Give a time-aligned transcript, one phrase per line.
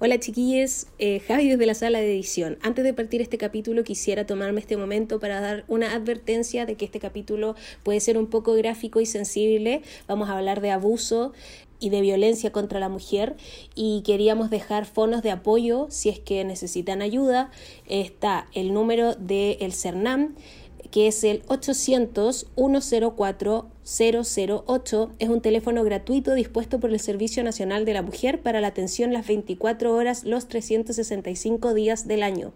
[0.00, 2.56] Hola chiquillos, eh, Javi desde la sala de edición.
[2.62, 6.84] Antes de partir este capítulo quisiera tomarme este momento para dar una advertencia de que
[6.84, 9.82] este capítulo puede ser un poco gráfico y sensible.
[10.06, 11.32] Vamos a hablar de abuso
[11.80, 13.34] y de violencia contra la mujer
[13.74, 17.50] y queríamos dejar fondos de apoyo si es que necesitan ayuda.
[17.88, 20.36] Está el número del el CERNAM
[20.92, 21.42] que es el
[23.88, 25.10] 800-104-008.
[25.18, 29.12] Es un teléfono gratuito dispuesto por el Servicio Nacional de la Mujer para la atención
[29.12, 32.52] las 24 horas, los 365 días del año.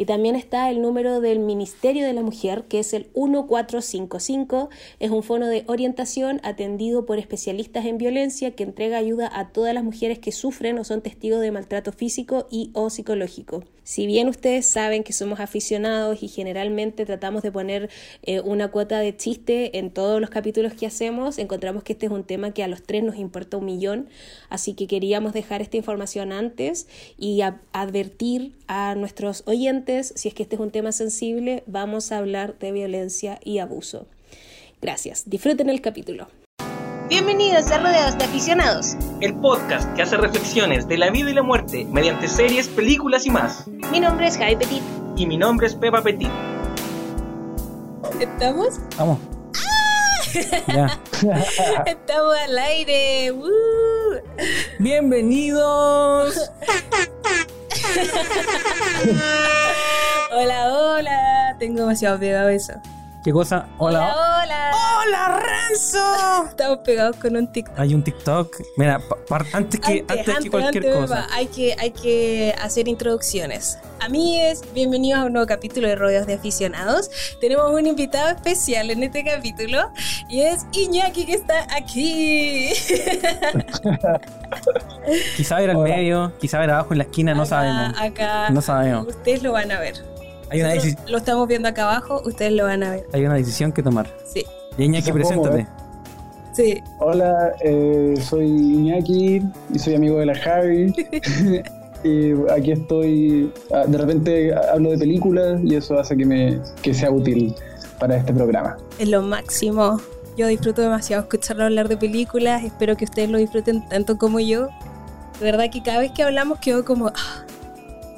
[0.00, 4.70] Y también está el número del Ministerio de la Mujer, que es el 1455.
[4.98, 9.74] Es un fono de orientación atendido por especialistas en violencia que entrega ayuda a todas
[9.74, 13.62] las mujeres que sufren o son testigos de maltrato físico y o psicológico.
[13.90, 17.90] Si bien ustedes saben que somos aficionados y generalmente tratamos de poner
[18.22, 22.12] eh, una cuota de chiste en todos los capítulos que hacemos, encontramos que este es
[22.12, 24.08] un tema que a los tres nos importa un millón,
[24.48, 26.86] así que queríamos dejar esta información antes
[27.18, 27.40] y
[27.72, 32.56] advertir a nuestros oyentes, si es que este es un tema sensible, vamos a hablar
[32.58, 34.06] de violencia y abuso.
[34.80, 36.28] Gracias, disfruten el capítulo.
[37.08, 41.42] Bienvenidos a Rodeados de Aficionados, el podcast que hace reflexiones de la vida y la
[41.42, 43.66] muerte mediante series, películas y más.
[43.90, 44.82] Mi nombre es Javi Petit.
[45.16, 46.30] Y mi nombre es Pepa Petit.
[48.20, 48.78] ¿Estamos?
[48.96, 49.18] Vamos.
[50.68, 51.00] Ya.
[51.86, 53.34] Estamos al aire.
[54.78, 56.48] Bienvenidos.
[60.32, 61.56] hola, hola.
[61.58, 62.74] Tengo demasiado pegado eso.
[63.22, 63.66] ¿Qué cosa?
[63.76, 64.14] Hola.
[64.14, 64.70] Hola.
[65.02, 65.98] Hola, Renzo.
[66.48, 67.78] Estamos pegados con un TikTok.
[67.78, 68.56] Hay un TikTok.
[68.78, 68.98] Mira,
[69.52, 71.26] antes que, antes, que cualquier cosa.
[71.30, 73.78] hay, que, hay que hacer introducciones.
[74.00, 77.10] A mí es bienvenidos a un nuevo capítulo de Rodeos de Aficionados.
[77.42, 79.90] Tenemos un invitado especial en este capítulo
[80.30, 82.70] y es Iñaki que está aquí.
[85.36, 88.00] quizá ver al medio, quizá ver abajo en la esquina, no sabemos.
[88.00, 88.48] Acá.
[88.48, 89.08] No sabemos.
[89.08, 90.19] Ustedes lo van a ver.
[90.50, 90.74] Hay una
[91.06, 93.06] lo estamos viendo acá abajo, ustedes lo van a ver.
[93.12, 94.12] Hay una decisión que tomar.
[94.26, 94.44] Sí.
[94.78, 95.66] Iñaki, preséntate.
[96.52, 96.82] Sí.
[96.98, 100.92] Hola, eh, soy Iñaki y soy amigo de la Javi.
[102.04, 106.92] y aquí estoy, ah, de repente hablo de películas y eso hace que, me, que
[106.94, 107.54] sea útil
[108.00, 108.76] para este programa.
[108.98, 110.00] Es lo máximo.
[110.36, 114.68] Yo disfruto demasiado escucharlo hablar de películas, espero que ustedes lo disfruten tanto como yo.
[115.38, 117.44] De verdad que cada vez que hablamos quedo como, ah,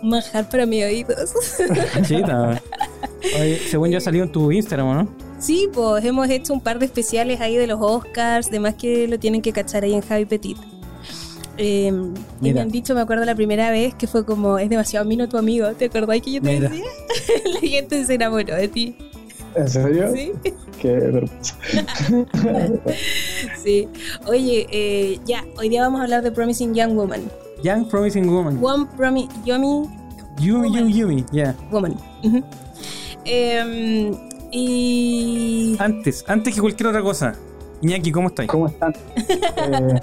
[0.02, 1.32] manjar para mis oídos.
[2.06, 2.22] Sí,
[3.40, 5.08] Oye, según ya salió en tu Instagram, ¿no?
[5.38, 9.18] Sí, pues hemos hecho un par de especiales ahí de los Oscars, demás que lo
[9.18, 10.58] tienen que cachar ahí en Javi Petit.
[11.56, 15.04] Em, y me han dicho, me acuerdo la primera vez que fue como, es demasiado
[15.04, 16.84] mino tu amigo, ¿te acordás que yo te decía?
[17.54, 18.96] la gente se enamoró de ti.
[19.54, 20.10] ¿En serio?
[20.14, 20.32] Sí.
[20.80, 21.56] Qué vergüenza.
[23.62, 23.86] sí.
[24.26, 27.20] Oye, eh, ya, hoy día vamos a hablar de Promising Young Woman.
[27.62, 28.58] Young Promising Woman.
[28.62, 29.88] One Promi Yumi.
[30.38, 31.54] Yumi, Yumi, Yumi, yeah.
[31.70, 31.96] Woman.
[33.24, 34.14] Em,
[34.50, 35.76] y.
[35.78, 37.34] Antes, antes que cualquier otra cosa.
[37.80, 38.46] Iñaki, ¿cómo estás?
[38.46, 38.92] ¿Cómo están?
[39.16, 40.00] eh,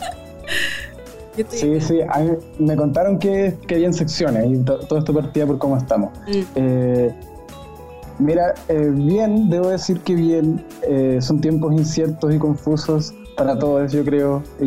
[1.49, 1.99] sí, sí,
[2.59, 6.11] me contaron que, que habían secciones y todo esto partía por cómo estamos.
[6.27, 6.41] Mm.
[6.55, 7.15] Eh,
[8.19, 10.63] mira, eh, bien, debo decir que bien.
[10.87, 14.65] Eh, son tiempos inciertos y confusos para todos, yo creo, y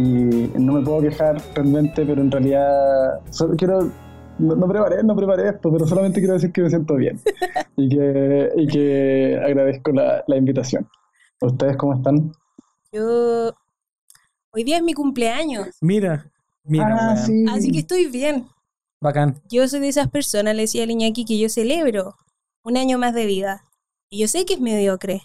[0.58, 3.90] no me puedo quejar realmente, pero en realidad solo quiero,
[4.38, 7.20] no, preparé, no preparé esto, pero solamente quiero decir que me siento bien
[7.76, 10.88] y que, y que agradezco la, la invitación.
[11.42, 12.32] ¿Ustedes cómo están?
[12.92, 13.52] Yo,
[14.52, 15.68] hoy día es mi cumpleaños.
[15.82, 16.32] Mira,
[16.64, 17.10] mira.
[17.12, 17.44] Ah, sí.
[17.50, 18.46] Así que estoy bien.
[19.02, 19.42] Bacán.
[19.50, 22.14] Yo soy de esas personas, le decía a Iñaki que yo celebro
[22.64, 23.64] un año más de vida.
[24.08, 25.20] Y yo sé que es mediocre.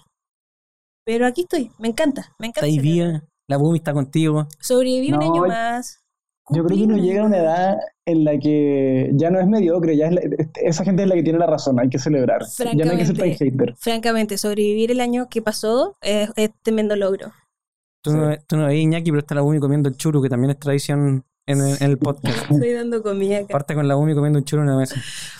[1.05, 2.67] Pero aquí estoy, me encanta, me encanta.
[2.67, 3.01] Está ahí
[3.47, 4.47] la Bumi está contigo.
[4.59, 6.03] Sobreviví un año más.
[6.49, 9.97] Yo creo que uno llega a una edad en la que ya no es mediocre,
[9.97, 12.41] ya es esa gente es la que tiene la razón, hay que celebrar.
[12.73, 13.75] Ya no hay que ser tan hater.
[13.77, 16.29] Francamente, sobrevivir el año que pasó es,
[16.61, 17.33] tremendo logro.
[18.01, 20.51] Tú, no, tú no ves Iñaki, pero está la Bumi comiendo el churu, que también
[20.51, 22.37] es tradición en el, podcast.
[22.51, 23.47] Estoy dando comida acá.
[23.49, 24.95] Parte con la Bumi comiendo un churu en la mesa.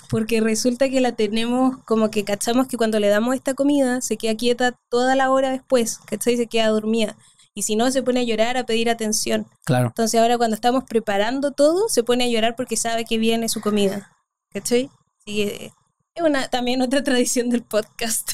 [0.10, 4.18] Porque resulta que la tenemos, como que cachamos que cuando le damos esta comida, se
[4.18, 6.36] queda quieta toda la hora después, ¿cachai?
[6.36, 7.16] Se queda dormida
[7.58, 9.48] y si no se pone a llorar, a pedir atención.
[9.66, 9.88] Claro.
[9.88, 13.62] Entonces ahora cuando estamos preparando todo, se pone a llorar porque sabe que viene su
[13.62, 14.16] comida.
[14.54, 14.92] ¿Cachai?
[15.26, 18.34] Sí, es una, también otra tradición del podcast.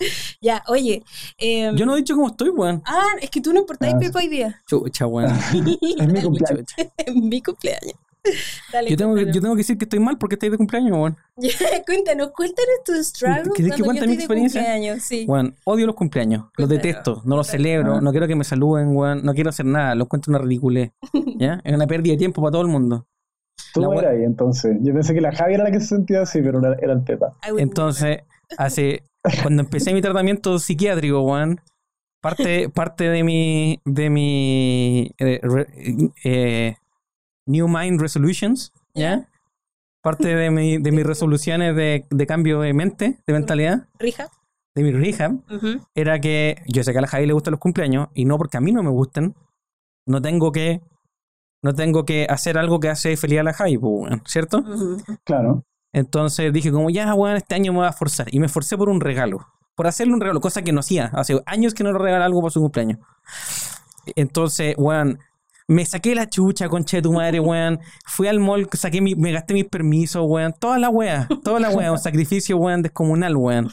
[0.40, 1.04] ya, oye.
[1.36, 2.82] Em, Yo no he dicho cómo estoy, weón.
[2.86, 4.62] Ah, es que tú no importáis, ah, Pepa, hoy día.
[4.66, 5.36] Chucha, weón.
[5.52, 6.66] es mi cumpleaños.
[6.96, 7.94] es mi cumpleaños.
[8.88, 11.16] yo, tengo que, yo tengo que decir que estoy mal porque estoy de cumpleaños, weón.
[11.86, 13.52] cuéntanos, cuéntanos tus struggles.
[13.54, 15.00] ¿Quieres que cuente mi experiencia?
[15.00, 15.26] Sí.
[15.64, 19.34] Odio los cumpleaños, los detesto, no los celebro, no quiero que me saluden, weón, no
[19.34, 20.92] quiero hacer nada, los cuento una ridiculez.
[21.38, 21.60] ¿Ya?
[21.64, 23.06] Es una pérdida de tiempo para todo el mundo.
[23.74, 24.76] Tú eras ahí, entonces.
[24.82, 27.34] Yo pensé que la Javi era la que se sentía así, pero era, el Pepa.
[27.58, 28.18] Entonces,
[28.58, 29.04] hace,
[29.42, 31.60] cuando empecé mi tratamiento psiquiátrico, Juan,
[32.20, 35.40] parte, parte de mi, de mi eh,
[36.24, 36.76] eh,
[37.46, 39.28] New Mind Resolutions, ¿ya?
[40.02, 43.88] Parte de, mi, de mis resoluciones de, de cambio de mente, de mentalidad.
[43.98, 44.28] Rija.
[44.74, 45.42] De mi rehab,
[45.94, 48.56] era que yo sé que a la Javi le gustan los cumpleaños y no porque
[48.56, 49.34] a mí no me gusten,
[50.06, 50.80] no tengo que
[51.62, 53.78] no tengo que hacer algo que hace feliz a la Javi,
[54.24, 54.64] ¿cierto?
[55.24, 55.64] Claro.
[55.92, 58.34] Entonces dije como, ya, weón, este año me voy a forzar.
[58.34, 59.46] Y me forcé por un regalo.
[59.74, 61.10] Por hacerle un regalo, cosa que no hacía.
[61.14, 62.98] Hace años que no le regalaba algo para su cumpleaños.
[64.16, 65.18] Entonces, weón,
[65.72, 67.80] me saqué la chucha, concha de tu madre, weón.
[68.06, 70.54] Fui al mall, saqué mi, me gasté mis permisos, weón.
[70.58, 71.92] Toda la weá, toda la weá.
[71.92, 73.70] Un sacrificio, weón, descomunal, weón.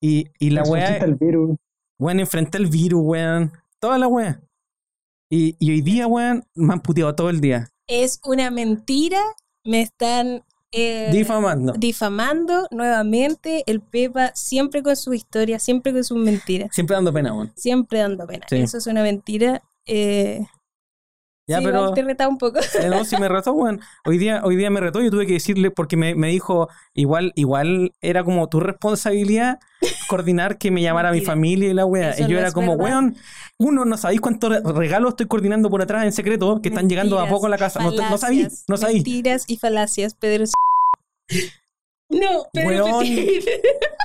[0.00, 0.96] Y, y la weá...
[0.96, 1.56] el virus.
[1.98, 3.52] Weón, enfrenté el virus, weón.
[3.78, 4.40] Toda la weá.
[5.30, 7.68] Y, hoy día, weón, me han puteado todo el día.
[7.86, 9.20] Es una mentira.
[9.64, 11.74] Me están eh, difamando.
[11.74, 16.70] Difamando nuevamente el Pepa, siempre con su historia, siempre con sus mentiras.
[16.72, 17.52] Siempre dando pena, weón.
[17.56, 18.46] Siempre dando pena.
[18.50, 19.62] Eso es una mentira.
[19.86, 20.46] Eh,
[21.50, 21.92] ya, pero.
[21.92, 22.60] Te retaba un poco.
[22.80, 23.80] Eh, no, si me retó, bueno.
[24.06, 27.32] Hoy día, hoy día me retó, yo tuve que decirle, porque me, me dijo, igual,
[27.34, 29.58] igual era como tu responsabilidad
[30.08, 32.14] coordinar que me llamara mi familia y la wea.
[32.18, 33.16] y yo era como, weón,
[33.58, 37.28] uno, no sabéis cuántos regalos estoy coordinando por atrás en secreto que están llegando a
[37.28, 37.80] poco a la casa.
[37.82, 38.98] no, no sabéis, no sabéis.
[38.98, 40.44] Mentiras y falacias, Pedro.
[42.10, 43.06] No, Pedro weón,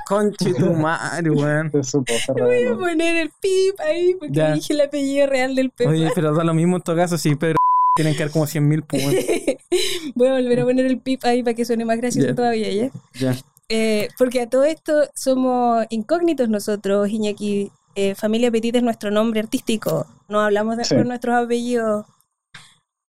[0.07, 1.71] Conche tu madre, weón.
[1.71, 5.91] Voy a poner el pip ahí porque dije el apellido real del Pedro.
[5.91, 7.57] Oye, pero da lo mismo en todo caso si Pedro
[7.95, 8.83] tienen que dar como 100 mil
[10.15, 12.91] Voy a volver a poner el pip ahí para que suene más gracioso todavía, ¿ya?
[13.13, 13.35] Ya.
[13.67, 17.71] Eh, porque a todo esto somos incógnitos nosotros, Iñaki.
[17.95, 20.05] Eh, Familia Petit es nuestro nombre artístico.
[20.27, 22.05] No hablamos de nuestros apellidos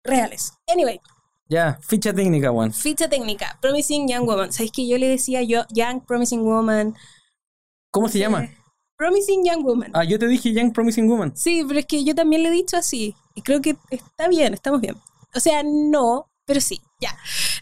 [0.04, 0.54] reales.
[0.72, 1.02] Anyway,
[1.48, 2.74] ya, ficha técnica, Juan.
[2.74, 4.52] Ficha técnica, Promising Young Woman.
[4.52, 6.96] ¿Sabes que yo le decía yo, Young Promising Woman?
[7.92, 8.50] ¿Cómo se llama?
[8.98, 9.92] Promising Young Woman.
[9.94, 11.36] Ah, yo te dije Young Promising Woman.
[11.36, 13.16] Sí, pero es que yo también le he dicho así.
[13.36, 14.96] Y creo que está bien, estamos bien.
[15.36, 17.16] O sea, no, pero sí, ya.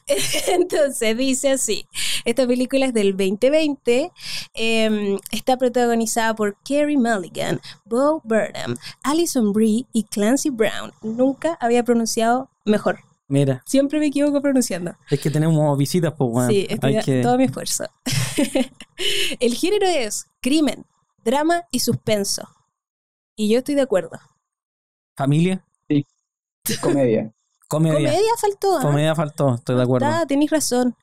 [0.48, 1.88] Entonces dice así,
[2.24, 4.12] esta película es del 2020,
[4.54, 10.94] em, está protagonizada por Kerry Mulligan, Bo Burnham, Alison Brie y Clancy Brown.
[11.02, 13.00] Nunca había pronunciado mejor
[13.34, 13.64] Mira.
[13.66, 14.96] Siempre me equivoco pronunciando.
[15.10, 16.50] Es que tenemos visitas, pues bueno.
[16.50, 17.24] Sí, estoy que...
[17.24, 17.86] todo mi esfuerzo.
[19.40, 20.86] el género es crimen,
[21.24, 22.48] drama y suspenso.
[23.36, 24.20] Y yo estoy de acuerdo.
[25.18, 25.66] ¿Familia?
[25.90, 26.06] Sí.
[26.80, 27.34] Comedia.
[27.68, 28.12] Comedia.
[28.12, 28.78] Comedia faltó.
[28.78, 28.82] ¿eh?
[28.84, 30.06] Comedia faltó, estoy de acuerdo.
[30.06, 30.96] Ah, tenés razón.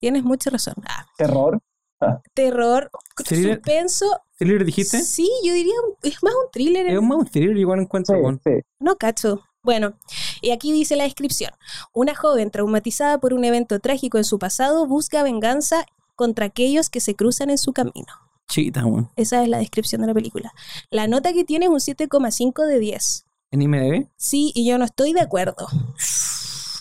[0.00, 0.74] Tienes mucha razón.
[0.88, 1.06] Ah.
[1.16, 1.60] Terror.
[2.00, 2.20] Ah.
[2.34, 2.90] Terror,
[3.24, 4.06] suspenso.
[4.36, 5.02] ¿Thriller dijiste?
[5.02, 6.88] Sí, yo diría, es más un thriller.
[6.88, 8.16] Es más un thriller, igual encuentro.
[8.42, 8.50] Sí,
[8.80, 9.44] No cacho.
[9.62, 9.94] Bueno,
[10.40, 11.52] y aquí dice la descripción.
[11.92, 15.84] Una joven traumatizada por un evento trágico en su pasado busca venganza
[16.16, 18.12] contra aquellos que se cruzan en su camino.
[18.48, 18.84] Chita,
[19.16, 20.52] Esa es la descripción de la película.
[20.90, 23.26] La nota que tiene es un 7,5 de 10.
[23.52, 24.08] ¿En IMDb?
[24.16, 25.68] Sí, y yo no estoy de acuerdo.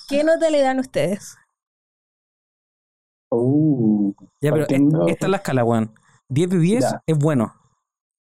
[0.08, 1.38] ¿Qué nota le dan ustedes?
[3.30, 4.66] Uh, ya, pero
[5.08, 5.94] esta es la escala, Juan.
[6.30, 7.59] 10 de 10 es bueno.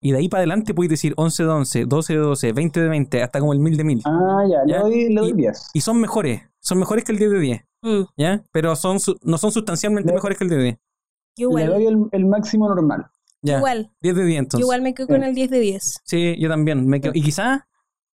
[0.03, 2.89] Y de ahí para adelante puedes decir 11 de 11, 12 de 12, 20 de
[2.89, 4.01] 20, hasta como el 1000 de 1000.
[4.05, 4.83] Ah, ya, ¿Ya?
[4.83, 5.69] Le, doy, 10.
[5.73, 7.61] Y, son mejores, son mejores que el 10 de 10.
[7.83, 8.01] Mm.
[8.17, 8.43] ¿Ya?
[8.51, 10.77] Pero son no son sustancialmente mejores que el de 10.
[11.37, 11.65] Igual.
[11.65, 13.07] Le doy el, máximo normal.
[13.43, 13.57] Ya.
[13.57, 13.91] Igual.
[14.01, 14.63] 10 de 10 entonces.
[14.63, 16.01] igual me quedo con el 10 de 10.
[16.03, 16.87] Sí, yo también.
[16.87, 17.11] Me quedo.
[17.13, 17.61] Y quizás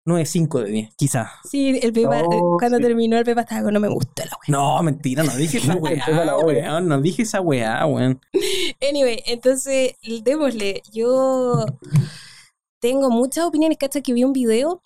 [0.06, 1.30] 9.5 de 10, quizás.
[1.50, 4.48] Sí, el Pepa, eh, cuando terminó el Pepa estaba con no me gusta la weá.
[4.48, 8.20] No, mentira, no dije esa weá, weón, no dije esa weá, weón.
[8.88, 11.64] Anyway, entonces, démosle, yo
[12.80, 14.02] tengo muchas opiniones, ¿cachai?
[14.02, 14.82] Que vi un video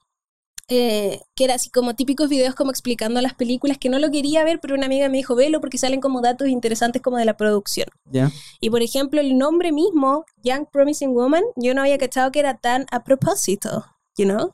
[0.71, 4.45] eh, que era así como típicos videos como explicando las películas que no lo quería
[4.45, 7.39] ver, pero una amiga me dijo, velo porque salen como datos interesantes como de la
[7.39, 7.89] producción.
[8.05, 8.31] Ya.
[8.61, 12.59] Y por ejemplo, el nombre mismo, Young Promising Woman, yo no había cachado que era
[12.59, 13.87] tan a propósito,
[14.19, 14.53] you know?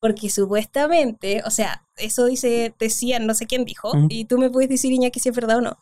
[0.00, 4.70] Porque supuestamente, o sea, eso dice, decían, no sé quién dijo, y tú me puedes
[4.70, 5.78] decir, Iñaki, si es verdad o no,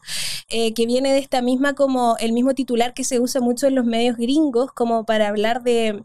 [0.48, 3.74] eh, que viene de esta misma como el mismo titular que se usa mucho en
[3.74, 6.02] los medios gringos como para hablar de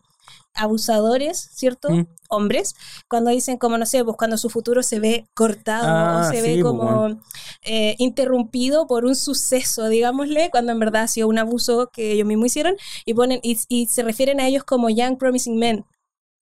[0.53, 1.89] abusadores, ¿cierto?
[1.89, 2.08] Mm.
[2.30, 2.75] Hombres,
[3.10, 6.41] cuando dicen como, no sé, pues cuando su futuro se ve cortado o ah, se
[6.41, 7.20] ve pues, como
[7.63, 12.27] eh, interrumpido por un suceso, digámosle, cuando en verdad ha sido un abuso que ellos
[12.27, 12.75] mismos hicieron,
[13.06, 15.86] y ponen, y, y se refieren a ellos como Young Promising Men,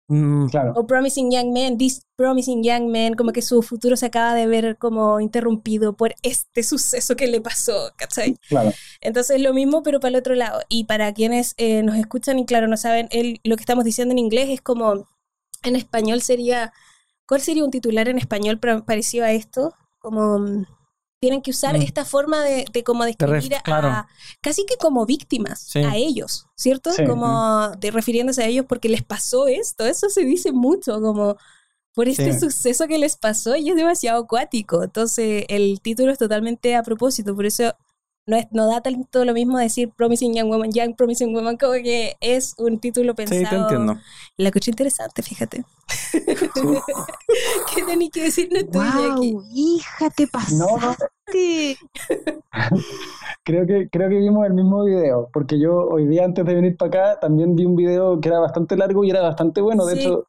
[0.09, 0.73] Mm, claro.
[0.75, 4.47] O Promising Young Man, This Promising Young Man, como que su futuro se acaba de
[4.47, 8.37] ver como interrumpido por este suceso que le pasó, ¿cachai?
[8.49, 8.73] Claro.
[9.01, 10.63] Entonces lo mismo, pero para el otro lado.
[10.69, 14.13] Y para quienes eh, nos escuchan y claro, no saben, el, lo que estamos diciendo
[14.13, 15.07] en inglés es como,
[15.63, 16.73] en español sería,
[17.27, 19.75] ¿cuál sería un titular en español parecido a esto?
[19.99, 20.67] como mm,
[21.21, 21.83] tienen que usar mm.
[21.83, 24.07] esta forma de, de como describir a,
[24.41, 26.91] casi que como víctimas a ellos, ¿cierto?
[27.07, 31.37] Como de refiriéndose a ellos porque les pasó esto, eso se dice mucho, como
[31.95, 34.85] por este suceso que les pasó y es demasiado acuático.
[34.85, 37.75] Entonces el título es totalmente a propósito, por eso
[38.29, 41.73] no, es, no da tanto lo mismo decir Promising Young Woman, Young Promising Woman, como
[41.73, 43.41] que es un título pensado.
[43.41, 43.97] Sí, te entiendo.
[44.37, 45.65] La escuché interesante, fíjate.
[47.75, 48.51] ¿Qué tenés que decir?
[48.53, 49.35] No estoy wow, aquí.
[49.55, 50.59] hija, te pasó.
[50.59, 50.95] No, no.
[53.45, 56.77] creo, que, creo que vimos el mismo video, porque yo hoy día antes de venir
[56.77, 59.87] para acá también vi un video que era bastante largo y era bastante bueno.
[59.87, 60.27] De hecho,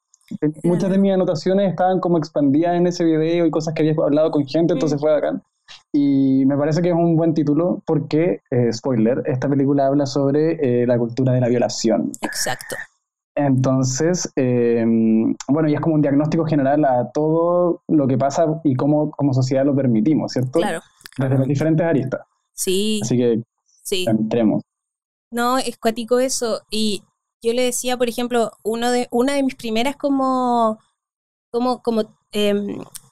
[0.63, 4.31] muchas de mis anotaciones estaban como expandidas en ese video y cosas que había hablado
[4.31, 5.43] con gente, entonces fue bacán.
[5.91, 10.83] Y me parece que es un buen título porque, eh, spoiler, esta película habla sobre
[10.83, 12.11] eh, la cultura de la violación.
[12.21, 12.75] Exacto.
[13.35, 18.75] Entonces, em, bueno, y es como un diagnóstico general a todo lo que pasa y
[18.75, 20.59] cómo como sociedad lo permitimos, ¿cierto?
[20.59, 20.81] Claro.
[21.17, 22.21] Desde las diferentes aristas.
[22.53, 22.99] Sí.
[23.01, 23.41] Así que
[23.83, 24.05] sí.
[24.07, 24.63] entremos.
[25.31, 26.61] No, es cuático eso.
[26.69, 27.03] Y
[27.41, 30.77] yo le decía, por ejemplo, uno de, una de mis primeras como,
[31.51, 32.53] como, como eh,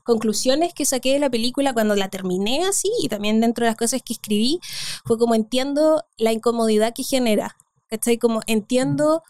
[0.08, 3.78] conclusiones que saqué de la película cuando la terminé así y también dentro de las
[3.78, 4.60] cosas que escribí
[5.06, 7.58] fue como entiendo la incomodidad que genera,
[7.90, 8.18] ¿cachai?
[8.18, 9.22] Como entiendo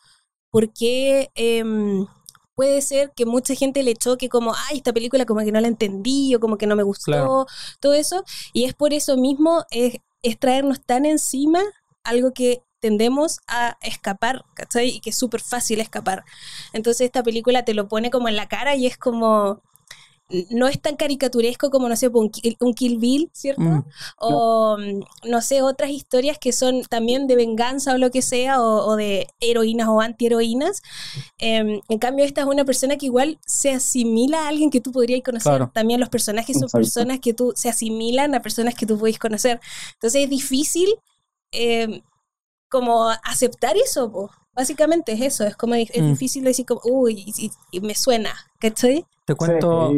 [0.51, 2.05] por qué em,
[2.53, 5.67] puede ser que mucha gente le choque como, ay, esta película como que no la
[5.67, 7.47] entendí o como que no me gustó,
[7.79, 11.61] todo eso, y es por eso mismo, es, es traernos tan encima
[12.03, 14.89] algo que tendemos a escapar, ¿cachai?
[14.89, 16.23] Y que es súper fácil escapar.
[16.73, 19.63] Entonces esta película te lo pone como en la cara y es como,
[20.49, 23.61] no es tan caricaturesco como, no sé, un, Kill Bill, ¿cierto?
[23.61, 23.83] Mm,
[24.19, 25.41] o, mm, no.
[25.41, 29.87] sé, otras historias que son también de venganza o lo que sea, o, de heroínas
[29.87, 30.81] o antiheroínas.
[31.37, 34.91] Eh, en cambio, esta es una persona que igual se asimila a alguien que tú
[34.91, 35.67] podrías conocer.
[35.71, 39.61] También los personajes son personas que tú se asimilan a personas que tú podéis conocer.
[39.93, 40.89] Entonces es difícil
[41.51, 42.01] em,
[42.69, 46.09] como aceptar eso, Básicamente es eso, es como es mm.
[46.09, 47.31] difícil decir como, uy,
[47.71, 49.05] y, me suena, ¿cachai?
[49.23, 49.93] Te cuento,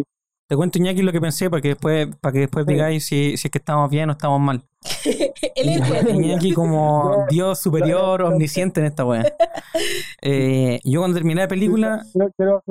[0.50, 3.48] te cuento, Iñaki, lo que pensé para que después, para que después digáis si, si
[3.48, 4.64] es que estamos bien o estamos mal.
[5.56, 9.26] Iñaki como Dios superior, omnisciente en esta weá.
[10.22, 12.02] Eh, yo cuando terminé la película...
[12.38, 12.64] Quiero,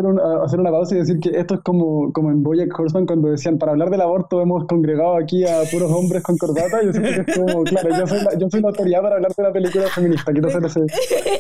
[0.45, 3.59] hacer, una pausa y decir que esto es como, como en Boyack Horseman cuando decían,
[3.59, 6.83] para hablar del aborto hemos congregado aquí a puros hombres con corbata.
[6.83, 9.33] Yo siento que es como, claro, yo soy la, yo soy la autoridad para hablar
[9.35, 10.33] de la película feminista.
[10.33, 10.81] Quiero hacer ese,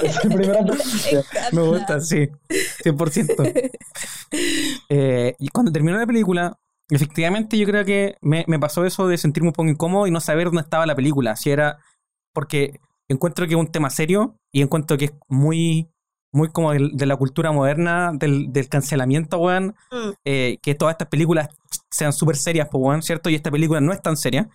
[0.03, 0.61] ese primera
[1.53, 2.29] Me gusta, sí,
[2.85, 3.71] 100%.
[4.91, 6.59] Eh, y cuando terminó la película,
[6.91, 10.47] Efectivamente, yo creo que me, pasó eso de sentirme un poco incómodo y no saber
[10.47, 11.37] dónde estaba la película.
[11.37, 11.79] Si era.
[12.33, 15.89] Porque encuentro que es un tema serio y encuentro que es muy.
[16.31, 19.75] Muy como de, la cultura moderna, del, cancelamiento, weón.
[19.91, 20.11] Mm.
[20.27, 21.49] Eh, que todas estas películas
[21.91, 23.31] sean súper serias, pues, weón, ¿cierto?
[23.31, 24.51] Y esta película no es tan seria,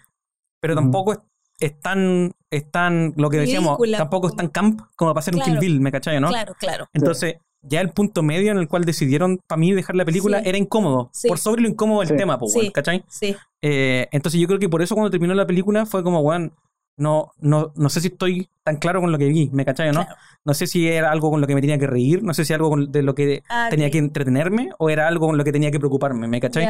[0.61, 1.25] pero tampoco
[1.59, 5.41] es, tan, es tan, lo que decíamos, tampoco es tan camp como para hacer un
[5.41, 6.27] Kill Bill, ¿me cachai, no?
[6.27, 6.87] Claro, claro.
[6.93, 10.58] Entonces, ya el punto medio en el cual decidieron para mí dejar la película era
[10.58, 13.03] incómodo, por sobre lo incómodo del tema, pues, ¿cachai?
[13.08, 13.36] Sí.
[13.62, 16.53] Eh, entonces yo creo que por eso cuando terminó la película fue como, weón,
[16.96, 19.93] no, no, no sé si estoy tan claro con lo que vi, ¿me cachai o
[19.93, 20.05] no?
[20.46, 22.53] No sé si era algo con lo que me tenía que reír, no sé si
[22.53, 25.72] algo de lo que ah, tenía que entretenerme o era algo con lo que tenía
[25.72, 26.67] que preocuparme, ¿me cachai?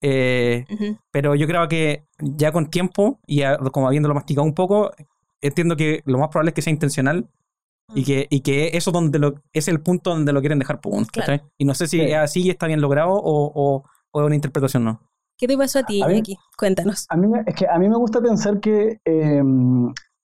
[0.00, 0.64] Eh,
[1.12, 4.90] pero yo creo que ya con tiempo y como habiéndolo masticado un poco,
[5.40, 7.28] entiendo que lo más probable es que sea intencional
[7.94, 11.20] y que, y que eso donde lo, es el punto donde lo quieren dejar punto.
[11.58, 14.34] Y no sé si es así y está bien logrado o, o, o, es una
[14.34, 15.00] interpretación no.
[15.38, 16.36] ¿Qué te pasó a ti, aquí?
[16.56, 17.06] Cuéntanos.
[17.08, 19.42] A mí, es que a mí me gusta pensar que eh,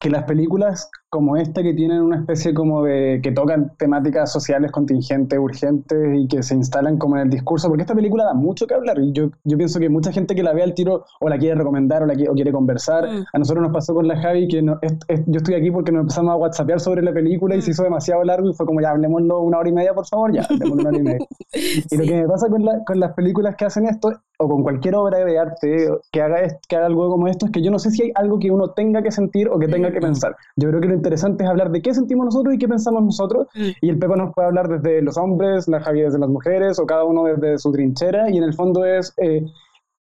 [0.01, 4.71] que las películas como esta que tienen una especie como de que tocan temáticas sociales
[4.71, 8.67] contingentes, urgentes y que se instalan como en el discurso, porque esta película da mucho
[8.67, 11.29] que hablar y yo, yo pienso que mucha gente que la ve al tiro o
[11.29, 13.09] la quiere recomendar o la quiere, o quiere conversar.
[13.09, 13.25] Mm.
[13.33, 16.37] A nosotros nos pasó con la Javi que yo estoy aquí porque nos empezamos a
[16.37, 17.73] whatsappear sobre la película y se mm.
[17.73, 20.43] hizo demasiado largo y fue como ya hablemoslo una hora y media por favor, ya,
[20.43, 21.27] hablemoslo una hora y media.
[21.91, 24.63] Y lo que me pasa con, la, con las películas que hacen esto o con
[24.63, 27.79] cualquier obra de arte que haga, que haga algo como esto es que yo no
[27.79, 30.37] sé si hay algo que uno tenga que sentir o que tenga que pensar.
[30.57, 33.49] Yo creo que lo interesante es hablar de qué sentimos nosotros y qué pensamos nosotros.
[33.55, 36.87] Y el Pepe nos puede hablar desde los hombres, la Javier desde las mujeres, o
[36.87, 38.31] cada uno desde su trinchera.
[38.31, 39.15] Y en el fondo es.
[39.17, 39.45] Eh,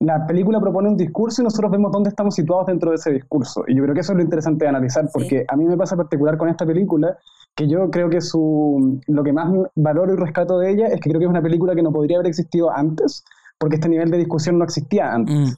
[0.02, 3.64] la película propone un discurso y nosotros vemos dónde estamos situados dentro de ese discurso.
[3.68, 5.96] Y yo creo que eso es lo interesante de analizar, porque a mí me pasa
[5.96, 7.16] particular con esta película,
[7.56, 11.10] que yo creo que su, lo que más valoro y rescato de ella es que
[11.10, 13.24] creo que es una película que no podría haber existido antes,
[13.60, 15.36] porque este nivel de discusión no existía antes.
[15.36, 15.54] Mm.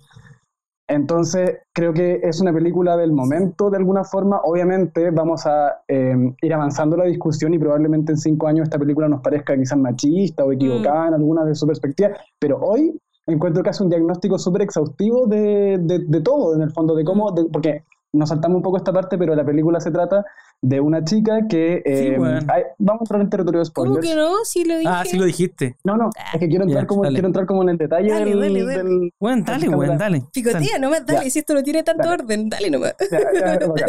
[0.87, 4.41] Entonces, creo que es una película del momento, de alguna forma.
[4.43, 9.07] Obviamente, vamos a em, ir avanzando la discusión y probablemente en cinco años esta película
[9.07, 11.07] nos parezca quizás machista o equivocada mm.
[11.07, 15.77] en alguna de sus perspectivas, pero hoy encuentro que hace un diagnóstico súper exhaustivo de,
[15.79, 19.35] de, todo, en el fondo, de cómo, porque nos saltamos un poco esta parte, pero
[19.35, 20.23] la película se trata
[20.61, 21.81] de una chica que...
[21.83, 22.15] Eh,
[22.77, 23.95] vamos a entrar en territorio de spoilers.
[23.97, 24.45] ¿Cómo que no?
[24.45, 24.89] Sí lo dije.
[24.89, 25.75] Ah, sí lo dijiste.
[25.83, 28.39] No, no, es que quiero entrar, como, quiero entrar como en el detalle dale, del,
[28.39, 28.83] dale, dale.
[28.83, 29.13] del...
[29.19, 30.23] Bueno, dale, bueno, dale.
[30.31, 32.95] Picotilla, nomás, dale, si esto no tiene tanto orden, dale nomás.
[33.11, 33.87] Ya, ya,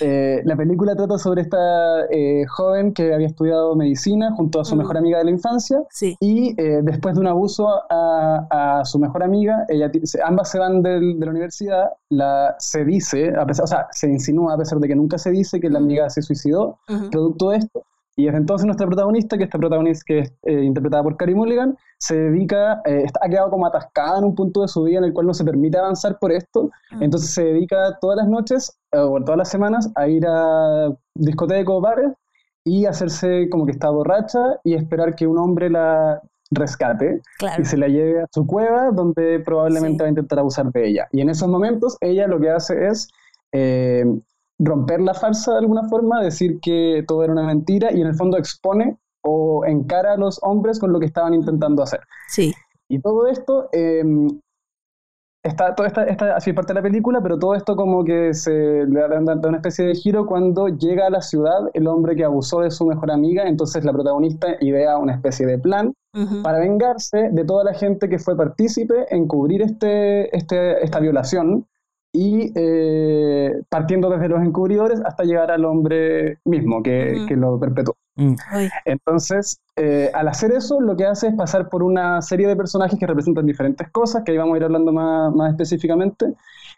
[0.00, 4.76] eh, la película trata sobre esta eh, joven que había estudiado medicina junto a su
[4.76, 5.82] mejor amiga de la infancia
[6.20, 9.90] y eh, después de un abuso a, su mejor amiga, ella,
[10.24, 14.54] ambas se van de la universidad, la, se dice, a pesar, o sea, se insinúa
[14.54, 16.78] a pesar de que nunca se dice que la amiga se suicidó.
[17.10, 17.84] Producto de esto,
[18.16, 21.76] y desde entonces nuestra protagonista, que esta protagonista que es eh, interpretada por Carey Mulligan,
[21.98, 25.12] se dedica, eh, ha quedado como atascada en un punto de su vida en el
[25.12, 26.70] cual no se permite avanzar por esto.
[26.92, 26.98] Ah.
[27.02, 31.80] Entonces se dedica todas las noches eh, o todas las semanas a ir a discotecas,
[31.82, 32.12] bares
[32.64, 37.20] y hacerse como que está borracha y esperar que un hombre la rescate
[37.58, 41.08] y se la lleve a su cueva donde probablemente va a intentar abusar de ella.
[41.12, 43.08] Y en esos momentos ella lo que hace es
[44.58, 48.14] romper la farsa de alguna forma, decir que todo era una mentira y en el
[48.14, 52.00] fondo expone o encara a los hombres con lo que estaban intentando hacer.
[52.28, 52.54] Sí.
[52.88, 54.28] Y todo esto, em,
[55.42, 58.86] está, toda esta, esta, así parte de la película, pero todo esto como que se
[58.86, 62.60] le da, una especie de giro cuando llega a la ciudad el hombre que abusó
[62.60, 65.92] de su mejor amiga, entonces la protagonista idea una especie de plan
[66.42, 71.66] para vengarse de toda la gente que fue partícipe en cubrir este, este, esta violación
[72.16, 77.94] y eh, partiendo desde los encubridores hasta llegar al hombre mismo que, que lo perpetuó.
[78.14, 78.34] Mm.
[78.86, 82.98] Entonces, eh, al hacer eso, lo que hace es pasar por una serie de personajes
[82.98, 86.32] que representan diferentes cosas, que ahí vamos a ir hablando más, más específicamente,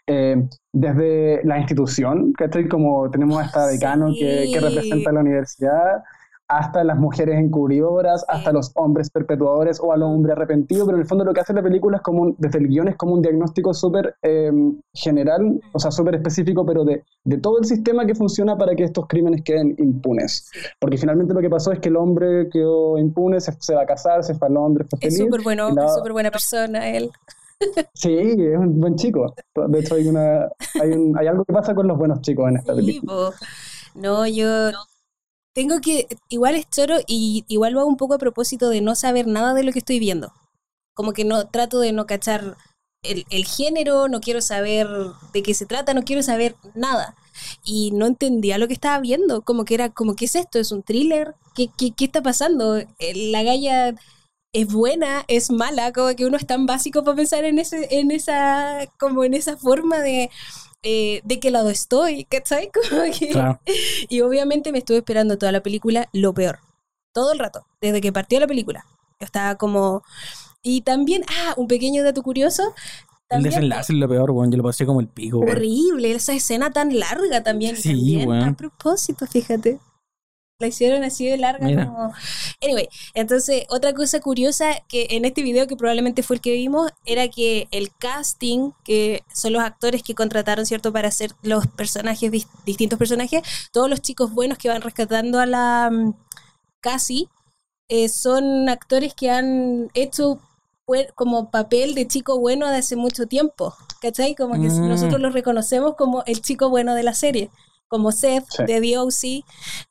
[0.07, 0.35] eh,
[0.73, 6.03] desde la institución, que como tenemos hasta decano que, que representa la universidad,
[6.49, 11.07] hasta las mujeres encubridoras, hasta los hombres perpetuadores o al hombre arrepentido, pero en el
[11.07, 13.71] fondo lo que hace la película es como, desde el guion es como un diagnóstico
[13.71, 18.57] súper em, general, o sea, súper específico, pero de, de, todo el sistema que funciona
[18.57, 20.49] para que estos crímenes queden impunes.
[20.79, 24.23] Porque finalmente lo que pasó es que el hombre quedó impune, se, va a casar,
[24.23, 25.19] se fue al hombre, fue feliz.
[25.19, 27.11] Es súper bueno, es súper buena persona él.
[27.93, 29.35] Sí, es un buen chico.
[29.67, 30.47] De hecho, hay, una,
[30.81, 33.31] hay, un, hay algo que pasa con los buenos chicos en esta película.
[33.95, 34.71] No, yo
[35.59, 38.95] tengo que, igual es choro y igual lo hago un poco a propósito de no
[38.95, 40.31] saber nada de lo que estoy viendo.
[40.93, 42.55] Como que no trato de no cachar
[43.03, 44.87] el, género, no quiero saber
[45.33, 47.13] de qué se trata, no quiero saber nada.
[47.65, 50.59] Y no entendía lo que estaba viendo, como que era, como, ¿qué es esto?
[50.59, 51.35] ¿Es un thriller?
[51.55, 52.77] ¿Qué, qué, qué está pasando?
[52.77, 52.87] Eh,
[53.29, 53.95] la galla
[54.53, 58.11] es buena, es mala, como que uno es tan básico para pensar en ese, en
[58.11, 60.29] esa, como en esa forma de
[60.83, 62.69] eh, de qué lado estoy, ¿cachai?
[64.09, 66.59] Y obviamente me estuve esperando toda la película lo peor,
[67.13, 68.85] todo el rato, desde que partió la película.
[69.19, 70.03] estaba como...
[70.61, 72.73] Y también, ah, un pequeño dato curioso.
[73.29, 75.39] el desenlace es lo peor, bueno, yo lo pasé como el pico.
[75.39, 77.77] Horrible, esa escena tan larga también.
[77.77, 79.79] Sí, A propósito, fíjate.
[80.59, 82.13] La hicieron así de larga como...
[82.61, 86.91] Anyway, entonces otra cosa curiosa que en este video que probablemente fue el que vimos
[87.05, 90.91] era que el casting, que son los actores que contrataron, ¿cierto?
[90.91, 92.29] Para hacer los personajes,
[92.65, 93.41] distintos personajes,
[93.71, 96.13] todos los chicos buenos que van rescatando a la um,
[96.81, 97.29] Cassie,
[97.87, 100.41] eh, son actores que han hecho
[101.15, 104.35] como papel de chico bueno de hace mucho tiempo, ¿cachai?
[104.35, 104.89] Como que mm.
[104.89, 107.49] nosotros los reconocemos como el chico bueno de la serie
[107.89, 109.41] como Seth de The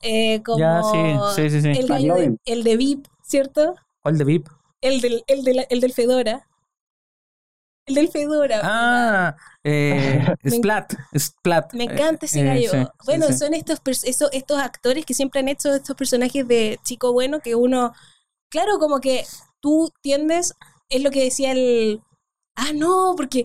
[0.01, 3.75] eh, como El, el de VIP, ¿cierto?
[4.03, 4.49] ¿Cuál de VIP?
[4.81, 6.49] El del, el, del, el del Fedora.
[7.85, 8.61] El del Fedora.
[8.63, 11.75] Ah, eh, Splat, Splat.
[11.75, 12.93] Me encanta ese eh, gallo.
[13.05, 17.55] bueno, son estos, estos actores que siempre han hecho estos personajes de chico bueno que
[17.55, 17.93] uno,
[18.49, 19.25] claro, como que
[19.61, 20.55] tú tiendes,
[20.89, 22.01] es lo que decía el,
[22.61, 23.45] Ah, no, porque,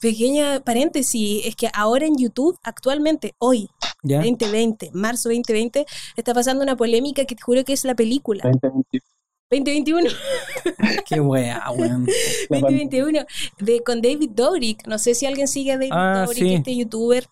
[0.00, 3.68] pequeña paréntesis, es que ahora en YouTube, actualmente, hoy,
[4.04, 5.86] 2020, marzo 2020,
[6.16, 8.44] está pasando una polémica que te juro que es la película.
[9.50, 10.10] 2021.
[11.08, 12.06] Qué wea, weón.
[12.50, 13.24] 2021,
[13.58, 14.86] de, con David Dobrik.
[14.86, 17.28] No sé si alguien sigue a David ah, Dobrik, este youtuber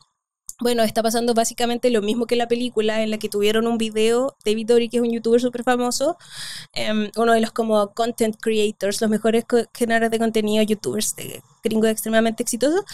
[0.63, 4.37] bueno, está pasando básicamente lo mismo que la película en la que tuvieron un video,
[4.45, 6.17] David Dory, que es un youtuber súper famoso,
[6.73, 11.91] em, uno de los como content creators, los mejores generadores de contenido, youtubers de gringos
[11.91, 12.85] extremadamente exitosos,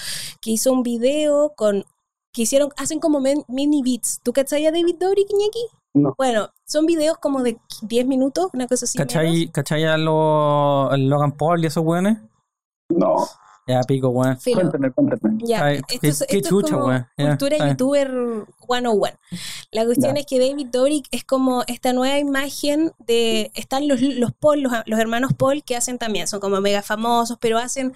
[0.41, 1.85] que hizo un video con,
[2.33, 4.21] que hicieron, hacen como mini beats.
[4.23, 5.67] ¿Tú cachai a David Dory, Iñaki?
[5.95, 6.15] No.
[6.17, 8.99] Bueno, son videos como de 10 minutos, una cosa así.
[8.99, 12.19] ¿Cachai, ¿cachai a, lo, Logan Paul y esos weones?
[12.91, 13.27] No.
[13.69, 14.39] Ya pico, weón.
[14.55, 15.39] Cuéntame, cuéntame.
[15.45, 18.11] Ya, esto, es, esto es como cultura youtuber
[18.67, 19.19] 101.
[19.73, 23.51] La cuestión es que David Dobrik es como esta nueva imagen de...
[23.55, 27.37] Están los, los Paul, los, los hermanos Paul, que hacen también, son como mega famosos,
[27.39, 27.93] pero hacen...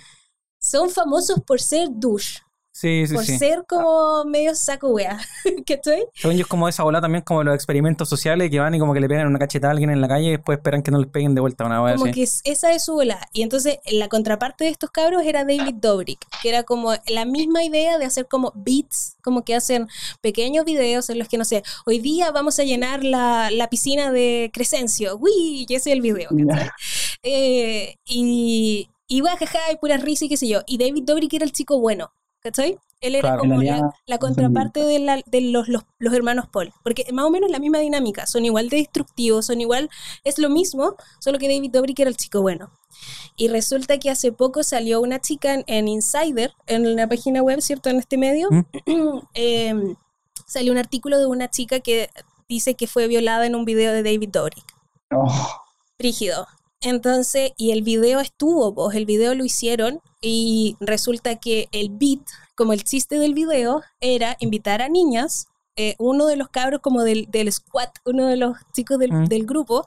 [0.61, 2.43] Son famosos por ser douche.
[2.73, 5.21] Sí, sí, por ser como medio saco wea.
[5.67, 6.05] ¿Qué estoy?
[6.15, 8.95] Según yo es como esa bola también como los experimentos sociales que van y como
[8.95, 10.99] que le pegan una cachetada a alguien en la calle y después esperan que no
[10.99, 13.29] les peguen de vuelta una wea Como que esa es su bola.
[13.33, 17.63] Y entonces la contraparte de estos cabros era David Dobrik, que era como la misma
[17.63, 19.87] idea de hacer como beats, como que hacen
[20.23, 24.11] pequeños videos en los que, no sé, hoy día vamos a llenar la, la piscina
[24.11, 25.19] de Crescencio.
[25.21, 26.31] Uy, y ese es el video.
[27.23, 30.63] Eh, y, y jajaja, y pura risa y qué sé yo.
[30.67, 32.13] Y David Dobrik era el chico bueno.
[32.43, 32.79] ¿Cachai?
[33.01, 37.51] Él era como la, contraparte de, de los, los, hermanos Paul, porque más o menos
[37.51, 39.91] la misma dinámica, son igual de destructivos, son igual,
[40.23, 42.71] es lo mismo, solo que David Dobrik era el chico bueno.
[43.37, 47.91] Y resulta que hace poco salió una chica en, Insider, en la página web, ¿cierto?
[47.91, 48.63] En este medio, ¿Mm?
[49.35, 49.97] em,
[50.47, 52.09] salió un artículo de una chica que
[52.49, 54.65] dice que fue violada en un video de David Dobrik.
[55.11, 55.61] Oh.
[55.99, 56.47] Rígido.
[56.81, 62.21] Entonces, y el video estuvo, pues el video lo hicieron y resulta que el beat,
[62.55, 65.49] como el chiste del video, era invitar a niñas.
[65.77, 69.25] Eh, uno de los cabros como del, del squad, uno de los chicos del, mm.
[69.25, 69.85] del grupo,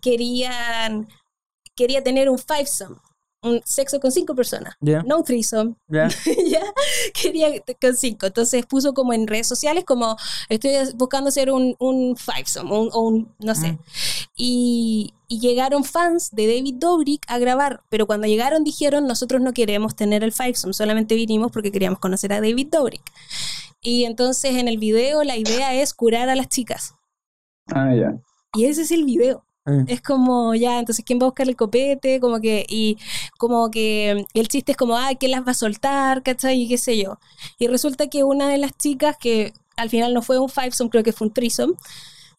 [0.00, 1.08] querían,
[1.76, 2.96] quería tener un fivesome
[3.44, 5.74] un sexo con cinco personas, no un threesome.
[5.88, 6.08] ¿Ya?
[7.12, 7.48] Quería
[7.80, 8.26] con cinco.
[8.26, 10.16] Entonces puso como en redes sociales como
[10.48, 13.72] estoy buscando hacer un, un fivesome o un, no sé.
[13.72, 13.78] Mm.
[14.36, 19.52] Y, y, llegaron fans de David Dobrik a grabar, pero cuando llegaron dijeron nosotros no
[19.52, 23.02] queremos tener el fivesome, solamente vinimos porque queríamos conocer a David Dobrik.
[23.80, 26.94] Y entonces en el video la idea es curar a las chicas.
[27.66, 28.18] Ah, ya.
[28.54, 29.44] Y ese es el video.
[29.66, 29.84] Mm.
[29.88, 32.20] Es como, ya, entonces, ¿quién va a buscar el copete?
[32.20, 32.98] Como que, y
[33.38, 36.22] como que el chiste es como, ah, ¿quién las va a soltar?
[36.22, 36.62] ¿Cachai?
[36.62, 37.18] Y qué sé yo.
[37.58, 41.02] Y resulta que una de las chicas, que al final no fue un fivesome, creo
[41.02, 41.74] que fue un threesome,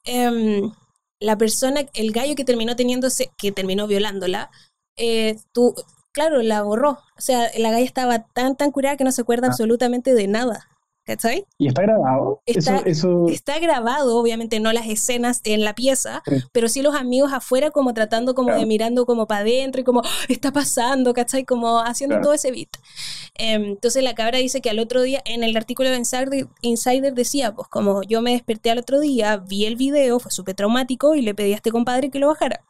[0.03, 0.71] em,
[1.19, 4.51] la persona, el gallo que terminó teniéndose, que terminó violándola,
[4.97, 5.73] eh, tú,
[6.11, 6.99] claro, la borró.
[7.17, 9.51] O sea, la galla estaba tan, tan curada que no se acuerda ah.
[9.51, 10.67] absolutamente de nada.
[11.05, 11.45] ¿Cachai?
[11.59, 12.41] ¿Y está grabado?
[12.47, 17.31] Está, eso, está grabado, obviamente no las escenas en la pieza, pero sí los amigos
[17.31, 21.45] afuera como tratando como de mirando como para adentro y como, ah, está pasando, ¿cachai?
[21.45, 22.69] Como haciendo todo ese beat.
[23.35, 27.13] Em, entonces la cabra dice que al otro día, en el artículo de Insider, Insider
[27.13, 31.13] decía, pues como yo me desperté al otro día, vi el video, fue súper traumático
[31.13, 32.65] y le pedí a este compadre que lo bajara.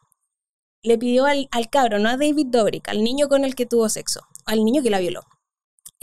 [0.82, 3.88] Le pidió al, al cabro, no a David Dobrik, al niño con el que tuvo
[3.88, 5.22] sexo, al niño que la violó.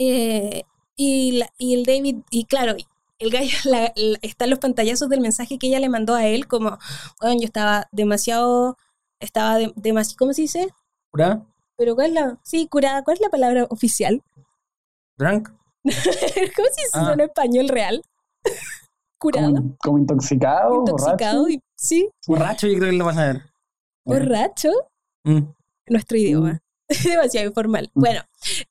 [0.00, 0.64] Eh,
[0.96, 2.74] y, y el David, y claro,
[3.18, 3.48] el gallo
[4.22, 6.78] está en los pantallazos del mensaje que ella le mandó a él, como,
[7.20, 8.76] bueno, yo estaba demasiado,
[9.20, 10.68] estaba demasiado, ¿cómo se dice?
[11.10, 11.46] ¿Curada?
[11.76, 14.22] Pero ¿cuál es la, sí, curada, ¿cuál es la palabra oficial?
[15.16, 15.48] ¿Drunk?
[15.84, 17.12] ¿Cómo se dice ah.
[17.12, 18.02] en español real?
[19.18, 19.62] ¿Curada?
[19.78, 21.62] Como, intoxicado, intoxicado, borracho.
[21.76, 22.10] sí.
[22.26, 23.42] Borracho yo creo que lo vas a ver.
[24.04, 24.70] ¿Borracho?
[25.24, 25.40] Mm.
[25.88, 26.60] Nuestro idioma.
[27.04, 27.90] demasiado informal.
[27.94, 28.22] Bueno,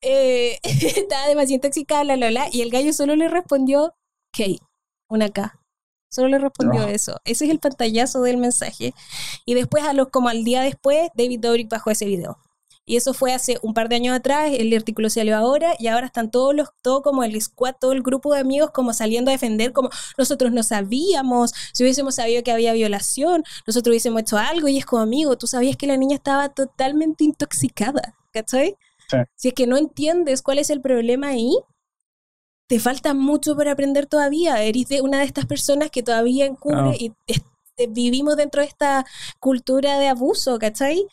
[0.02, 3.96] eh, estaba demasiado intoxicada, la, la, y el gallo solo le respondió,
[4.32, 4.44] K,
[5.08, 5.60] una K.
[6.10, 7.20] Solo le respondió eso.
[7.26, 8.94] Ese es el pantallazo del mensaje.
[9.46, 12.38] Y después, a los, como al día después, David Dobrik bajó ese video.
[12.86, 16.08] Y eso fue hace un par de años atrás, el artículo salió ahora y ahora
[16.08, 19.34] están todos los, todo como el squad, todo el grupo de amigos como saliendo a
[19.34, 24.68] defender, como nosotros no sabíamos, si hubiésemos sabido que había violación, nosotros hubiésemos hecho algo
[24.68, 28.76] y es como amigo, tú sabías que la niña estaba totalmente intoxicada, ¿cachai?
[29.36, 31.56] Si es que no entiendes cuál es el problema ahí,
[32.68, 34.64] te falta mucho por aprender todavía.
[34.64, 37.14] Eres de una de estas personas que todavía encubre y
[37.90, 39.06] vivimos dentro de esta
[39.40, 41.06] cultura de abuso, ¿cachai?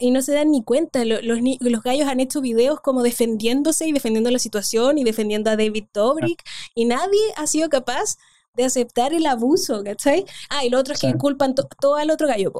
[0.00, 1.04] Y no se dan ni cuenta.
[1.04, 5.56] Los, los, gallos han hecho videos como defendiéndose y defendiendo la situación y defendiendo a
[5.56, 6.42] David Dobrik
[6.74, 8.16] y nadie ha sido capaz
[8.54, 10.24] de aceptar el abuso, ¿cachai?
[10.50, 12.52] Ah, y lo otro es que culpan todo al otro gallo,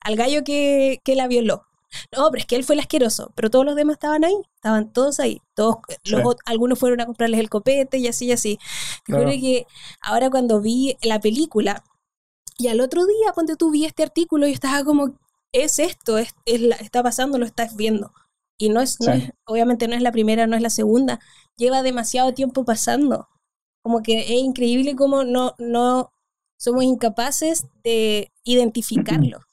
[0.00, 1.62] al gallo que, que, la violó.
[2.14, 4.92] No, pero es que él fue el asqueroso, pero todos los demás estaban ahí, estaban
[4.92, 5.78] todos ahí, todos,
[6.44, 8.58] algunos fueron a comprarles el copete y así y así.
[9.04, 9.30] Claro.
[9.30, 9.66] que
[10.02, 11.82] ahora cuando vi la película,
[12.58, 15.14] y al otro día, cuando tú vi este artículo, yo estaba como,
[15.52, 18.12] es esto, es, está pasando, lo estás viendo.
[18.58, 18.98] Y no es,
[19.44, 21.20] obviamente no es la primera, no es la segunda,
[21.56, 23.28] lleva demasiado tiempo pasando.
[23.82, 26.10] Como que es increíble cómo no, no
[26.58, 29.40] somos incapaces de identificarlo.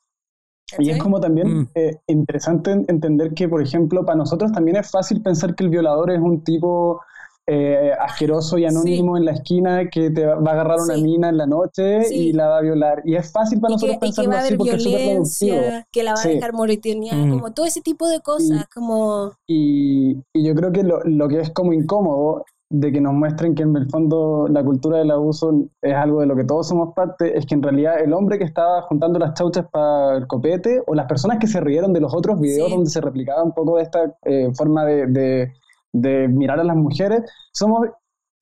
[0.80, 1.70] Y es como también mm.
[1.76, 6.10] eh, interesante entender que, por ejemplo, para nosotros también es fácil pensar que el violador
[6.10, 7.00] es un tipo
[7.46, 11.38] eh, asqueroso y anónimo en la esquina que te va a agarrar una mina en
[11.38, 13.02] la noche y la va a violar.
[13.06, 15.62] Y es fácil para nosotros pensar así porque es súper productivo.
[15.92, 17.30] Que la va a dejar moritenear, mm.
[17.32, 18.62] como todo ese tipo de cosas.
[18.64, 19.32] Y, como...
[19.48, 23.54] Y, y yo creo que lo, lo, que es como incómodo de que nos muestren
[23.54, 26.96] que en el fondo la cultura del abuso es algo de lo que todos somos
[26.96, 30.82] parte, es que en realidad el hombre que estaba juntando las chauchas para el copete
[30.88, 33.78] o las personas que se rieron de los otros videos donde se replicaba un poco
[33.78, 35.54] de esta eh, forma de, de,
[35.94, 37.88] mirar a las mujeres, somos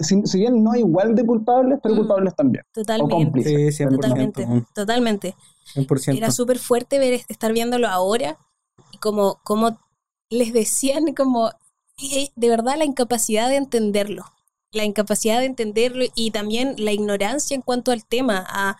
[0.03, 1.97] si, bien no igual de culpables, pero mm.
[1.97, 2.63] culpables también.
[2.71, 3.71] Totalmente.
[3.71, 4.47] Sí, totalmente.
[4.73, 5.35] Totalmente.
[6.07, 8.37] Era súper fuerte ver, estar viéndolo ahora
[8.91, 9.77] y como, como
[10.29, 11.51] les decían, como
[12.35, 14.25] de verdad la incapacidad de entenderlo.
[14.71, 18.45] La incapacidad de entenderlo y también la ignorancia en cuanto al tema.
[18.47, 18.77] Ah,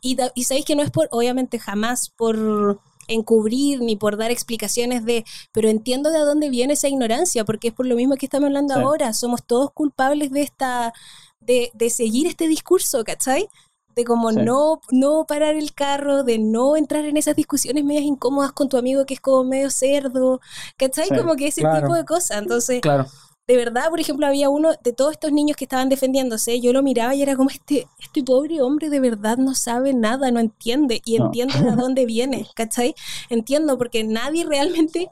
[0.00, 5.04] y, y sabéis que no es por, obviamente, jamás por encubrir ni por dar explicaciones
[5.04, 8.46] de, pero entiendo de dónde viene esa ignorancia, porque es por lo mismo que estamos
[8.46, 10.92] hablando ahora, somos todos culpables de esta,
[11.40, 13.48] de, de seguir este discurso, ¿cachai?
[13.94, 18.52] de como no, no parar el carro, de no entrar en esas discusiones medias incómodas
[18.52, 20.42] con tu amigo que es como medio cerdo,
[20.76, 21.08] ¿cachai?
[21.08, 22.42] como que ese tipo de cosas.
[22.42, 23.06] Entonces, claro
[23.46, 26.82] de verdad, por ejemplo, había uno de todos estos niños que estaban defendiéndose, yo lo
[26.82, 31.00] miraba y era como este, este pobre hombre de verdad no sabe nada, no entiende,
[31.04, 32.94] y entiende de dónde viene, ¿cachai?
[33.30, 35.10] Entiendo, porque nadie realmente,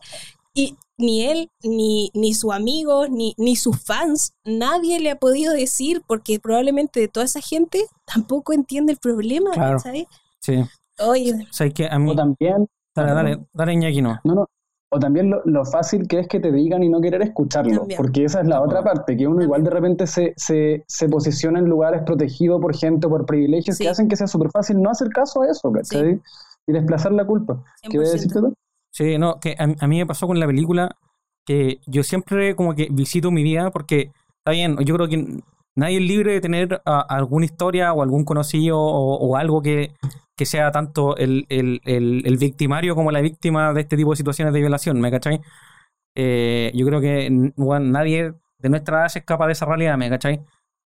[0.53, 5.53] y ni él, ni, ni su amigo, ni, ni sus fans, nadie le ha podido
[5.53, 10.09] decir, porque probablemente de toda esa gente tampoco entiende el problema, ¿cachai?
[10.41, 10.65] Sí.
[10.99, 11.35] Oye.
[11.35, 12.15] O que a mí...
[12.17, 12.69] también...
[12.97, 14.21] Dale, dale, dale, no.
[14.23, 14.49] No, no,
[14.95, 18.41] o también lo, fácil que es que te digan y no querer escucharlo, porque esa
[18.41, 22.03] es la otra parte, que uno igual de repente se, se, se posiciona en lugares
[22.07, 25.49] protegidos por gente, por privilegios que hacen que sea súper fácil no hacer caso a
[25.49, 26.21] eso, ¿cachai?
[26.69, 27.61] Y desplazar la culpa.
[27.83, 28.55] ¿Qué voy a decirte tú?
[28.93, 30.97] Sí, no, que a, mí me pasó con la película
[31.45, 35.43] que yo siempre como que visito mi vida porque, está bien, yo creo que
[35.75, 39.93] nadie es libre de tener alguna historia o algún conocido o algo que
[40.37, 41.47] que sea tanto el,
[42.39, 45.41] victimario como la víctima de este tipo de situaciones de violación, ¿me cachai?
[46.17, 50.41] Eh, yo creo que nadie de nuestra edad se escapa de esa realidad, ¿me cachai?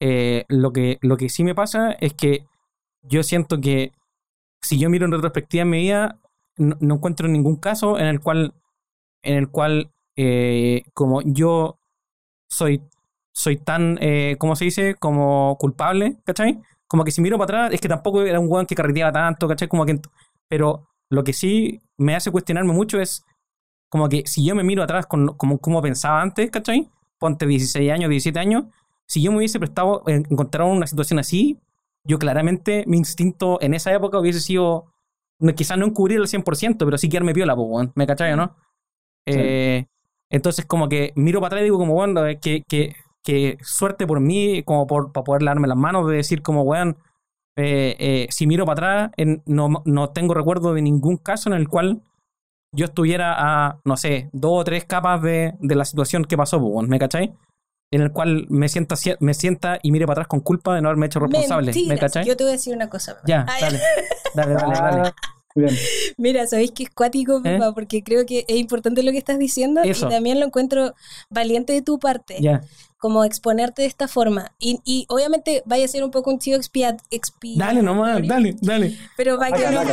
[0.00, 2.46] Eh, lo, que, lo que sí me pasa es que
[3.02, 3.92] yo siento que
[4.62, 6.18] si yo miro en retrospectiva en mi vida,
[6.56, 8.54] no, encuentro ningún caso en el cual,
[9.22, 11.78] en el cual eh, como yo
[12.48, 12.82] soy,
[13.32, 13.98] soy tan,
[14.38, 14.94] ¿cómo se dice?
[14.96, 16.60] Como culpable, ¿cachai?
[16.90, 19.46] Como que si miro para atrás, es que tampoco era un weón que carreteaba tanto,
[19.46, 19.68] ¿cachai?
[19.68, 20.00] Como que,
[20.48, 23.24] pero lo que sí me hace cuestionarme mucho es
[23.88, 26.90] como que si yo me miro atrás con, como, como pensaba antes, ¿cachai?
[27.20, 28.64] Ponte 16 años, 17 años,
[29.06, 31.60] si yo me hubiese prestado, encontrar una situación así,
[32.02, 34.86] yo claramente mi instinto en esa época hubiese sido,
[35.54, 38.56] quizás no encubrir el 100%, pero sí quedarme piola, weón, ¿me cachai o no?
[39.26, 39.86] Eh,
[40.28, 44.20] entonces como que miro para atrás y digo como, bueno, que, que que suerte por
[44.20, 46.96] mí, como por, para poder darme las manos, de decir como, weón,
[47.56, 51.68] eh, eh, si miro para atrás, no, no, tengo recuerdo de ningún caso en el
[51.68, 52.02] cual
[52.72, 56.60] yo estuviera a, no sé, dos o tres capas de, de la situación que pasó,
[56.60, 57.34] pues, ¿me cachai?
[57.92, 60.88] En el cual me sienta, me sienta y mire para atrás con culpa de no
[60.88, 61.72] haberme hecho responsable.
[61.88, 62.24] ¿Me cachai?
[62.24, 63.18] Yo te voy a decir una cosa.
[63.26, 63.80] Ya, dale,
[64.34, 65.12] dale, dale, dale.
[66.16, 67.58] Mira, ¿sabéis que es cuático, ¿Eh?
[67.74, 70.94] Porque creo que es importante lo que estás diciendo y también lo encuentro
[71.28, 72.38] valiente de tu parte.
[72.98, 74.54] Como exponerte de esta forma.
[74.58, 77.00] Y, obviamente vaya a ser un poco un chico expiat,
[77.56, 78.96] Dale nomás, dale, dale.
[79.16, 79.82] Pero vaya que no.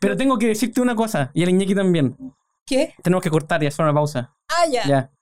[0.00, 2.16] Pero tengo que decirte una cosa, y el Iñaki también.
[2.66, 2.94] ¿Qué?
[3.02, 4.34] Tenemos que cortar y hacer una pausa.
[4.48, 4.84] Ah, ya.
[4.86, 5.12] Ya,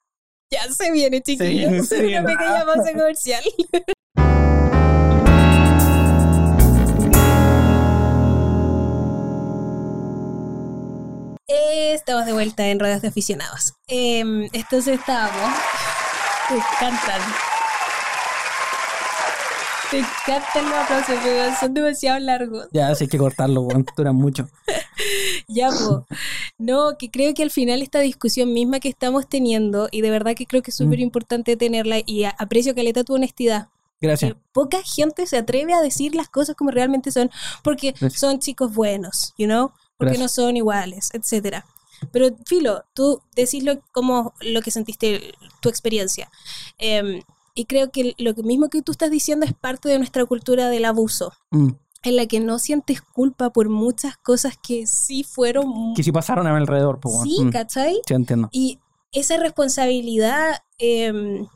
[0.51, 1.87] ya se viene, chiquillos.
[1.87, 3.45] Se viene, una pequeña pausa comercial.
[11.93, 13.75] estamos de vuelta en Ruedas de Aficionados.
[13.89, 14.21] Eh,
[14.53, 15.59] entonces estábamos.
[16.49, 17.21] Te encantan.
[19.91, 22.69] Te encantan los aplausos, pero son demasiado largos.
[22.73, 24.49] Ya, hay que cortarlo, duran mucho.
[25.49, 26.21] ya, pues.
[26.59, 30.35] No, que creo que al final esta discusión misma que estamos teniendo, y de verdad
[30.35, 31.03] que creo que es súper mm.
[31.03, 33.69] importante tenerla, y aprecio, Caleta, tu honestidad.
[34.01, 34.35] Gracias.
[34.53, 37.31] poca gente se atreve a decir las cosas como realmente son,
[37.63, 39.73] porque son chicos buenos, you know?
[40.07, 41.65] Porque no son iguales, etcétera.
[42.11, 46.31] Pero, Filo, tú decís como lo que sentiste, tu experiencia.
[46.79, 47.23] Em,
[47.55, 50.85] y creo que lo mismo que tú estás diciendo es parte de nuestra cultura del
[50.85, 51.33] abuso.
[51.51, 51.71] Mm.
[52.05, 55.95] En la que no sientes culpa por muchas cosas que sí fueron.
[55.95, 56.99] Que sí pasaron a mi alrededor.
[56.99, 57.51] Pues, sí, mm.
[57.51, 58.01] ¿cachai?
[58.07, 58.49] Sí, entiendo.
[58.51, 58.81] Y
[59.13, 60.57] esa responsabilidad.
[60.79, 61.47] Em,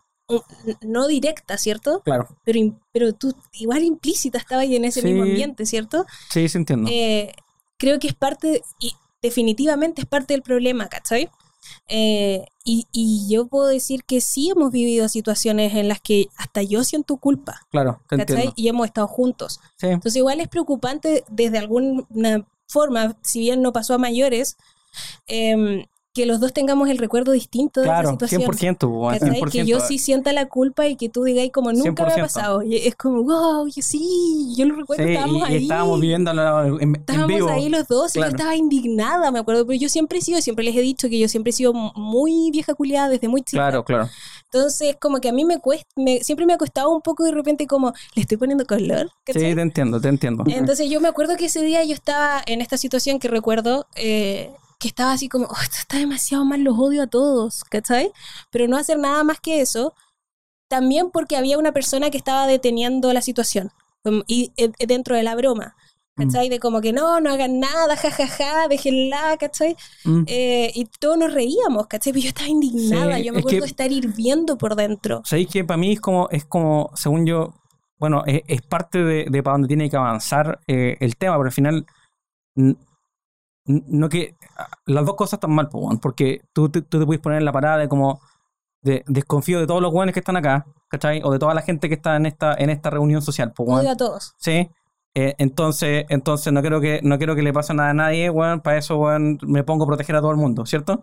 [0.82, 2.00] no directa, ¿cierto?
[2.04, 2.26] Claro.
[2.44, 6.04] Pero, pero tú igual implícita estabas en ese mismo ambiente, ¿cierto?
[6.30, 6.90] Sí, sí entiendo.
[6.92, 7.32] Eh,
[7.78, 11.30] creo que es parte, y definitivamente es parte del problema, ¿cachai?
[11.88, 16.62] Eh, y, y, yo puedo decir que sí hemos vivido situaciones en las que hasta
[16.62, 17.60] yo siento culpa.
[17.70, 18.52] Claro, ¿cachai?
[18.54, 19.60] Y hemos estado juntos.
[19.80, 24.56] Entonces igual es preocupante desde alguna forma, si bien no pasó a mayores,
[25.26, 25.86] em,
[26.16, 28.40] que los dos tengamos el recuerdo distinto de Claro, esa situación.
[28.42, 29.30] 100%, weón, ¿Cachai?
[29.40, 29.50] 100%.
[29.52, 32.20] Que yo sí sienta la culpa y que tú digáis como nunca me ha 100%.
[32.22, 32.62] pasado.
[32.62, 35.62] Y es como, wow, yo sí, yo lo recuerdo, Sí, estábamos y, ahí.
[35.64, 37.48] estábamos viviendo en, en Estábamos vivo.
[37.50, 40.64] ahí los dos y yo estaba indignada, me acuerdo, pero yo siempre he sido, siempre
[40.64, 43.62] les he dicho que yo siempre he sido muy vieja culiada desde muy chica.
[43.62, 44.08] Claro, claro.
[44.44, 47.32] Entonces, como que a mí me cuesta, me- siempre me ha costado un poco de
[47.32, 50.44] repente como, le estoy poniendo color, Sí, te entiendo, te entiendo.
[50.46, 54.50] Entonces yo me acuerdo que ese día yo estaba en esta situación que recuerdo, eh,
[54.78, 58.12] que estaba así como, oh, esto está demasiado mal, los odio a todos, ¿cachai?
[58.50, 59.94] Pero no hacer nada más que eso,
[60.68, 63.70] también porque había una persona que estaba deteniendo la situación,
[64.26, 65.74] y eh, dentro de la broma,
[66.16, 66.48] ¿cachai?
[66.48, 69.76] De como que no, no hagan nada, jajaja, déjenla, ¿cachai?
[70.04, 70.22] Mm.
[70.26, 72.12] Eh, y todos nos reíamos, ¿cachai?
[72.12, 75.22] Pero yo estaba indignada, Sí, yo me acuerdo de estar hirviendo por dentro.
[75.24, 77.54] ¿Sabéis que para mí es como, es como, según yo,
[77.98, 81.46] bueno, es, es parte de, de para donde tiene que avanzar eh, el tema, pero
[81.46, 81.86] al final,
[83.66, 84.34] no que
[84.86, 85.68] las dos cosas están mal,
[86.00, 88.20] porque tú, te- tú te puedes poner en la parada de como
[88.82, 91.20] de desconfío de todos los weones que están acá, ¿cachai?
[91.24, 93.52] O de toda la gente que está en esta, en esta reunión social.
[93.56, 94.34] Odio a todos.
[94.38, 94.68] Sí.
[95.14, 98.60] Eh, entonces, entonces no quiero que, no quiero que le pase nada a nadie, weón.
[98.60, 101.02] Para eso, weón, me pongo a proteger a todo el mundo, ¿cierto?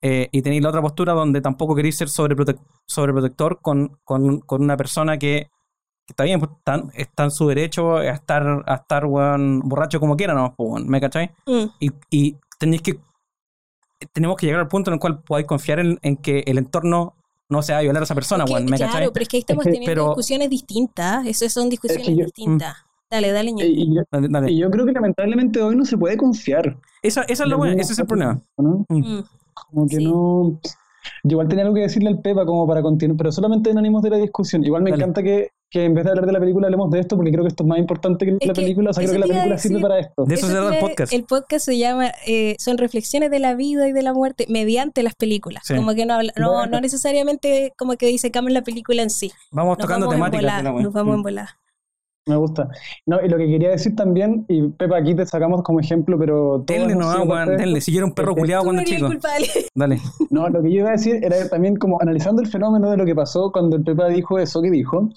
[0.00, 4.62] Eh, y tenéis la otra postura donde tampoco queréis ser sobreprote- sobreprotector con, con, con
[4.62, 5.50] una persona que
[6.06, 10.16] está bien, pues, está, está en su derecho a estar, a estar weón, borracho como
[10.16, 10.54] quiera, ¿no?
[10.56, 11.30] Pues, ¿Me cachai?
[11.46, 11.64] Mm.
[11.80, 12.98] Y, y tenéis que.
[14.12, 17.14] Tenemos que llegar al punto en el cual podáis confiar en, en que el entorno
[17.48, 18.64] no se va a violar a esa persona, Es que, weón.
[18.68, 19.10] ¿Me claro, cachai?
[19.12, 21.26] pero es que ahí estamos Es que- teniendo pero- discusiones distintas.
[21.26, 22.76] Eso son discusiones yo- distintas.
[23.10, 23.66] Dale, dale, ñe.
[23.66, 24.50] Y, yo, Dale, dale.
[24.50, 26.78] y yo creo que lamentablemente hoy no se puede confiar.
[27.02, 28.40] Esa, esa es la weón, ese es el problema.
[28.56, 28.86] ¿no?
[28.88, 29.20] Mm.
[29.52, 30.04] Como que Sí.
[30.06, 30.58] no.
[31.24, 34.02] Yo igual tenía algo que decirle al Pepa como para continuar, pero solamente en ánimos
[34.02, 34.64] de la discusión.
[34.64, 35.02] Igual me Dale.
[35.02, 37.42] encanta que, que en vez de hablar de la película hablemos de esto, porque creo
[37.44, 38.90] que esto es más importante que Es la que película.
[38.90, 40.24] O sea, creo que la película sirve para esto.
[40.26, 41.12] De eso se Eso trata el podcast.
[41.14, 45.02] El podcast se llama eh, Son reflexiones de la vida y de la muerte mediante
[45.02, 45.62] las películas.
[45.66, 45.74] Sí.
[45.74, 46.66] Como que no, habla- no, Bueno.
[46.72, 49.32] no necesariamente como que disecamos la película en sí.
[49.50, 50.82] Vamos Nos tocando vamos en de volada, la.
[50.82, 51.61] Nos vamos en Mm.
[52.26, 52.68] Me gusta.
[53.06, 56.62] No, y lo que quería decir también, y Pepa, aquí te sacamos como ejemplo, pero.
[56.66, 56.94] Denle
[57.26, 57.80] parte de denle.
[57.80, 59.06] Si yo era un perro culiado cuando chico.
[59.08, 59.46] culpable.
[59.74, 59.98] Dale.
[60.30, 63.04] No, lo que yo iba a decir era también como analizando el fenómeno de lo
[63.04, 65.08] que pasó cuando el Pepa dijo eso que dijo.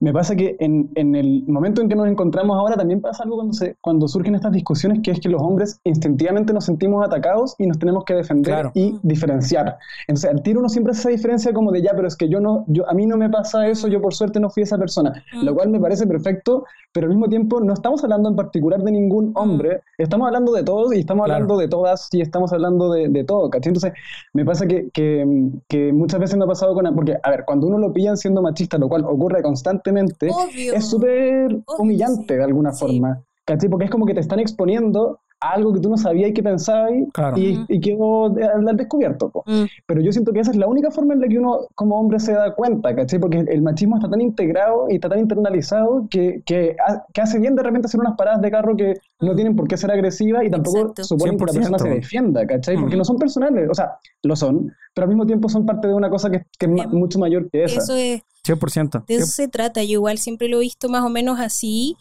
[0.00, 3.36] Me pasa que en, en el momento en que nos encontramos ahora también pasa algo
[3.36, 7.54] cuando, se, cuando surgen estas discusiones, que es que los hombres instintivamente nos sentimos atacados
[7.58, 8.72] y nos tenemos que defender Claro.
[8.74, 9.76] y diferenciar.
[10.08, 12.40] Entonces, al tiro uno siempre hace esa diferencia como de ya, pero es que yo
[12.40, 15.22] no, yo, a mí no me pasa eso, yo por suerte no fui esa persona.
[15.34, 15.44] Mm.
[15.44, 16.53] Lo cual me parece perfecto,
[16.92, 20.62] pero al mismo tiempo no estamos hablando en particular de ningún hombre, estamos hablando de
[20.62, 21.34] todos y estamos Claro.
[21.44, 23.70] hablando de todas y estamos hablando de, de todo, ¿cachai?
[23.70, 23.92] Entonces,
[24.32, 25.26] me pasa que, que,
[25.68, 26.84] que muchas veces me ha pasado con...
[26.94, 30.74] Porque, a ver, cuando uno lo pillan siendo machista, lo cual ocurre constantemente, Obvio.
[30.74, 32.38] es súper humillante sí.
[32.38, 32.84] de alguna Sí.
[32.86, 33.68] forma, ¿cachai?
[33.68, 35.18] Porque es como que te están exponiendo
[35.52, 37.36] algo que tú no sabías y que pensabas y, Claro.
[37.38, 37.64] y, Ujú.
[37.68, 39.30] y quedó al descubierto.
[39.46, 39.64] Mm.
[39.86, 42.18] Pero yo siento que esa es la única forma en la que uno como hombre
[42.20, 43.18] se da cuenta, ¿cachai?
[43.18, 47.38] Porque el machismo está tan integrado y está tan internalizado que, que, ha- que hace
[47.38, 50.44] bien de repente hacer unas paradas de carro que no tienen por qué ser agresivas
[50.44, 51.04] y tampoco Exacto.
[51.04, 51.94] suponen que la persona se 100%.
[51.94, 52.76] defienda, ¿cachai?
[52.76, 52.98] Porque Mm.
[52.98, 56.08] no son personales, o sea, lo son, pero al mismo tiempo son parte de una
[56.10, 57.78] cosa que, que es Em, mucho mayor que esa.
[57.80, 59.04] Eso es, 100%.
[59.06, 59.82] de eso se trata.
[59.82, 61.96] Yo igual siempre lo he visto más o menos así,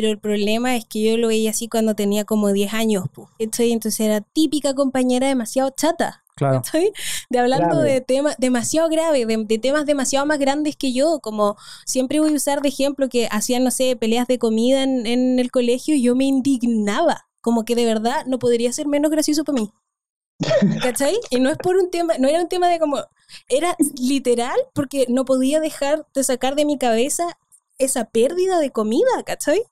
[0.00, 3.06] pero el problema es que yo lo veía así cuando tenía como 10 años.
[3.36, 3.72] ¿cachai?
[3.72, 6.22] Entonces era típica compañera demasiado chata.
[6.36, 6.62] Claro.
[6.62, 6.92] ¿cachai?
[7.30, 7.94] De hablando Grave.
[7.94, 12.30] de temas demasiado graves, de, de temas demasiado más grandes que yo, como siempre voy
[12.32, 15.96] a usar de ejemplo que hacían, no sé, peleas de comida en, en el colegio
[15.96, 19.72] y yo me indignaba, como que de verdad no podría ser menos gracioso para mí.
[20.80, 21.18] ¿Cachai?
[21.30, 22.98] Y no es por un tema, no era un tema de como,
[23.48, 27.36] era literal porque no podía dejar de sacar de mi cabeza
[27.78, 29.62] esa pérdida de comida, ¿cachai?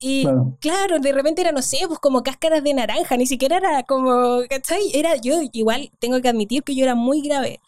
[0.00, 0.56] Y Claro.
[0.60, 4.40] claro, de repente era, no sé, pues como cáscaras de naranja, ni siquiera era como,
[4.48, 4.90] ¿cachai?
[4.92, 7.60] Era yo, igual tengo que admitir que yo era muy grave.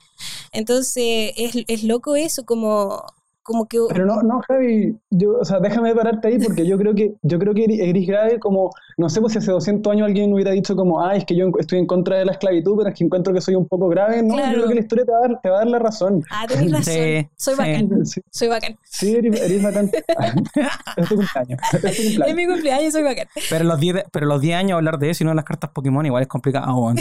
[0.52, 3.04] Entonces, es, es loco eso, como,
[3.46, 3.78] como que...
[3.88, 7.38] Pero no, no, Javi, yo, o sea, déjame pararte ahí porque yo creo que yo
[7.38, 10.74] creo que eres grave como, no sé, pues si hace 200 años alguien hubiera dicho
[10.76, 13.32] como, ah, es que yo estoy en contra de la esclavitud, pero es que encuentro
[13.32, 14.48] que soy un poco grave, no, Claro.
[14.52, 16.22] yo creo que la historia te va a dar, te va a dar la razón.
[16.30, 17.60] Ah, tenés razón, Sí, soy sí.
[17.60, 18.78] bacán, Sí, soy bacán.
[18.84, 19.90] sí, eres, eres bacán.
[20.96, 21.60] es tu cumpleaños.
[21.72, 22.36] Es tu Es cumpleaños.
[22.36, 23.26] mi cumpleaños, soy bacán.
[23.50, 25.70] Pero los 10 pero los 10 años hablar de eso y no de las cartas
[25.70, 26.92] Pokémon igual es complicado.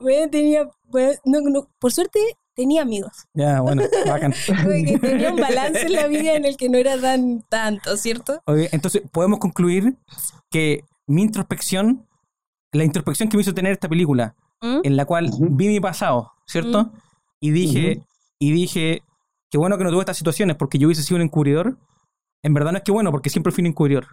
[0.00, 2.18] Bueno, tenía, bueno, no, no, por suerte
[2.54, 3.26] tenía amigos.
[3.34, 4.34] Ya, bueno, bacán.
[5.00, 8.40] Tenía un balance en la vida en el que no era tan tanto, ¿cierto?
[8.46, 9.96] Oye, entonces, podemos concluir
[10.50, 12.06] que mi introspección,
[12.72, 14.80] la introspección que me hizo tener esta película, ¿Mm?
[14.82, 16.92] en la cual vi mi pasado, ¿cierto?
[17.40, 18.02] Y dije,
[18.38, 19.02] y dije,
[19.50, 21.76] qué bueno que no tuve estas situaciones porque yo hubiese sido un encubridor.
[22.42, 24.06] En verdad no es que bueno, porque siempre fui un encubridor.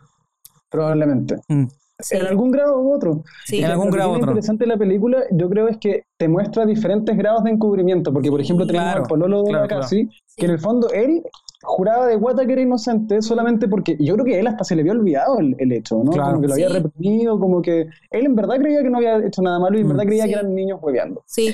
[0.70, 1.36] Probablemente.
[1.48, 1.66] Mm.
[2.10, 3.24] En algún grado u otro.
[3.46, 3.60] Sí.
[3.60, 4.26] En algún grado u otro.
[4.26, 8.12] Lo interesante de la película, yo creo, es que te muestra diferentes grados de encubrimiento,
[8.14, 11.24] porque por ejemplo tenemos al pololo de claro, que en el fondo él
[11.64, 14.82] juraba de guata que era inocente solamente porque yo creo que él hasta se le
[14.82, 16.12] había olvidado el, hecho, ¿no?
[16.12, 19.42] como que lo había reprimido, como que él en verdad creía que no había hecho
[19.42, 20.08] nada malo y en verdad mm.
[20.08, 21.24] creía que eran niños hueveando.
[21.28, 21.54] Sí.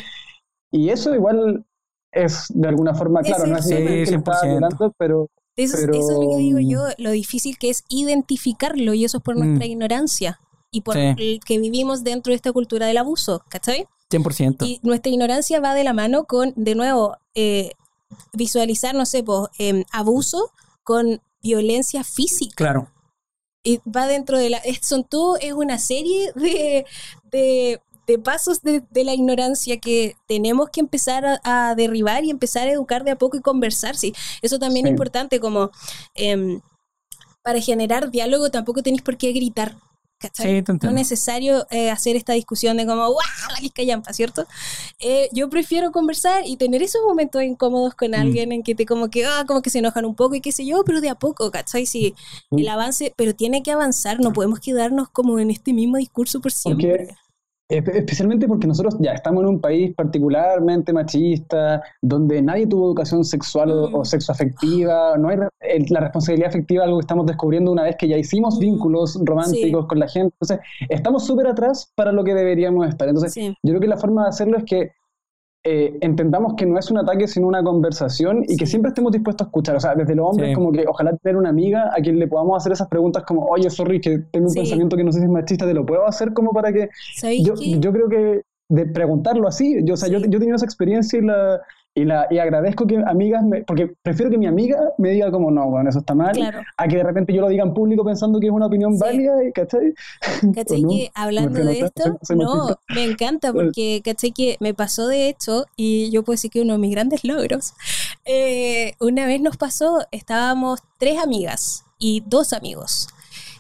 [0.72, 1.66] Y eso igual
[2.12, 5.30] es de alguna forma, claro, no es sí, que violando, pero...
[5.58, 9.36] Eso, es lo que digo yo, lo difícil que es identificarlo y eso es por
[9.36, 9.72] nuestra mm.
[9.72, 10.40] ignorancia
[10.72, 13.88] y por el que vivimos dentro de esta cultura del abuso, ¿cachai?
[14.12, 14.66] 100%.
[14.66, 17.72] Y nuestra ignorancia va de la mano con, de nuevo, eh,
[18.34, 19.50] visualizar, no sé, pues,
[19.92, 20.52] abuso
[20.84, 22.56] con violencia física.
[22.56, 22.92] Claro.
[23.64, 24.62] Y va dentro de la...
[24.82, 26.86] son todo, es una serie de,
[27.24, 27.82] de,
[28.18, 33.12] pasos de, la ignorancia que tenemos que empezar a, derribar y empezar a educar de
[33.12, 33.98] a poco y conversar.
[33.98, 35.72] Sí, eso también es importante como...
[36.16, 36.62] Em,
[37.44, 39.78] para generar diálogo tampoco tenéis por qué gritar.
[40.34, 43.16] Sí, no es necesario eh, hacer esta discusión de como, ¡guau!
[43.62, 44.48] La callampa, ¿cierto?
[45.00, 48.16] Eh, yo prefiero conversar y tener esos momentos incómodos con mm.
[48.16, 50.52] alguien en que te como que, ah, como que se enojan un poco y qué
[50.52, 51.86] sé yo, pero de a poco, ¿cachai?
[51.86, 52.16] Sí,
[52.50, 52.60] mm.
[52.60, 56.52] el avance, pero tiene que avanzar, no podemos quedarnos como en este mismo discurso por
[56.52, 57.16] siempre.
[57.70, 63.72] Especialmente porque nosotros ya estamos en un país particularmente machista, donde nadie tuvo educación sexual
[63.72, 64.06] o, mm.
[64.06, 65.38] sexoafectiva, no hay
[65.90, 68.60] la responsabilidad afectiva, algo que estamos descubriendo una vez que ya hicimos mm.
[68.60, 70.34] vínculos románticos con la gente.
[70.40, 73.10] Entonces, estamos súper atrás para lo que deberíamos estar.
[73.10, 74.92] Entonces, yo creo que la forma de hacerlo es que
[75.64, 79.46] eh, entendamos que no es un ataque sino una conversación y que siempre estemos dispuestos
[79.46, 79.76] a escuchar.
[79.76, 82.58] O sea, desde los hombres, como que ojalá tener una amiga a quien le podamos
[82.58, 85.32] hacer esas preguntas como, oye, sorry, que tengo un pensamiento que no sé si es
[85.32, 86.90] machista, te lo puedo hacer como para que...
[87.44, 90.66] Yo, yo creo que de preguntarlo así, yo, o sea, yo, yo he tenido esa
[90.66, 91.62] experiencia y la,
[91.98, 95.50] y, la, y agradezco que amigas, me, porque prefiero que mi amiga me diga como,
[95.50, 96.38] no, bueno, eso está mal,
[96.78, 99.34] a que de repente yo lo diga en público pensando que es una opinión válida,
[99.52, 99.96] ¿cachai?
[100.54, 105.66] ¿Cachai que hablando de esto, no, me encanta porque, ¿cachai que me pasó de hecho,
[105.76, 107.74] y yo puedo decir que uno de mis grandes logros,
[108.26, 113.08] eh, una vez nos pasó, estábamos tres amigas y dos amigos.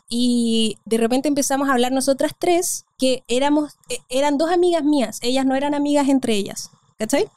[0.09, 5.17] Y de repente empezamos a hablar nosotras tres, que éramos, eh, eran dos amigas mías,
[5.23, 6.69] ellas no eran amigas entre ellas,
[6.99, 7.27] ¿cachai?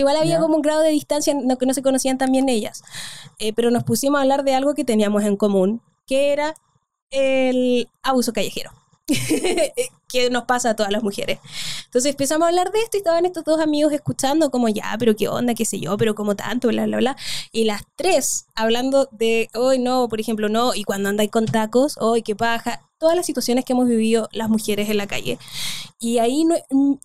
[0.00, 2.82] Igual había como un grado de distancia no, que no se conocían también ellas.
[3.38, 6.54] Eh, pero nos pusimos a hablar de algo que teníamos en común, que era
[7.10, 8.70] el abuso callejero.
[10.08, 11.38] que nos pasa a todas las mujeres.
[11.86, 15.14] Entonces empezamos a hablar de esto y estaban estos dos amigos escuchando como ya, pero
[15.16, 17.16] qué onda, qué sé yo, pero como tanto, bla, bla, bla.
[17.52, 21.96] Y las tres hablando de, hoy no, por ejemplo, no, y cuando andáis con tacos,
[21.98, 25.38] hoy qué paja todas las situaciones que hemos vivido las mujeres en la calle.
[25.98, 26.46] Y ahí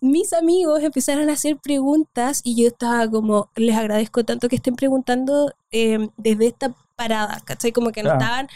[0.00, 4.76] mis amigos empezaron a hacer preguntas y yo estaba como, les agradezco tanto que estén
[4.76, 7.72] preguntando em, desde esta parada, ¿cachai?
[7.72, 8.46] Como que no estaban,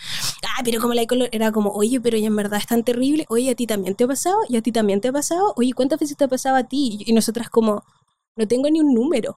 [0.42, 3.50] ah, pero como la color, era como, oye, pero en verdad es tan terrible, oye,
[3.50, 5.98] a ti también te ha pasado, y a ti también te ha pasado, oye, ¿cuántas
[5.98, 7.02] veces te ha pasado a ti?
[7.06, 7.84] Y nosotras como,
[8.36, 9.36] no tengo ni un número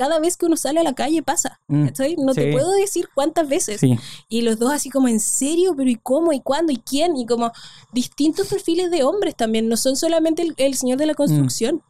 [0.00, 1.60] cada vez que uno sale a la calle pasa.
[1.68, 1.88] Mm,
[2.24, 3.82] no te puedo decir cuántas veces.
[4.30, 5.74] Y los dos así como, ¿en serio?
[5.76, 6.32] ¿Pero y cómo?
[6.32, 6.72] ¿Y cuándo?
[6.72, 7.18] ¿Y quién?
[7.18, 7.52] Y como
[7.92, 9.68] distintos perfiles de hombres también.
[9.68, 11.74] No son solamente el, señor de la construcción.
[11.74, 11.82] Mm.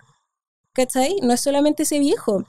[0.72, 1.16] ¿Cachai?
[1.22, 2.44] No es solamente ese viejo.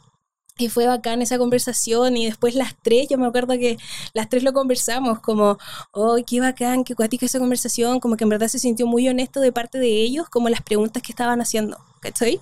[0.58, 3.78] Y fue bacán esa conversación y después las tres, yo me acuerdo que
[4.14, 5.58] las tres lo conversamos como,
[5.92, 9.40] oh, qué bacán, qué cuática esa conversación, como que en verdad se sintió muy honesto
[9.40, 12.40] de parte de ellos, como las preguntas que estaban haciendo, ¿cachai?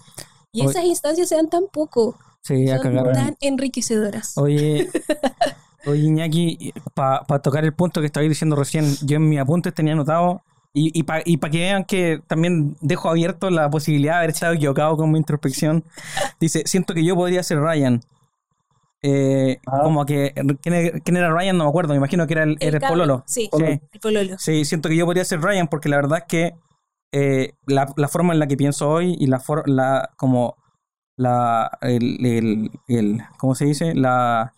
[0.51, 2.17] Y esas instancias se dan tan poco.
[2.41, 4.37] Sí, Son tan enriquecedoras.
[4.37, 4.89] Oye,
[5.85, 9.93] oye Iñaki, para tocar el punto que estaba diciendo recién, yo en mi apuntes tenía
[9.93, 10.41] anotado,
[10.73, 14.97] y, y para que vean que también dejo abierto la posibilidad de haber estado equivocado
[14.97, 15.83] con mi introspección,
[16.39, 18.01] dice, siento que yo podría ser Ryan.
[19.01, 19.79] Eh, ah.
[19.83, 21.57] Como que, ¿quién, era Ryan?
[21.57, 23.23] No me acuerdo, me imagino que era el, el, Pololo.
[23.25, 24.37] Sí, el Pololo.
[24.37, 26.53] Sí, siento que yo podría ser Ryan porque la verdad es que
[27.11, 30.55] eh, la, la, forma en la que pienso hoy y la, la como
[31.17, 33.95] la, el, el, ¿cómo se dice?
[33.95, 34.53] La,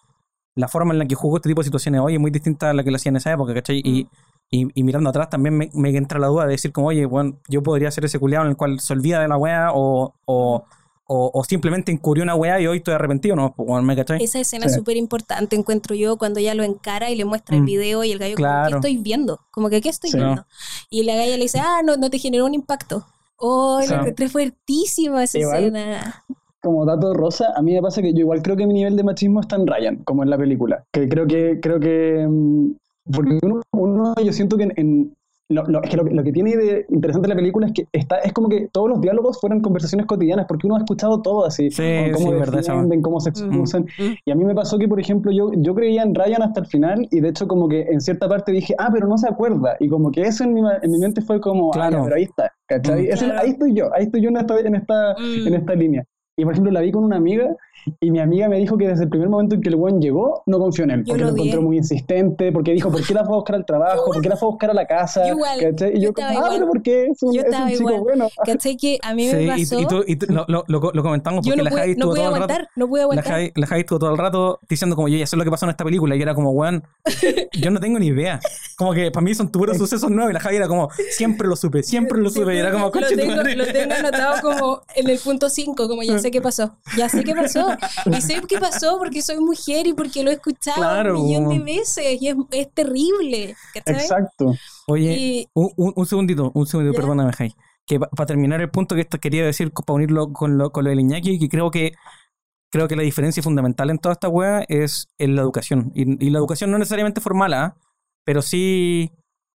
[0.55, 2.74] la forma en la que jugó este tipo de situaciones hoy es muy distinta a
[2.74, 3.82] la que lo hacía en esa época, ¿cachai?
[3.84, 4.09] Y,
[4.52, 4.70] mm.
[4.74, 7.64] y, mirando atrás también me, me, entra la duda de decir como, oye, bueno, yo
[7.64, 10.66] podría ser ese culiado en el cual se olvida de la wea o, o,
[11.08, 13.54] o, simplemente incurrió una wea y hoy estoy arrepentido, ¿no?
[13.82, 14.24] ¿Me cachai?
[14.24, 17.64] Esa escena es súper importante, encuentro yo, cuando ella lo encara y le muestra el
[17.64, 17.66] mm.
[17.66, 19.39] video y el gallo como, ¿qué estoy viendo?
[19.52, 20.45] Como que, ¿qué estoy viendo?
[20.89, 23.06] Y la galla le dice, ah, no, no te generó un impacto.
[23.38, 26.24] Oh, la encontré fuertísima esa escena
[26.62, 29.04] como dato rosa, a mí me pasa que yo igual creo que mi nivel de
[29.04, 30.86] machismo está en Ryan, como en la película.
[30.91, 32.72] Que creo que, creo que, mm,
[33.12, 33.62] porque uno,
[34.24, 35.14] yo siento que en,
[35.49, 38.32] lo, lo, es que lo, que tiene de interesante la película es que está, es
[38.32, 41.84] como que todos los diálogos fueran conversaciones cotidianas, porque uno ha escuchado todo así, Sí,
[42.14, 43.86] cómo sí, defienden, cómo se excusan.
[44.26, 46.68] Y a mí me pasó que, por ejemplo, yo, yo creía en Ryan hasta el
[46.68, 49.76] final, y de hecho como que en cierta parte dije, ah, pero no se acuerda.
[49.82, 51.97] Y como que eso en mi, en mi mente fue como, ah, Claro.
[51.97, 53.02] ya, pero ahí está, ¿cachai?
[53.08, 53.12] Mm.
[53.12, 53.41] Ese- Claro.
[53.41, 55.47] ahí estoy yo, ahí estoy yo en esta, en esta, Mm.
[55.47, 56.04] en esta línea.
[56.38, 57.54] Y por ejemplo, la vi con una amiga
[57.99, 60.43] y mi amiga me dijo que desde el primer momento en que el buen llegó,
[60.45, 63.13] no confió en él, Yo porque lo lo encontró muy insistente, porque dijo, ¿por qué
[63.13, 64.05] la fue a buscar al trabajo?
[64.05, 65.25] ¿Por qué la fue a buscar a la casa?
[65.27, 65.91] Yo igual, ¿Cachai?
[65.91, 66.59] Y yo yo, estaba como, ah, igual.
[66.59, 67.05] pero ¿por qué?
[67.05, 68.01] Es un, Yo es un chico igual.
[68.01, 68.27] bueno.
[68.45, 68.77] ¿Cachai?
[68.77, 69.79] Que a mí me Sí, y, pasó.
[69.82, 72.13] y tú, y tú- lo, lo, lo- lo comentamos porque no la Javi no estuvo
[72.15, 72.71] todo el aguantar, rato.
[72.75, 73.25] no pude La aguantar.
[73.34, 75.65] Javi, la Javi estuvo todo el rato diciendo como yo ya sé lo que pasó
[75.65, 76.84] en esta película y era como, weón,
[77.53, 78.39] yo no tengo ni idea.
[78.77, 81.55] Como que para mí son puros sucesos nuevos y la Javi era como, siempre lo
[81.55, 82.55] supe, siempre lo supe.
[82.55, 83.55] Y era como, lo, "Conche tu tengo, madre".
[83.55, 86.75] lo tengo anotado como en el punto 5, como ya sé qué pasó.
[86.97, 87.67] Ya sé qué pasó.
[88.17, 91.19] Y sé qué pasó porque soy mujer y porque lo he escuchado Claro.
[91.19, 93.55] un millón de veces y es, es terrible.
[93.74, 93.95] ¿cachai?
[93.95, 94.53] Exacto.
[94.88, 97.01] Oye, Y- un, un- un segundito, un segundito, Ya.
[97.01, 97.53] perdóname, Jai.
[97.86, 100.89] Que para terminar el punto que esto quería decir, para unirlo con lo, con lo
[100.91, 101.93] del Iñaki, que creo que
[102.72, 105.91] creo que la diferencia fundamental en toda esta wea es en la educación.
[105.93, 107.76] Y, y la educación no necesariamente formal, ¿ah?
[108.24, 109.11] pero sí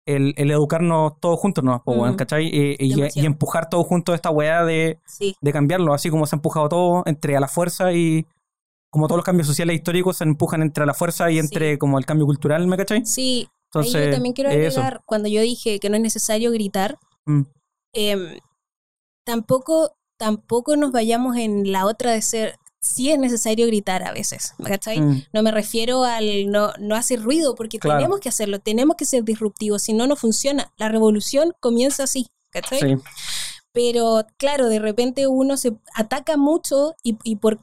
[0.06, 1.82] el, el educarnos todos juntos, ¿no?
[1.84, 2.16] Pues, Mm.
[2.16, 2.46] ¿cachai?
[2.46, 5.34] Y, y- empujar todos juntos esta wea de, Sí.
[5.40, 8.26] de cambiarlo, así como se ha empujado todo entre a la fuerza y
[8.90, 11.38] como todos los cambios sociales históricos se empujan entre a la fuerza y Sí.
[11.40, 13.04] entre como el cambio cultural, ¿me cachai?
[13.06, 14.80] Sí, ahí Entonces, yo también quiero eso.
[14.80, 17.42] agregar, cuando yo dije que no es necesario gritar, Mm.
[17.94, 18.38] em,
[19.24, 24.52] tampoco, tampoco nos vayamos en la otra de ser, sí es necesario gritar a veces,
[24.62, 25.00] ¿cachai?
[25.00, 25.22] Mm.
[25.32, 27.98] No me refiero al no, no hacer ruido, porque Claro.
[27.98, 30.72] tenemos que hacerlo, tenemos que ser disruptivos, si no, no funciona.
[30.76, 32.78] La revolución comienza así, ¿cachai?
[32.80, 32.96] Sí.
[33.72, 37.58] Pero claro, de repente uno se ataca mucho y, y por,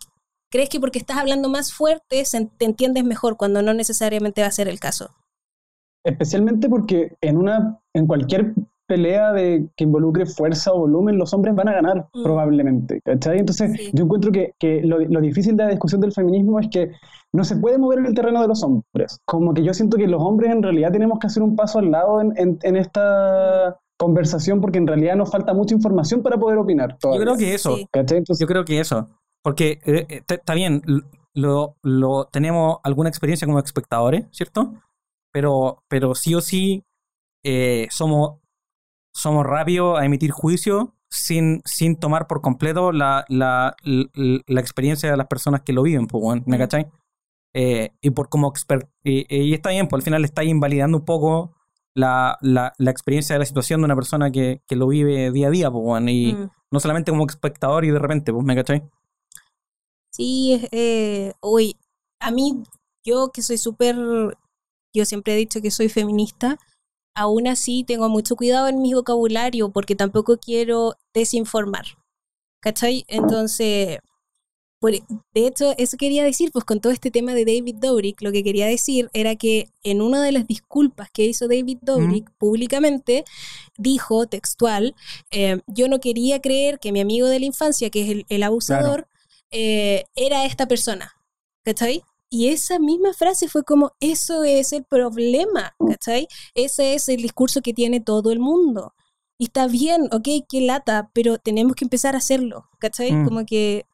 [0.50, 4.48] crees que porque estás hablando más fuerte se- te entiendes mejor cuando no necesariamente va
[4.48, 5.16] a ser el caso.
[6.04, 8.54] Especialmente porque en una, en cualquier
[8.96, 12.24] pelea de que involucre fuerza o volumen, los hombres van a ganar, Mm.
[12.24, 13.00] probablemente.
[13.06, 13.40] ¿cachai?
[13.40, 13.92] Entonces, Sí.
[13.94, 16.92] yo encuentro que, que lo, lo difícil de la discusión del feminismo es que
[17.34, 19.20] no se puede mover en el terreno de los hombres.
[19.26, 21.90] Como que yo siento que los hombres en realidad tenemos que hacer un paso al
[21.92, 26.58] lado en, en- en esta conversación porque en realidad nos falta mucha información para poder
[26.58, 26.90] opinar.
[26.94, 27.88] Yo todavía, creo que eso, Sí.
[27.92, 28.18] ¿cachai?
[28.18, 29.08] Entonces, Yo creo que eso.
[29.44, 30.82] Porque eh, eh, está bien,
[31.34, 34.74] lo, lo tenemos alguna experiencia como espectadores, ¿cierto?
[35.32, 36.84] Pero, pero sí o sí
[37.46, 38.40] eh, somos,
[39.14, 44.06] somos rápidos a emitir juicio sin, sin tomar por completo la, la, la,
[44.48, 46.88] la experiencia de las personas que lo viven, pues, ¿me cachai?
[47.54, 51.06] Eh, y por como expert y, y está bien, pues al final está invalidando un
[51.06, 51.54] poco
[51.94, 55.48] la, la, la experiencia de la situación de una persona que, que lo vive día
[55.48, 56.50] a día, pues, y Mm.
[56.72, 58.82] no solamente como espectador y de repente, pues, ¿me cachai?
[60.12, 61.76] Sí, eh, uy,
[62.20, 62.64] a mí,
[63.06, 63.96] yo que soy súper,
[64.94, 66.58] yo siempre he dicho que soy feminista,
[67.16, 71.86] aún así tengo mucho cuidado en mi vocabulario porque tampoco quiero desinformar,
[72.62, 73.06] ¿cachai?
[73.08, 74.00] Entonces,
[74.80, 78.32] por- de hecho, eso quería decir, pues con todo este tema de David Dobrik, lo
[78.32, 83.24] que quería decir era que en una de las disculpas que hizo David Dobrik públicamente,
[83.78, 84.96] dijo textual,
[85.32, 88.44] eh, yo no quería creer que mi amigo de la infancia, que es el, el
[88.44, 89.08] abusador,
[89.52, 91.14] eh, era esta persona,
[91.64, 92.04] ¿cachai?
[92.34, 96.28] Y esa misma frase fue como, eso es el problema, ¿cachai?
[96.56, 98.94] Ese es el discurso que tiene todo el mundo.
[99.38, 103.12] Y está bien, ok, qué lata, pero tenemos que empezar a hacerlo, ¿cachai?
[103.12, 103.26] Mm.
[103.28, 103.86] Como que,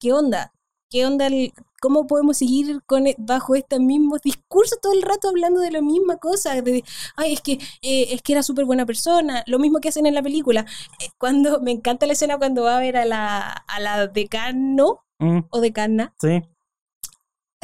[0.00, 0.52] ¿qué onda?
[0.90, 1.28] ¿Qué onda?
[1.28, 5.70] el- ¿Cómo podemos seguir con, e- bajo este mismo discurso todo el rato hablando de
[5.70, 6.60] la misma cosa?
[6.62, 6.82] De,
[7.16, 10.14] ay, es que, eh, es que era súper buena persona, lo mismo que hacen en
[10.14, 10.64] la película.
[11.00, 15.02] Eh, Cuando, me encanta la escena cuando va a ver a la, a la decano
[15.18, 16.42] Mm, o decana, sí.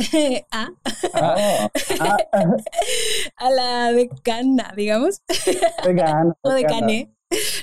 [0.51, 0.71] a,
[1.15, 1.37] ah,
[2.01, 2.47] ah, ah,
[3.37, 5.23] a la decana, digamos,
[5.85, 7.11] vegano, o decane,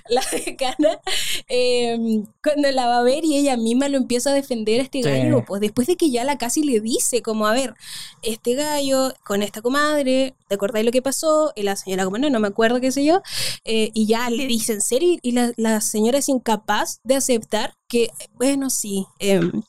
[0.10, 1.00] la decana,
[1.48, 5.04] eh, cuando la va a ver y ella misma lo empieza a defender a este
[5.04, 5.10] Sí.
[5.10, 7.76] gallo, pues después de que ya la casi le dice, como, a ver,
[8.24, 11.54] este gallo con esta comadre, ¿te acordáis lo que pasó?
[11.56, 13.22] Y la señora como, no, no me acuerdo, qué sé yo,
[13.64, 17.76] eh, y ya le dice en serio, y la, la señora es incapaz de aceptar
[17.88, 19.62] que, bueno, sí, em,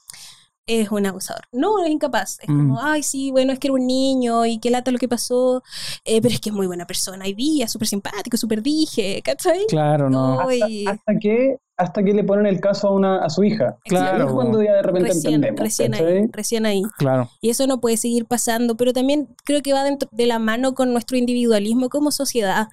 [0.79, 1.43] es un abusador.
[1.53, 2.39] No, es incapaz.
[2.41, 2.57] Es Mm.
[2.59, 5.63] como, ay, sí, bueno, es que era un niño y qué lata lo que pasó,
[6.05, 7.27] eh, pero es que es muy buena persona.
[7.27, 9.67] Y día, súper simpático, súper dije, ¿cachai?
[9.69, 10.41] Claro, no.
[10.49, 13.79] Ay, hasta que hasta que le ponen el caso a, una, a su hija.
[13.85, 14.27] Claro.
[14.27, 15.61] es cuando ya de repente recién, entendemos.
[15.61, 16.07] recién ¿cachai?
[16.19, 16.83] ahí, recién ahí.
[16.99, 17.31] Claro.
[17.41, 20.75] Y eso no puede seguir pasando, pero también creo que va dentro de la mano
[20.75, 22.69] con nuestro individualismo como sociedad,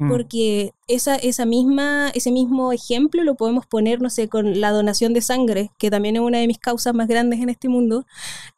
[0.00, 0.08] Mm.
[0.08, 5.12] porque esa, esa misma, ese mismo ejemplo lo podemos poner, no sé, con la donación
[5.12, 8.06] de sangre, que también es una de mis causas más grandes en este mundo,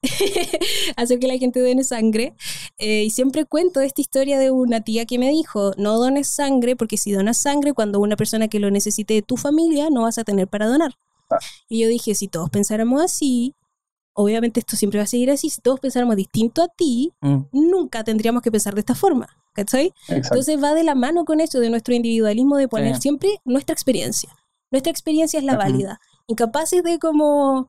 [0.97, 2.35] hacer que la gente done sangre.
[2.79, 6.77] Eh, y siempre cuento esta historia de una tía que me dijo, no dones sangre,
[6.77, 10.19] porque si donas sangre, cuando una persona que lo necesite de tu familia, no vas
[10.19, 10.95] a tener para donar.
[11.29, 11.39] Ah.
[11.69, 13.57] Y yo dije, si todos pensáramos así,
[14.15, 17.45] obviamente esto siempre va a seguir así, si todos pensáramos distinto a ti, Mm.
[17.53, 19.29] nunca tendríamos que pensar de esta forma.
[19.55, 19.89] ¿Cachai?
[20.09, 20.15] Exacto.
[20.35, 23.03] Entonces va de la mano con eso de nuestro individualismo de poner Sí.
[23.03, 24.31] siempre nuestra experiencia.
[24.71, 26.01] Nuestra experiencia es la válida.
[26.27, 27.69] Incapaces de como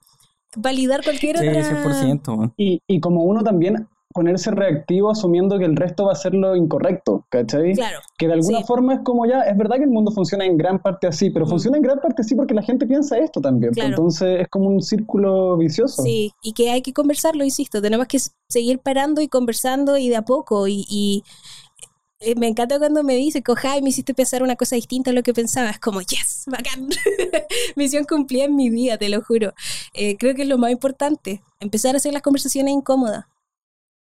[0.56, 1.64] validar cualquier Sí, otra...
[1.64, 2.38] 100%.
[2.38, 2.54] weón.
[2.58, 6.56] Y, y como uno también ponerse reactivo asumiendo que el resto va a ser lo
[6.56, 7.74] incorrecto, ¿cachai?
[7.74, 8.00] Claro.
[8.18, 8.64] Que de alguna Sí.
[8.66, 11.46] forma es como ya, es verdad que el mundo funciona en gran parte así, pero
[11.46, 11.50] Mm.
[11.50, 13.72] funciona en gran parte así porque la gente piensa esto también.
[13.74, 13.90] pues, Claro.
[13.98, 16.04] Entonces es como un círculo vicioso.
[16.04, 20.16] Sí, y que hay que conversarlo, insisto, tenemos que seguir parando y conversando y de
[20.16, 20.68] a poco.
[20.68, 21.24] Y, y,
[22.20, 25.24] eh, me encanta cuando me dice, coja, me hiciste pensar una cosa distinta a lo
[25.24, 25.70] que pensaba.
[25.70, 26.88] Es como, yes, bacán.
[27.76, 29.54] Misión cumplida en mi vida, te lo juro.
[29.94, 33.26] Eh, creo que es lo más importante, empezar a hacer las conversaciones incómodas.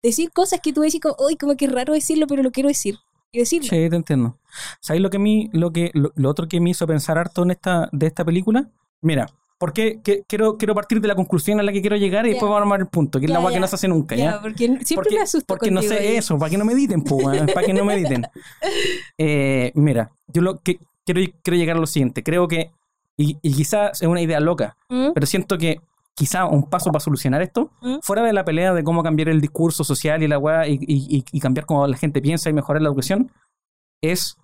[0.02, 2.68] Decir cosas que tú decís como, uy, como que es raro decirlo, pero lo quiero
[2.68, 2.96] decir.
[3.30, 3.68] Y decirlo.
[3.70, 4.38] Sí, te entiendo.
[4.80, 7.42] ¿Sabes lo que a mí, lo que, lo, lo otro que me hizo pensar harto
[7.44, 8.68] en esta, de esta película?
[9.00, 9.26] Mira,
[9.58, 12.48] porque que- quiero, quiero partir de la conclusión a la que quiero llegar y después
[12.48, 14.40] vamos a armar el punto, que es la agua que no se hace nunca, ¿ya?
[14.42, 17.24] Porque siempre porque, me asusto porque no sé eso, para que no mediten, pues,
[17.54, 18.26] para que no mediten.
[19.18, 22.22] Eh, mira, yo lo que quiero, quiero llegar a lo siguiente.
[22.22, 22.70] Creo que,
[23.16, 25.12] y, y quizás es una idea loca, ¿Mm?
[25.14, 25.80] pero siento que
[26.14, 27.96] quizá un paso para solucionar esto, ¿Mm?
[28.02, 31.16] fuera de la pelea de cómo cambiar el discurso social y la weá y, y-
[31.18, 33.30] y- y cambiar cómo la gente piensa y mejorar la educación,
[34.02, 34.36] es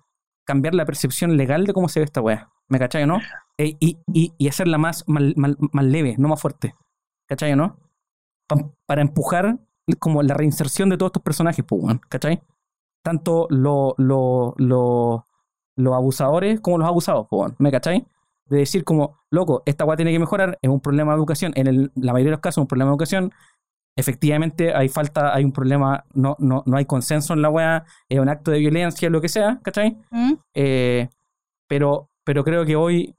[0.45, 2.49] cambiar la percepción legal de cómo se ve esta weá.
[2.67, 3.19] ¿Me cachai o no?
[3.57, 6.75] E- y, y- y hacerla más, más, más- más leve, no más fuerte.
[7.27, 7.77] ¿Cachai o no?
[8.47, 9.59] Pa- para empujar
[9.99, 12.41] como la reinserción de todos estos personajes, pues, ¿cachai?
[13.03, 15.25] Tanto lo- lo- lo-
[15.75, 18.05] los abusadores como los abusados, pues, ¿me cachai?
[18.49, 21.67] De decir como, loco, esta weá tiene que mejorar, es un problema de educación, en
[21.67, 23.31] el- la mayoría de los casos es un problema de educación,
[23.95, 28.19] efectivamente hay falta, hay un problema, no, no, no hay consenso en la weá, es
[28.19, 29.97] un acto de violencia, lo que sea, ¿cachai?
[30.09, 30.33] ¿Mm?
[30.53, 31.09] Eh,
[31.67, 33.15] pero, pero creo que hoy,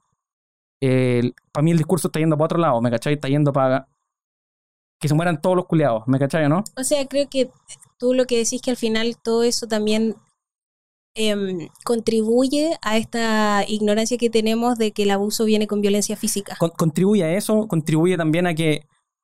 [1.51, 3.13] para mí el discurso está yendo para otro lado, ¿me cachai?
[3.13, 3.87] Está yendo para
[4.99, 6.63] que se mueran todos los culiados, ¿me cachai o no?
[6.75, 7.49] O sea, creo que
[7.97, 10.15] tú lo que decís que al final todo eso también
[11.15, 16.55] em, contribuye a esta ignorancia que tenemos de que el abuso viene con violencia física.
[16.59, 18.81] Con- contribuye a eso, contribuye también a que,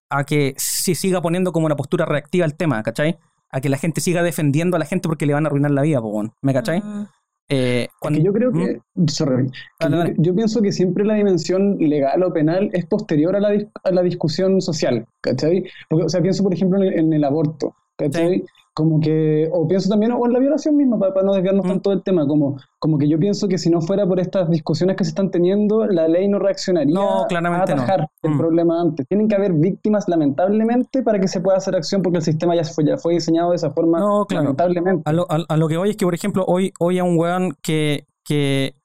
[0.09, 3.17] a que se siga poniendo como una postura reactiva al tema, ¿cachai?
[3.49, 5.81] A que la gente siga defendiendo a la gente porque le van a arruinar la
[5.81, 6.81] vida, po, weón, ¿me cachai?
[6.81, 7.05] Mm,
[7.49, 8.57] Eh, cuando- yo creo ¿Mm?
[8.65, 10.15] que, sorry, que Dale, yo, dale.
[10.17, 13.91] yo pienso que siempre la dimensión legal o penal es posterior a la, dis- a
[13.91, 15.63] la discusión social, ¿cachai?
[15.89, 18.43] Porque, o sea, pienso por ejemplo en el, en el aborto, ¿cachai?
[18.77, 21.69] Como que, o pienso también, o en la violación misma, para, no desviarnos Mm.
[21.69, 24.95] tanto del tema, como, como que yo pienso que si no fuera por estas discusiones
[24.95, 27.53] que se están teniendo, la ley no reaccionaría No, a no.
[27.55, 28.37] atajar el Mm.
[28.37, 29.07] problema antes.
[29.07, 32.63] Tienen que haber víctimas, lamentablemente, para que se pueda hacer acción, porque el sistema ya
[32.65, 34.43] fue, ya fue diseñado de esa forma, No, claro.
[34.43, 35.01] lamentablemente.
[35.09, 37.17] A lo, a- a lo que voy es que, por ejemplo, hoy, hoy a un
[37.17, 38.75] weón que, que.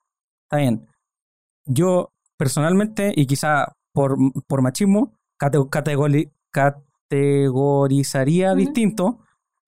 [0.45, 0.87] Está bien.
[1.67, 4.17] Yo, personalmente, y quizá por,
[4.49, 9.19] por machismo, cate- categori- categorizaría distinto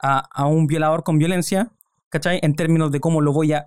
[0.00, 1.70] a, a un violador con violencia,
[2.10, 2.38] ¿cachai?
[2.42, 3.66] En términos de cómo lo voy a.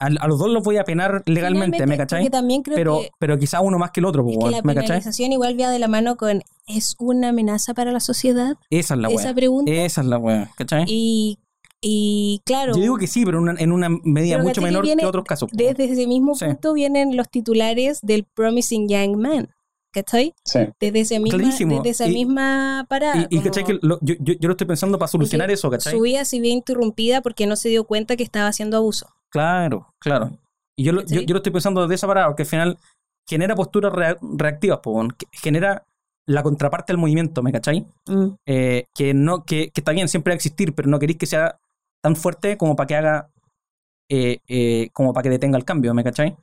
[0.00, 2.28] A, a los dos los voy a penar legalmente, finalmente, ¿me cachai?
[2.28, 4.74] También creo Pero, que, pero quizá uno más que el otro, es que la ¿me
[4.74, 4.88] cachai?
[4.88, 8.56] penalización igual va de la mano con ¿es una amenaza para la sociedad?
[8.70, 9.34] Esa es la Esa weá.
[9.34, 9.70] pregunta.
[9.72, 10.84] Esa es la weá, ¿cachai?
[10.88, 11.38] Y,
[11.80, 14.84] y claro, Yo digo que sí, pero una- en una medida mucho ¿cachai que menor
[14.84, 15.48] viene que otros casos.
[15.52, 16.46] desde ese mismo Sí.
[16.46, 19.53] punto vienen los titulares del Promising Young Man.
[19.94, 20.34] ¿Cachai?
[20.44, 20.58] Sí.
[20.80, 21.76] Desde, ese misma, Clarísimo.
[21.76, 23.16] desde esa Y- misma parada.
[23.30, 23.64] Y, y como ¿cachai?
[23.64, 25.92] Que lo- yo, yo, yo lo estoy pensando para solucionar eso, ¿cachai?
[25.92, 29.06] Su vida se vio interrumpida porque no se dio cuenta que estaba haciendo abuso.
[29.30, 30.36] Claro, claro.
[30.76, 32.78] Y yo, lo- yo, yo lo estoy pensando desde esa parada, porque al final
[33.28, 35.84] genera posturas rea- reactivas, po, genera
[36.26, 37.86] la contraparte al movimiento, ¿me cachai?
[38.06, 38.26] Mm.
[38.46, 41.26] Eh, que, no, que, que está bien, siempre va a existir, pero no queréis que
[41.26, 41.60] sea
[42.02, 43.30] tan fuerte como para que haga,
[44.10, 46.36] eh, eh, como para que detenga el cambio, ¿me cachai?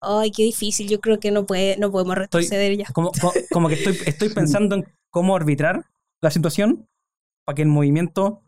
[0.00, 0.88] Ay, qué difícil.
[0.88, 2.86] Yo creo que no puede, no podemos retroceder ya.
[2.92, 5.84] Como, co- como que estoy, estoy pensando en cómo arbitrar
[6.22, 6.88] la situación
[7.44, 8.42] para que el movimiento,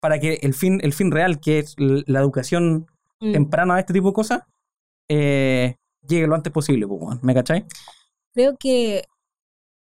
[0.00, 2.86] para que el fin, el fin real, que es la educación
[3.22, 3.32] Mm.
[3.32, 4.42] temprana de este tipo de cosas,
[5.10, 5.76] eh,
[6.08, 6.86] llegue lo antes posible,
[7.20, 7.66] ¿me cachai?
[8.32, 9.04] Creo que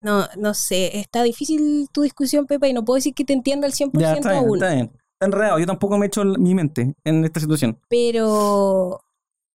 [0.03, 3.67] no, no sé, está difícil tu discusión, Pepa, y no puedo decir que te entienda
[3.67, 4.57] al 100% Ya, está bien, aún.
[4.57, 4.91] está bien.
[5.15, 7.79] Está enredado, yo tampoco me he hecho mi mente en esta situación.
[7.89, 9.01] Pero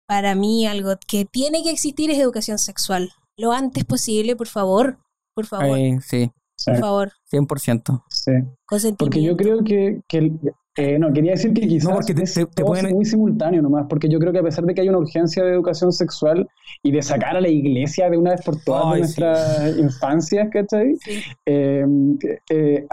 [0.07, 3.11] para mí algo que tiene que existir es educación sexual.
[3.37, 4.97] Lo antes posible, por favor.
[5.33, 5.77] Por favor.
[6.01, 6.31] sí.
[6.65, 7.11] Por favor.
[7.31, 8.03] 100%.
[8.09, 8.31] Sí.
[8.97, 10.31] Porque yo creo que, que
[10.77, 14.33] eh, no, quería decir que quizás porque te, es muy simultáneo nomás, porque yo creo
[14.33, 16.49] que a pesar de que hay una urgencia de educación sexual
[16.83, 20.97] y de sacar a la iglesia de una vez por todas de nuestras infancias, ¿cachai?
[21.45, 21.85] Eh,
[22.49, 22.85] eh,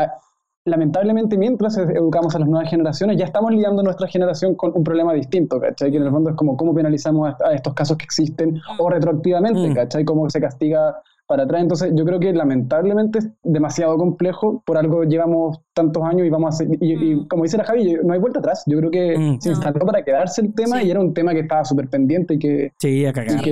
[0.65, 5.13] lamentablemente mientras educamos a las nuevas generaciones, ya estamos lidiando nuestra generación con un problema
[5.13, 5.91] distinto, ¿cachai?
[5.91, 8.93] Que en el fondo es como cómo penalizamos a, estos casos que existen o mm.
[8.93, 9.75] retroactivamente, mm.
[9.75, 10.05] ¿cachai?
[10.05, 11.63] Cómo se castiga para atrás.
[11.63, 16.61] Entonces, yo creo que lamentablemente es demasiado complejo, por algo llevamos tantos años y vamos
[16.61, 17.29] a y, mm.
[17.29, 18.63] como dice la Javi, no hay vuelta atrás.
[18.67, 21.65] Yo creo que se instaló para quedarse el tema y era un tema que estaba
[21.65, 22.73] súper pendiente y que...
[22.79, 23.43] Sí, a cagar.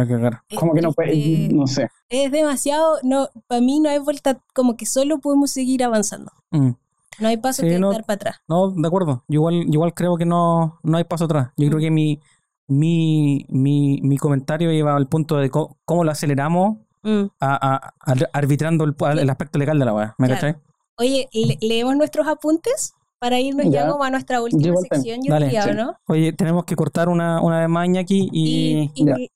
[0.00, 0.42] A cagar.
[0.56, 1.88] Como que no puede, no sé.
[2.08, 6.32] Es demasiado, no, para mí no hay vuelta, como que solo podemos seguir avanzando.
[6.50, 8.36] No hay paso que dar para atrás.
[8.48, 9.24] No, de acuerdo.
[9.28, 11.50] Yo igual, igual creo que no, no hay paso atrás.
[11.56, 12.20] Yo creo que mi,
[12.66, 17.24] mi, mi, mi comentario lleva al punto de cómo, lo aceleramos mm.
[17.40, 17.92] a,
[18.32, 20.14] arbitrando el, aspecto legal de la weá.
[20.18, 20.60] ¿Me claro.
[20.96, 21.28] Oye,
[21.60, 22.94] ¿leemos nuestros apuntes?
[23.20, 25.94] Para irnos ya, como a nuestra última sección, yo diría, ¿no?
[26.06, 28.90] Oye, tenemos que cortar una, una vez más aquí y...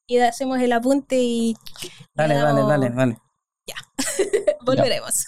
[0.07, 1.55] Y, hacemos el apunte y...
[2.14, 3.18] Dale, dale, dale, dale.
[3.66, 3.74] Ya,
[4.64, 5.26] volveremos.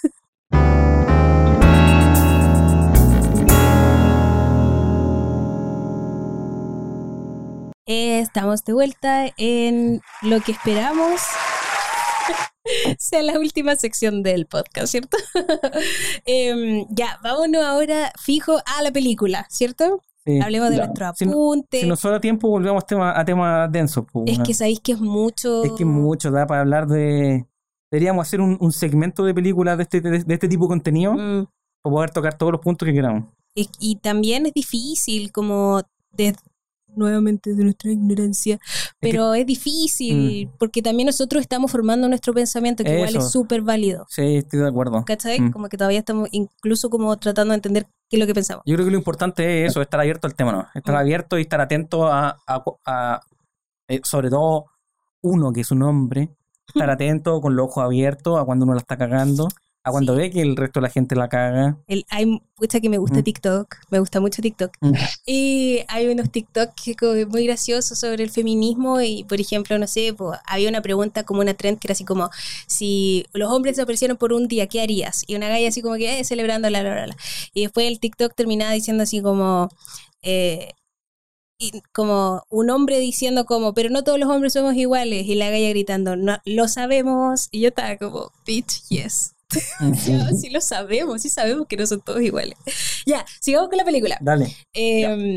[7.84, 11.20] Estamos de vuelta en lo que esperamos
[12.98, 15.16] sea la última sección del podcast, ¿cierto?
[16.24, 20.02] Em, ya, vámonos ahora fijo a la película, ¿cierto?
[20.42, 21.80] Hablemos de nuestro apunte.
[21.80, 24.04] Si, nos sobra tiempo, volvemos a temas densos.
[24.26, 25.62] es que sabéis que es mucho.
[25.62, 27.46] Es que es mucho, da para hablar de.
[27.92, 31.46] Deberíamos hacer un, segmento de películas de este, de, este tipo de contenido mm.
[31.80, 33.26] para poder tocar todos los puntos que queramos.
[33.54, 36.34] y también es difícil, como de,
[36.96, 38.58] nuevamente de nuestra ignorancia,
[39.00, 40.56] pero es, difícil, mm.
[40.58, 44.06] porque también nosotros estamos formando nuestro pensamiento, que igual es súper válido.
[44.08, 45.04] Sí, estoy de acuerdo.
[45.04, 45.40] ¿Cachai?
[45.40, 45.52] Mm.
[45.52, 48.62] Como que todavía estamos incluso como tratando de entender qué es lo que pensamos.
[48.66, 50.66] Yo creo que lo importante es eso, estar abierto al tema, ¿no?
[50.74, 50.98] Estar mm.
[50.98, 52.36] abierto y estar atento a,
[53.88, 54.66] eh, sobre todo,
[55.22, 56.30] uno que es un hombre,
[56.66, 59.48] estar atento con los ojos abiertos a cuando uno la está cagando
[59.86, 61.78] a cuando ve que el resto de la gente la caga.
[61.86, 63.22] El, hay mucha que me gusta mm.
[63.22, 64.72] TikTok, me gusta mucho TikTok.
[64.80, 64.92] Mm.
[65.26, 70.12] Y hay unos TikTok que muy graciosos sobre el feminismo y, por ejemplo, no sé,
[70.44, 72.30] había una pregunta como una trend que era así como,
[72.66, 75.22] si los hombres desaparecieron por un día, ¿qué harías?
[75.28, 77.16] Y una galla así como que, eh, celebrando la, la, la,
[77.54, 79.68] Y después el TikTok terminaba diciendo así como...
[80.22, 80.72] Eh,
[81.92, 85.70] como un hombre diciendo como, pero no todos los hombres somos iguales, y la galla
[85.70, 89.35] gritando, no, lo sabemos, y yo estaba como, bitch, yes.
[90.40, 92.56] sí lo sabemos, sí sabemos que no son todos iguales.
[93.06, 94.18] Ya, sigamos con la película.
[94.20, 94.54] Dale.
[94.72, 95.36] Em,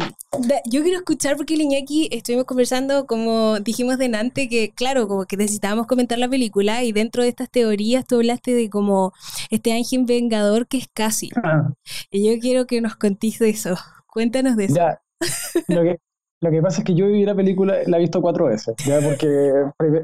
[0.65, 5.37] yo quiero escuchar porque Liñaki estuvimos conversando, como dijimos de Nante, que claro, como que
[5.37, 9.13] necesitábamos comentar la película y dentro de estas teorías tú hablaste de como
[9.49, 11.29] este ángel vengador que es casi.
[11.43, 11.73] Ah.
[12.09, 13.75] Y yo quiero que nos contéis de eso.
[14.07, 14.75] Cuéntanos de eso.
[14.75, 15.01] Ya.
[15.67, 15.99] Lo que,
[16.41, 18.99] lo que pasa es que yo vi la película, la he visto cuatro veces, ¿ya?
[19.01, 19.51] porque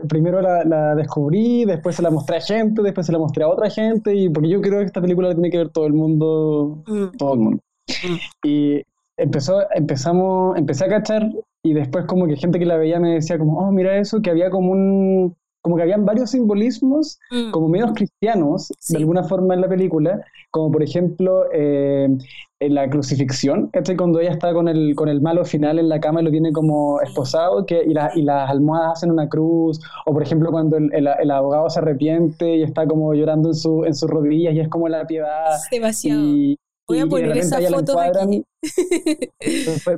[0.09, 3.69] primero la, descubrí, después se la mostré a gente, después se la mostré a otra
[3.69, 6.83] gente, y porque yo creo que esta película la tiene que ver todo el mundo,
[6.87, 7.17] mm.
[7.17, 7.61] todo el mundo.
[7.87, 8.47] Mm.
[8.47, 8.81] Y
[9.17, 11.31] empezó, empezamos, empecé a cachar,
[11.63, 14.29] y después como que gente que la veía me decía como, oh, mira eso, que
[14.29, 15.35] había como un,
[15.65, 17.49] como que habían varios simbolismos mm.
[17.49, 22.07] como medios cristianos de alguna forma en la película, como por ejemplo eh,
[22.59, 23.97] en la crucifixión, ¿cachai?
[23.97, 26.51] Cuando ella está con el, con el malo final en la cama y lo tiene
[26.51, 30.91] como esposado que, y, y las almohadas hacen una cruz, o por ejemplo cuando el,
[30.93, 34.69] el, abogado se arrepiente y está como llorando en, su, en sus rodillas y es
[34.69, 35.49] como la piedad.
[35.71, 36.21] demasiado.
[36.87, 38.45] Voy a poner esa foto aquí.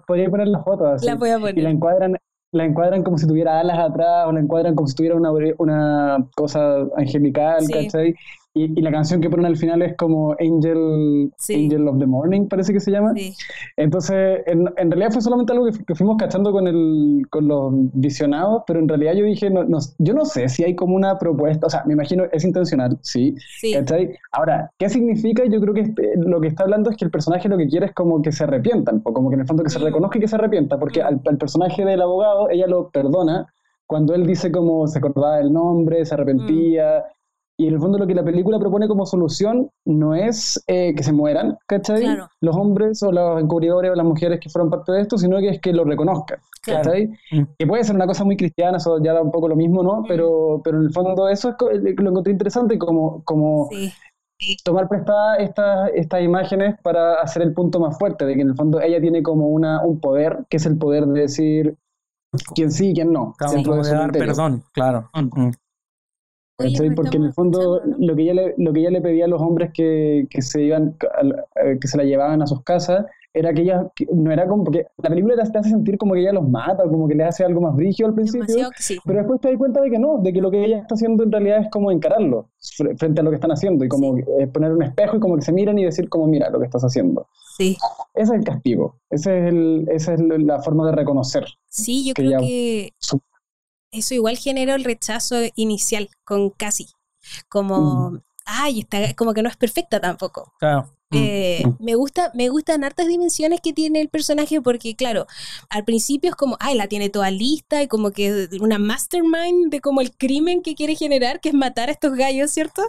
[0.07, 1.05] Podría poner la foto así.
[1.05, 1.57] La voy a poner.
[1.57, 2.15] Y la encuadran,
[2.51, 6.27] la encuadran como si tuviera alas atrás o la encuadran como si tuviera una, una
[6.35, 8.15] cosa angelical, ¿cachai?
[8.57, 12.73] Y, la canción que ponen al final es como Angel, Angel of the Morning, parece
[12.73, 13.13] que se llama.
[13.75, 18.63] Entonces, en, en, realidad fue solamente algo que, fuimos cachando con, el, con los visionados,
[18.65, 21.67] pero en realidad yo dije, no, no, yo no sé si hay como una propuesta,
[21.67, 23.35] o sea, me imagino es intencional, sí.
[23.73, 24.17] ¿cachai?
[24.31, 25.45] Ahora, ¿qué significa?
[25.45, 27.87] Yo creo que este, lo que está hablando es que el personaje lo que quiere
[27.87, 29.83] es como que se arrepientan, o como que en el fondo que se mm.
[29.83, 31.21] reconozca y que se arrepienta, porque mm.
[31.27, 33.47] al, personaje del abogado, ella lo perdona
[33.85, 37.05] cuando él dice como se acordaba del nombre, se arrepentía,
[37.59, 41.01] y en el fondo lo que la película propone como solución no es eh, que
[41.01, 42.05] se mueran, ¿cachai?
[42.39, 45.49] Los hombres o los encubridores o las mujeres que fueron parte de esto, sino que
[45.49, 47.07] es que lo reconozcan, ¿cachai?
[47.31, 47.41] Mm.
[47.57, 50.01] Que puede ser una cosa muy cristiana, eso ya da un poco lo mismo, ¿no?
[50.01, 50.05] Mm.
[50.07, 53.69] Pero, pero en el fondo eso es, lo encontré interesante como, como
[54.63, 58.55] tomar prestada estas estas imágenes para hacer el punto más fuerte, de que en el
[58.55, 61.75] fondo ella tiene como una, un poder, que es el poder de decir,
[62.53, 63.33] quién sí y quién no.
[63.35, 65.09] Claro, dar perdón, claro.
[65.15, 65.49] Mm.
[66.57, 69.41] Porque en el fondo lo que ella le, lo que ella le pedía a los
[69.41, 70.95] hombres que, que se iban
[71.63, 74.87] eh, que se la llevaban a sus casas era que ella no era como porque
[74.97, 77.61] la película te hace sentir como que ella los mata como que le hace algo
[77.61, 78.69] más brígido al principio
[79.05, 81.23] pero después te das cuenta de que no de que lo que ella está haciendo
[81.23, 82.49] en realidad es como encararlo
[82.97, 84.15] frente a lo que están haciendo y como
[84.51, 86.83] poner un espejo y como que se miran y decir como mira lo que estás
[86.83, 87.77] haciendo sí.
[88.15, 92.13] Ese es el castigo ese es el, esa es la forma de reconocer sí yo
[92.15, 92.93] creo que
[93.99, 96.87] eso igual generó el rechazo inicial con Casi.
[97.49, 98.21] Como, mm.
[98.45, 100.53] ay, está, como que no es perfecta tampoco.
[100.59, 100.93] Claro.
[101.09, 101.15] Mm.
[101.15, 101.83] Eh, mm.
[101.83, 105.25] me gusta, me gustan hartas dimensiones que tiene el personaje porque, claro,
[105.69, 109.79] al principio es como, ay, la tiene toda lista y como que una mastermind de
[109.79, 112.81] como el crimen que quiere generar, que es matar a estos gallos, ¿cierto?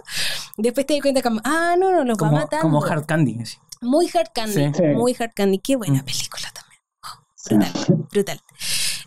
[0.57, 2.63] Después te das cuenta como, ah, no, no, los va matando.
[2.63, 3.39] Como Hard Candy.
[3.81, 5.59] Muy Hard Candy, muy Hard Candy.
[5.59, 6.81] Qué buena película también.
[7.03, 8.41] Oh, brutal, brutal.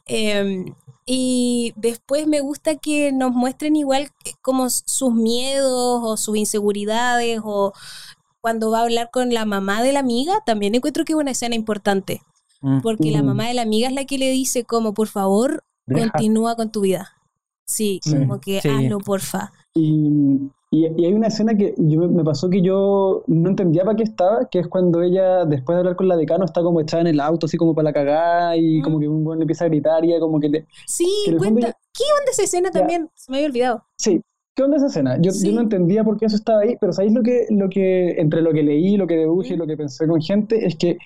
[0.07, 0.65] Eh,
[1.05, 4.09] y después me gusta que nos muestren igual
[4.41, 7.73] como sus miedos o sus inseguridades o
[8.41, 11.31] cuando va a hablar con la mamá de la amiga, también encuentro que es una
[11.31, 12.23] escena importante.
[12.61, 12.81] Mm.
[12.81, 16.57] Porque la mamá de la amiga es la que le dice como, por favor, continúa
[16.57, 17.13] con tu vida.
[17.65, 19.53] Sí, como que hazlo, porfa.
[19.75, 24.05] Y, y, hay una escena que yo, me pasó que yo no entendía para qué
[24.05, 27.09] estaba, que es cuando ella, después de hablar con la decano, está como echada en
[27.09, 30.03] el auto, así como para la cagada, y como que un buen empieza a gritar
[30.03, 30.67] y como que le...
[30.87, 31.07] Sí,
[31.37, 31.77] cuenta.
[31.93, 33.11] ¿Qué onda esa escena también?
[33.15, 33.85] Se me había olvidado.
[33.99, 34.23] Sí,
[34.57, 35.19] ¿qué onda esa escena?
[35.21, 38.13] Yo, yo no entendía por qué eso estaba ahí, pero ¿sabéis lo que, lo que,
[38.13, 40.97] entre lo que leí, lo que deduje y lo que pensé con gente, es que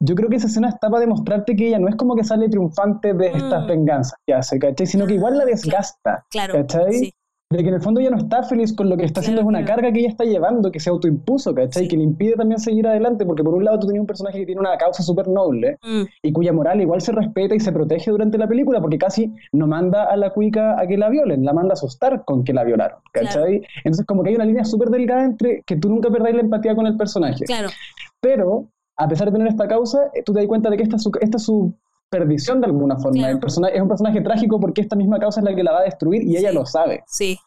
[0.00, 2.48] yo creo que esa escena está para demostrarte que ella no es como que sale
[2.48, 3.68] triunfante de estas mm.
[3.68, 4.88] venganzas que hace, ¿cachai?
[4.88, 7.14] Sino que igual la desgasta, claro, ¿cachai?
[7.56, 9.46] De que en el fondo ella no está feliz con lo que está haciendo, es
[9.46, 11.84] una carga que ella está llevando, que se autoimpuso, ¿cachai?
[11.84, 14.38] Y que le impide también seguir adelante, porque por un lado tú tenías un personaje
[14.38, 16.02] que tiene una causa súper noble mm.
[16.22, 19.66] y cuya moral igual se respeta y se protege durante la película, porque casi no
[19.66, 22.64] manda a la cuica a que la violen, la manda a asustar con que la
[22.64, 23.62] violaron, ¿cachai?
[23.84, 26.74] Entonces como que hay una línea súper delgada entre que tú nunca perdáis la empatía
[26.74, 27.44] con el personaje.
[27.44, 27.68] Claro.
[28.20, 30.96] Pero, a pesar de tener esta causa, eh, tú te das cuenta de que esta,
[31.20, 31.74] esta es su
[32.12, 33.30] perdición de alguna forma.
[33.30, 35.80] El personaje, es un personaje trágico porque esta misma causa es la que la va
[35.80, 37.02] a destruir y ella lo sabe.
[37.08, 37.38] Sí.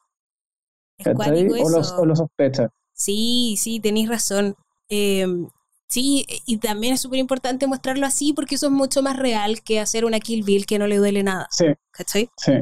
[1.05, 2.70] o, lo, sospecha.
[2.91, 4.55] Sí, sí, tenéis razón.
[4.89, 5.47] Em,
[5.88, 9.80] sí, y también es súper importante mostrarlo así porque eso es mucho más real que
[9.80, 11.47] hacer una Kill Bill que no le duele nada.
[11.51, 11.68] Sí.
[11.91, 12.30] ¿Cachai?
[12.36, 12.53] Sí.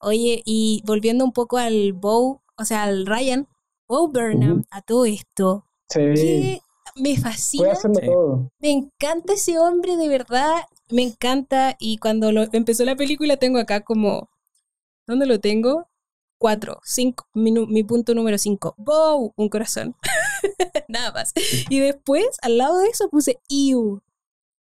[0.00, 3.46] Oye, y volviendo un poco al Bow, o sea, al Ryan,
[3.86, 5.66] Bow Burnham, a todo esto.
[5.90, 6.58] Sí.
[6.96, 7.74] me fascina.
[8.60, 13.58] Me encanta ese hombre, de verdad me encanta y cuando lo, empezó la película tengo
[13.58, 14.30] acá como,
[15.06, 15.88] ¿dónde lo tengo?
[16.38, 18.74] Cuatro, cinco, mi, punto número cinco.
[18.76, 19.32] ¡Wow!
[19.36, 19.96] Un corazón.
[20.88, 21.32] Nada más.
[21.70, 23.38] Y después, al lado de eso, puse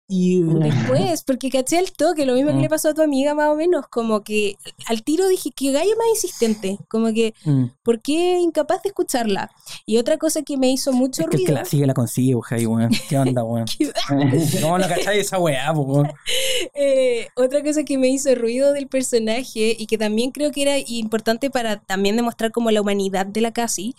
[0.10, 2.70] Después, porque caché el toque, lo mismo que le mm.
[2.70, 4.57] pasó a tu amiga más o menos, como que
[4.88, 7.66] al tiro dije, que gallo más insistente, como que, mm.
[7.84, 9.51] ¿por qué incapaz de escucharla?
[9.86, 11.47] Y otra cosa que me hizo mucho es que ruido...
[11.47, 12.89] que la sigue la consigue, weón.
[13.07, 13.68] ¿Qué onda, weón?
[14.62, 16.12] ¿Cómo no cacháis esa weá, weón?
[16.74, 20.78] Eh, otra cosa que me hizo ruido del personaje y que también creo que era
[20.78, 23.95] importante para también demostrar como la humanidad de la Casi,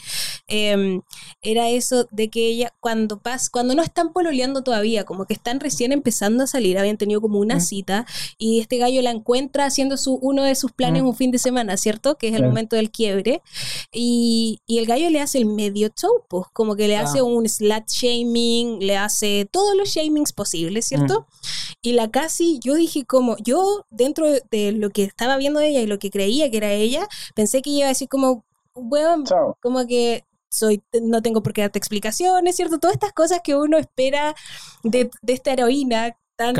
[0.47, 1.03] em,
[1.43, 5.61] era eso de que ella, cuando, pas, cuando no están pololeando todavía, como que están
[5.61, 8.07] recién empezando a salir, habían tenido como una cita
[8.39, 11.77] y este gallo la encuentra haciendo su, uno de sus planes un fin de semana,
[11.77, 12.17] ¿cierto?
[12.17, 13.43] Que es el momento del quiebre.
[13.93, 17.03] Y, y, el gallo le hace el medio show, pues como que le ah.
[17.03, 21.27] hace un slut shaming, le hace todos los shamings posibles, ¿cierto?
[21.83, 25.87] Y la casi, yo dije como, yo dentro de lo que estaba viendo ella y
[25.87, 28.45] lo que creía que era ella, pensé que iba a decir como,
[28.75, 29.25] bueno,
[29.61, 32.79] como que soy, no tengo por qué darte explicaciones, ¿cierto?
[32.79, 34.35] Todas estas cosas que uno espera
[34.83, 36.55] de, esta heroína tan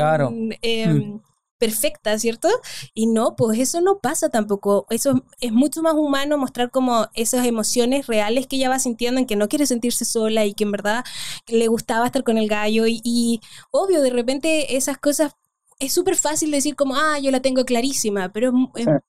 [0.61, 1.21] em, mm.
[1.57, 2.47] perfecta, ¿cierto?
[2.93, 4.85] Y no, pues eso no pasa tampoco.
[4.89, 9.27] Eso es mucho más humano mostrar como esas emociones reales que ella va sintiendo, en
[9.27, 11.03] que no quiere sentirse sola y que en verdad
[11.47, 12.87] le gustaba estar con el gallo.
[12.87, 15.33] Y, y obvio, de repente esas cosas
[15.81, 18.53] es súper fácil decir como, ah, yo la tengo clarísima, pero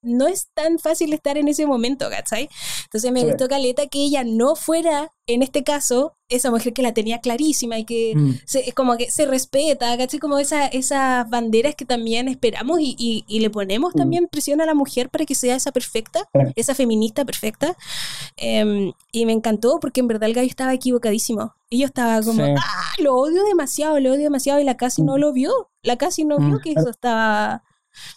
[0.01, 2.49] no es tan fácil estar en ese momento, ¿cachai?
[2.85, 6.93] Entonces me gustó Caleta que ella no fuera, en este caso, esa mujer que la
[6.95, 8.33] tenía clarísima y que mm.
[8.45, 10.19] se, como que se respeta, ¿cachai?
[10.19, 13.99] Como esa, esas banderas que también esperamos y, le ponemos mm.
[13.99, 17.77] también presión a la mujer para que sea esa perfecta, esa feminista perfecta.
[18.37, 21.55] Em, y me encantó porque en verdad el gallo estaba equivocadísimo.
[21.71, 25.17] Y yo estaba como, ah, lo odio demasiado, lo odio demasiado y la casi no
[25.17, 25.21] mm.
[25.21, 25.71] lo vio.
[25.83, 27.63] La casi no vio que eso estaba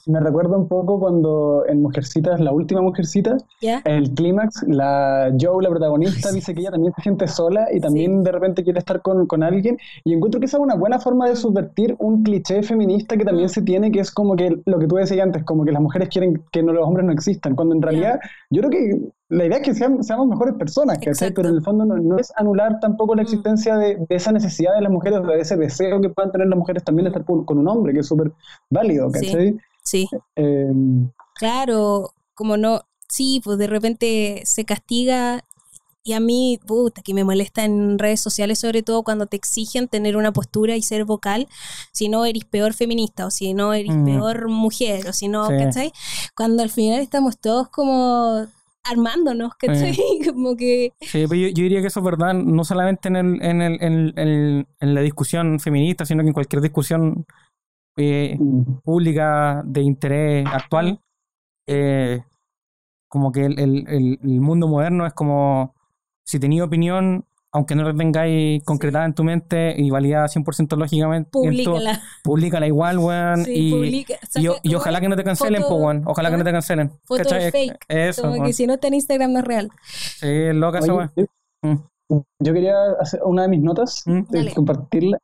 [0.06, 5.70] Me recuerda un poco cuando en Mujercitas, la última Mujercita, el clímax, la Joe, la
[5.70, 9.26] protagonista, dice que ella también se siente sola y también de repente quiere estar con,
[9.28, 9.78] con, alguien.
[10.04, 13.48] Y encuentro que esa es una buena forma de subvertir un cliché feminista que también
[13.48, 13.50] mm.
[13.50, 16.10] se tiene, que es como que lo que tú decías antes, como que las mujeres
[16.10, 18.20] quieren que no, los hombres no existan, cuando en realidad
[18.50, 21.86] yo creo que la idea es que seamos, seamos mejores personas, pero en el fondo
[21.86, 23.26] no, es anular tampoco la mm.
[23.26, 26.84] existencia de, esa necesidad de las mujeres, de ese deseo que puedan tener las mujeres
[26.84, 28.32] también de estar con, un hombre, que es súper
[28.70, 29.58] válido, ¿cachai?
[29.84, 30.08] Sí.
[30.36, 35.44] Em, claro, como no, sí, pues de repente se castiga
[36.08, 39.88] y a mí, puta, que me molesta en redes sociales, sobre todo cuando te exigen
[39.88, 41.48] tener una postura y ser vocal,
[41.94, 44.06] si no eres peor feminista o si no eres mm.
[44.06, 45.92] peor mujer o si no, ¿cachai?
[46.38, 48.46] Cuando al final estamos todos como
[48.86, 49.96] armándonos, ¿cachai?
[50.34, 50.94] como que...
[51.02, 54.68] Sí, pero yo, diría que eso es verdad, no solamente en, el, en, el, en,
[54.80, 57.26] en la discusión feminista, sino que en cualquier discusión
[57.98, 58.38] eh,
[58.84, 61.00] pública de interés actual,
[61.68, 62.22] eh,
[63.08, 65.74] como que el, el, el, mundo moderno es como
[66.26, 67.26] si tenía opinión,
[67.56, 72.02] aunque no la tengáis concretada en tu mente y validada 100% lógicamente, públicala.
[72.22, 73.46] públicala igual, weón.
[73.48, 76.04] y, y, ojalá que no te cancelen, pues, weón.
[76.06, 76.92] Ojalá que no te cancelen.
[77.06, 77.78] Foto fake.
[77.88, 78.24] Eso.
[78.24, 79.70] Como que si no está en Instagram no es real.
[79.86, 81.12] Sí, es loca esa weón.
[81.62, 81.76] Mm.
[82.40, 84.24] Yo quería hacer una de mis notas, ¿Mm?
[84.54, 85.18] compartirla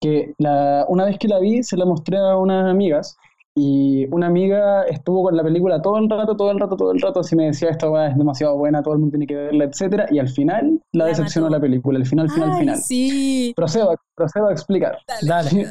[0.00, 3.16] que la, una vez que la vi se la mostré a unas amigas
[3.56, 7.00] y una amiga estuvo con la película todo el rato, todo el rato, todo el
[7.00, 10.06] rato, así me decía, esta es demasiado buena, todo el mundo tiene que verla, etcétera,
[10.10, 12.76] y al final la, decepcionó la película, el final, final, final.
[12.78, 13.52] Sí.
[13.54, 14.98] Procedo, procedo a explicar.
[15.22, 15.68] Dale.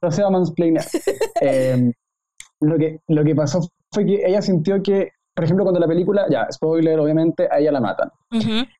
[0.00, 0.84] procedo a mansplainar.
[1.40, 1.92] eh,
[2.60, 3.60] lo, que, lo que pasó
[3.92, 7.72] fue que ella sintió que por ejemplo, cuando la película, ya, spoiler, obviamente, a ella
[7.72, 8.10] la matan.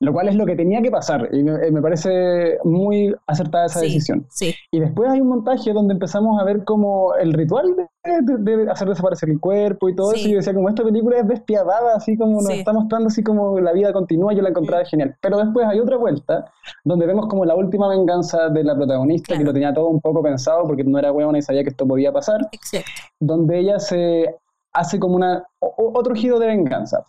[0.00, 1.28] Lo cual es lo que tenía que pasar.
[1.32, 4.26] Y me, me parece muy acertada esa decisión.
[4.30, 4.55] Sí.
[4.70, 9.30] Y después hay un montaje donde empezamos a ver como el ritual de, hacer desaparecer
[9.30, 10.28] el cuerpo y todo eso.
[10.28, 13.59] Y yo decía, como esta película es despiadada, así como nos está mostrando así como
[13.59, 15.16] la vida continúa, yo la encontraba genial.
[15.20, 16.44] Pero después hay otra vuelta
[16.84, 20.22] donde vemos como la última venganza de la protagonista, que lo tenía todo un poco
[20.22, 22.48] pensado porque no era huevona y sabía que esto podía pasar.
[22.52, 22.90] Exacto.
[23.18, 24.36] Donde ella se
[24.75, 27.05] hace como una, otro giro de venganza.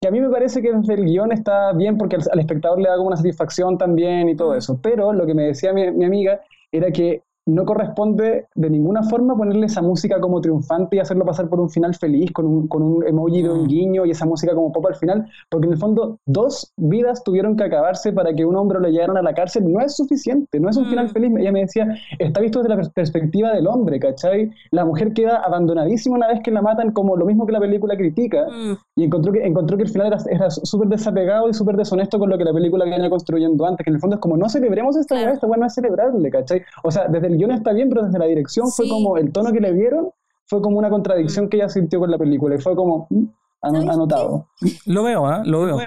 [0.00, 2.88] Que a mí me parece que desde el guion está bien porque al, espectador le
[2.88, 4.58] da como una satisfacción también y todo mm.
[4.58, 4.78] eso.
[4.82, 6.40] Pero lo que me decía mi, mi amiga
[6.70, 11.48] era que no corresponde de ninguna forma ponerle esa música como triunfante y hacerlo pasar
[11.48, 13.66] por un final feliz con un, con un emoji de un mm.
[13.68, 17.56] guiño y esa música como pop al final, porque en el fondo dos vidas tuvieron
[17.56, 20.68] que acabarse para que un hombre lo llevaran a la cárcel, no es suficiente, no
[20.68, 21.10] es un final mm.
[21.10, 21.32] feliz.
[21.38, 21.88] Ella me decía,
[22.18, 24.50] está visto desde la perspectiva del hombre, ¿cachai?
[24.72, 27.96] La mujer queda abandonadísima una vez que la matan, como lo mismo que la película
[27.96, 29.00] critica, mm.
[29.00, 32.28] y encontró que, encontró que el final era, era súper desapegado y súper deshonesto con
[32.28, 34.96] lo que la película venía construyendo antes, que en el fondo es como, no celebremos
[34.96, 36.62] esta esta no es celebrable, ¿cachai?
[36.82, 39.32] O sea, desde el el guion está bien, pero desde la dirección fue como, el
[39.32, 40.10] tono que le dieron
[40.46, 41.48] fue como una contradicción mm.
[41.48, 43.26] que ella sintió con la película y fue como mm,
[43.62, 44.48] anotado.
[44.86, 45.40] Lo veo, ¿eh?
[45.44, 45.78] Lo veo.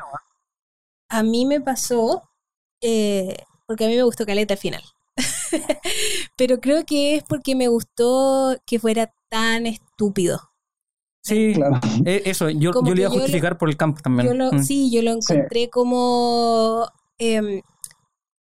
[1.10, 2.24] A mí me pasó,
[2.82, 3.36] eh,
[3.66, 4.84] porque a mí me gustó Caleta al final.
[6.38, 10.39] pero creo que es porque me gustó que fuera tan estúpido.
[11.22, 11.80] Sí, claro.
[12.06, 14.38] Eh, eso, yo, yo le iba a justificar por el campo también.
[14.38, 14.64] Mm.
[14.64, 16.88] Sí, yo lo encontré como
[17.18, 17.62] em,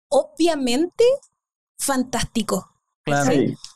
[0.10, 1.04] obviamente
[1.78, 2.75] fantástico.
[3.06, 3.32] Claro.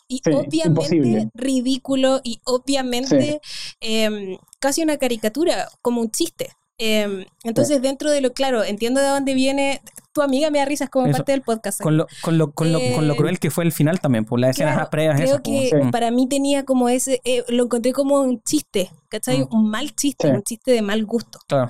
[0.08, 3.40] y obviamente ridículo y obviamente
[3.80, 6.50] em, casi una caricatura, como un chiste.
[6.82, 9.82] Em, entonces, dentro de lo claro, entiendo de dónde viene.
[10.14, 11.82] Tu amiga me da risas como parte del podcast.
[11.82, 14.26] Con lo, con, lo, con, lo, con lo eh, cruel que fue el final también,
[14.26, 15.18] por las escenas previas.
[15.18, 17.22] Creo que para mí tenía como ese.
[17.26, 19.42] Eh, lo encontré como un chiste, ¿cachai?
[19.42, 19.48] Mm.
[19.52, 21.40] Un mal chiste, un chiste de mal gusto.
[21.48, 21.70] Claro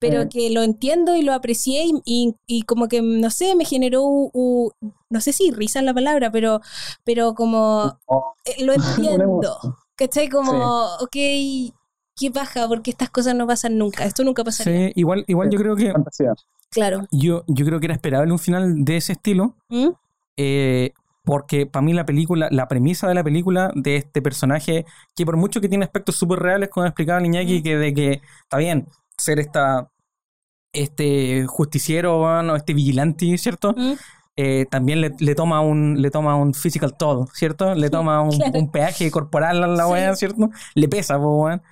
[0.00, 4.02] pero que lo entiendo y lo aprecié y, y, como que, no sé, me generó,
[5.10, 6.60] no sé si risa la palabra, pero,
[7.04, 8.34] pero como oh.
[8.44, 9.58] eh, lo entiendo.
[9.94, 10.30] ¿Cachai?
[10.30, 14.88] Como, ok, qué baja, porque estas cosas no pasan nunca, esto nunca pasaría.
[14.88, 15.92] Sí, igual, igual yo creo que...
[16.70, 17.06] Claro.
[17.10, 19.54] Yo, yo creo que era esperable un final de ese estilo.
[19.68, 19.88] ¿Mm?
[20.36, 20.92] Eh,
[21.22, 25.36] porque para mí la película, la premisa de la película de este personaje, que por
[25.36, 28.88] mucho que tiene aspectos súper reales, como explicaba Niñaki, que de que está bien,
[29.20, 29.90] ser esta
[30.72, 33.74] este justiciero o este vigilante, ¿cierto?
[34.36, 37.74] Eh, también le, toma un le toma un physical todo, ¿cierto?
[37.74, 40.50] Le toma un, peaje corporal a la weá, ¿cierto?
[40.74, 41.62] Le pesa, weón.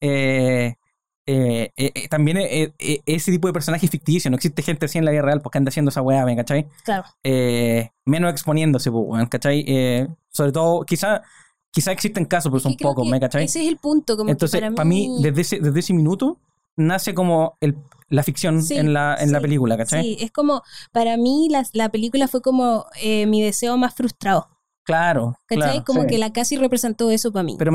[0.00, 0.74] Eh,
[1.26, 2.38] eh, también
[2.78, 5.68] ese tipo de personaje ficticio, no existe gente así en la vida real porque anda
[5.68, 6.66] haciendo esa weá, ¿me cachai?
[6.84, 7.04] Claro.
[8.06, 10.08] menos exponiéndose, weón, ¿cachai?
[10.30, 11.22] sobre todo, quizá
[11.70, 13.44] quizá existen casos, pero son pocos, ¿me cachai?
[13.44, 14.16] Ese es el punto.
[14.16, 16.40] Como Entonces, para mí, desde, ese, desde ese minuto,
[16.78, 17.76] nace como el,
[18.08, 20.02] la ficción en, la, en la película, ¿cachai?
[20.02, 20.62] Sí, es como,
[20.92, 24.48] para mí la, la película fue como eh, mi deseo más frustrado.
[24.84, 25.82] Claro, ¿Cachai?
[25.82, 27.56] como que la casi representó eso para mí.
[27.58, 27.72] Pero,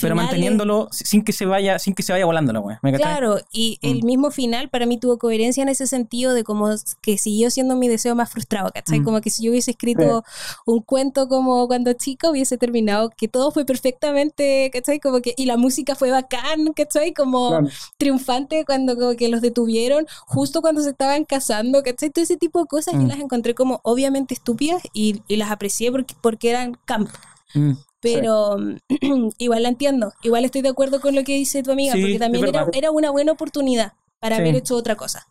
[0.00, 2.80] pero manteniéndolo sin que se vaya, sin que se vaya volando la wea.
[2.96, 4.06] Claro, y el mm.
[4.06, 6.72] mismo final para mí tuvo coherencia en ese sentido de como
[7.02, 9.00] que siguió siendo mi deseo más frustrado, ¿cachai?
[9.00, 9.04] Mm.
[9.04, 10.24] Como que si yo hubiese escrito
[10.66, 15.00] un cuento como cuando chica hubiese terminado, que todo fue perfectamente, ¿cachai?
[15.00, 17.12] Como que, y la música fue bacán, ¿cachai?
[17.12, 17.58] Como
[17.98, 22.10] triunfante cuando como que los detuvieron justo cuando se estaban casando, ¿cachai?
[22.10, 23.08] Todo ese tipo de cosas yo mm.
[23.08, 27.10] las encontré como obviamente estúpidas y, y las aprecié porque, porque eran camp.
[27.56, 28.56] Mm, pero
[29.38, 32.44] igual la entiendo, igual estoy de acuerdo con lo que dice tu amiga, porque también
[32.72, 35.26] era, una buena oportunidad para haber hecho otra cosa.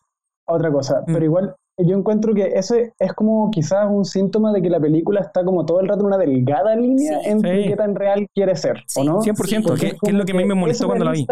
[0.47, 1.13] Otra cosa, mm.
[1.13, 5.21] pero igual yo encuentro que eso es como quizás un síntoma de que la película
[5.21, 8.83] está como todo el rato en una delgada línea entre qué tan real quiere ser,
[8.95, 9.21] ¿o no?
[9.21, 11.25] 100%, que, es lo que a mí me molestó cuando la vi.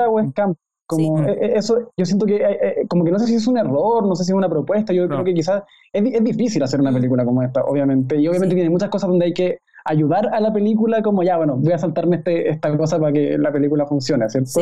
[0.86, 3.48] Como e, e, eso, yo siento que eh, eh, como que no sé si es
[3.48, 5.64] un error, no sé si es una propuesta, yo creo que quizás
[5.94, 9.28] es, es, difícil hacer una película como esta, obviamente, y obviamente tiene muchas cosas donde
[9.28, 13.00] hay que ayudar a la película como ya, bueno, voy a saltarme este, esta cosa
[13.00, 14.62] para que la película funcione, ¿cierto?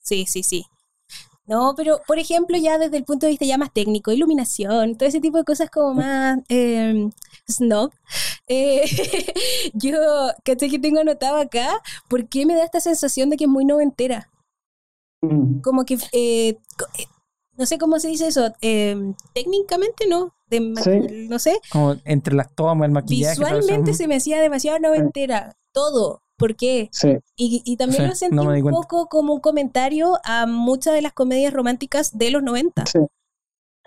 [0.00, 0.64] Sí, sí, sí,
[1.46, 5.08] No, pero por ejemplo, ya desde el punto de vista ya más técnico, iluminación, todo
[5.08, 7.08] ese tipo de cosas como más eh,
[7.48, 7.92] snob,
[8.48, 8.84] eh,
[9.74, 9.96] yo,
[10.44, 11.80] ¿cachai que tengo anotado acá?
[12.08, 14.30] ¿Por qué me da esta sensación de que es muy noventera?
[15.22, 15.60] Mm.
[15.60, 16.58] Como que eh,
[17.56, 21.60] no sé cómo se dice eso, em, técnicamente no, no sé.
[21.70, 23.38] Como entre las tomas, el maquillaje.
[23.38, 26.22] Visualmente se me hacía demasiado noventera, todo.
[26.36, 26.88] ¿Por qué?
[26.90, 27.18] Sí.
[27.36, 32.16] Y, también lo sentí un poco como un comentario a muchas de las comedias románticas
[32.18, 32.86] de los 90.
[32.86, 32.98] Sí.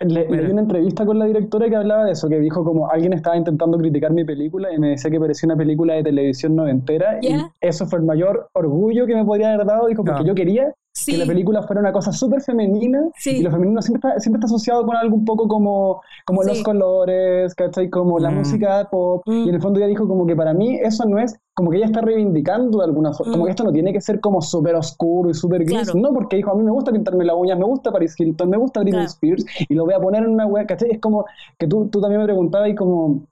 [0.00, 3.12] Le, leí una entrevista con la directora que hablaba de eso, que dijo como alguien
[3.12, 7.18] estaba intentando criticar mi película y me decía que parecía una película de televisión noventera
[7.20, 10.72] y eso fue el mayor orgullo que me podría haber dado, dijo, porque yo quería
[11.06, 14.46] que la película fuera una cosa súper femenina y lo femenino siempre está, siempre está
[14.46, 17.88] asociado con algo un poco como, como los colores, ¿cachai?
[17.88, 18.34] Como la mm.
[18.34, 19.62] música pop y en el mm.
[19.62, 22.78] fondo ella dijo como que para mí eso no es como que ella está reivindicando
[22.78, 23.52] de alguna forma, como que mm.
[23.52, 26.54] esto no tiene que ser como súper oscuro y súper gris, no, porque dijo, a
[26.54, 29.74] mí me gusta pintarme la uña, me gusta Paris Hilton, me gusta Britney Spears y
[29.74, 30.90] lo voy a poner en una web, ¿cachai?
[30.92, 31.24] Es como
[31.58, 33.26] que tú, tú también me preguntabas y como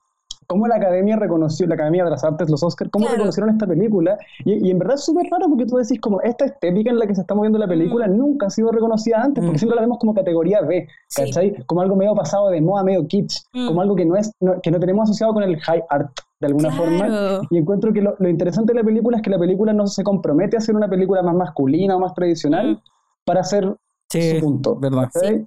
[0.46, 4.18] cómo la academia reconoció, la Academia de las Artes, los Oscars, cómo reconocieron esta película.
[4.44, 7.14] Y, en verdad es súper raro porque tú decís, como esta estética en la que
[7.14, 8.16] se está moviendo la película mm.
[8.16, 9.58] nunca ha sido reconocida antes, porque mm.
[9.58, 11.64] siempre la vemos como categoría B, ¿cachai?
[11.66, 13.66] Como algo medio pasado de moda, medio kitsch, mm.
[13.66, 14.32] como algo que no, es,
[14.62, 17.40] que no tenemos asociado con el high art de alguna forma.
[17.50, 20.56] Y encuentro que lo, interesante de la película es que la película no se compromete
[20.56, 22.82] a ser una película más masculina o más tradicional
[23.24, 23.74] para hacer
[24.10, 24.76] su punto.
[24.76, 25.08] ¿verdad?
[25.14, 25.46] Sí,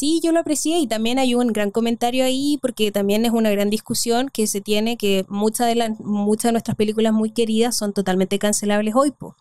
[0.00, 3.70] yo lo aprecié y también hay un gran comentario ahí porque también es una gran
[3.70, 7.92] discusión que se tiene que muchas de las muchas de nuestras películas muy queridas son
[7.92, 9.36] totalmente cancelables hoy, po.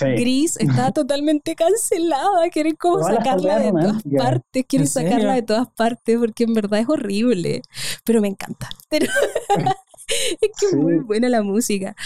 [0.00, 6.18] Gris está totalmente cancelada, quieren como sacarla de todas partes, quieren sacarla de todas partes
[6.18, 7.62] porque en verdad es horrible,
[8.04, 8.68] pero me encanta.
[8.90, 9.06] Pero
[10.40, 11.96] es que es muy buena la música.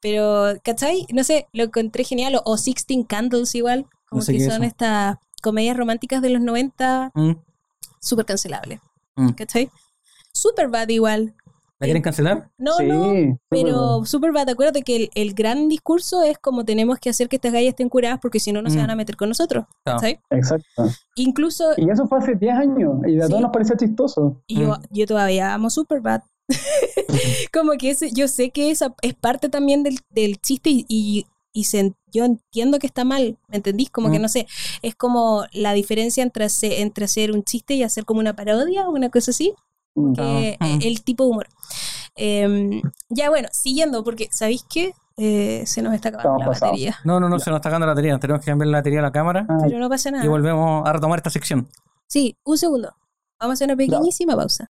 [0.00, 1.06] Pero, ¿cachai?
[1.12, 2.40] No sé, lo encontré genial.
[2.44, 7.32] O, Sixteen Candles igual, como que son estas comedias románticas de los 90, mm.
[8.00, 8.80] súper cancelable.
[9.16, 9.30] Mm.
[9.30, 9.70] ¿Cachai?
[10.32, 11.34] Superbad igual.
[11.80, 12.50] ¿La quieren cancelar?
[12.58, 17.36] No, no, pero Superbad, acuérdate que el, gran discurso es como tenemos que hacer que
[17.36, 18.80] estas gallas estén curadas porque si no, no se mm.
[18.80, 19.64] van a meter con nosotros.
[19.84, 20.20] ¿cachai?
[20.30, 20.88] Exacto.
[21.14, 21.74] Incluso...
[21.76, 24.42] Y eso fue hace 10 años y a todos nos parecía chistoso.
[24.48, 26.22] Y yo, yo todavía amo Superbad.
[27.52, 31.26] como que yo sé que esa es parte también del, del chiste y, y
[32.12, 33.90] yo entiendo que está mal, ¿me entendís?
[33.90, 34.46] Como que no sé,
[34.82, 36.46] es como la diferencia entre,
[36.80, 39.54] entre hacer un chiste y hacer como una parodia o una cosa así.
[40.16, 41.48] Eh, el tipo de humor.
[42.14, 44.92] Em, ya bueno, siguiendo, porque ¿sabéis qué?
[45.16, 46.96] Eh, se nos está acabando la batería.
[47.04, 48.18] No, no, no, se nos está acabando la batería.
[48.18, 49.46] Tenemos que cambiar la batería a la cámara.
[49.48, 49.58] Ah.
[49.64, 50.24] Pero no pasa nada.
[50.24, 51.68] Y volvemos a retomar esta sección.
[52.06, 52.94] Sí, un segundo.
[53.40, 54.70] Vamos a hacer una pequeñísima pausa.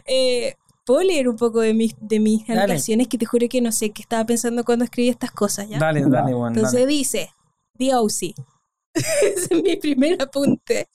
[0.07, 0.55] eh,
[0.85, 3.91] ¿Puedo leer un poco de mis, de mis anotaciones que te juro que no sé
[3.91, 5.69] qué estaba pensando cuando escribí estas cosas?
[5.69, 5.79] ¿ya?
[5.79, 7.31] Dale, dale, bueno, Entonces dice,
[7.79, 8.35] The OC.
[8.95, 10.89] Ese es mi primer apunte.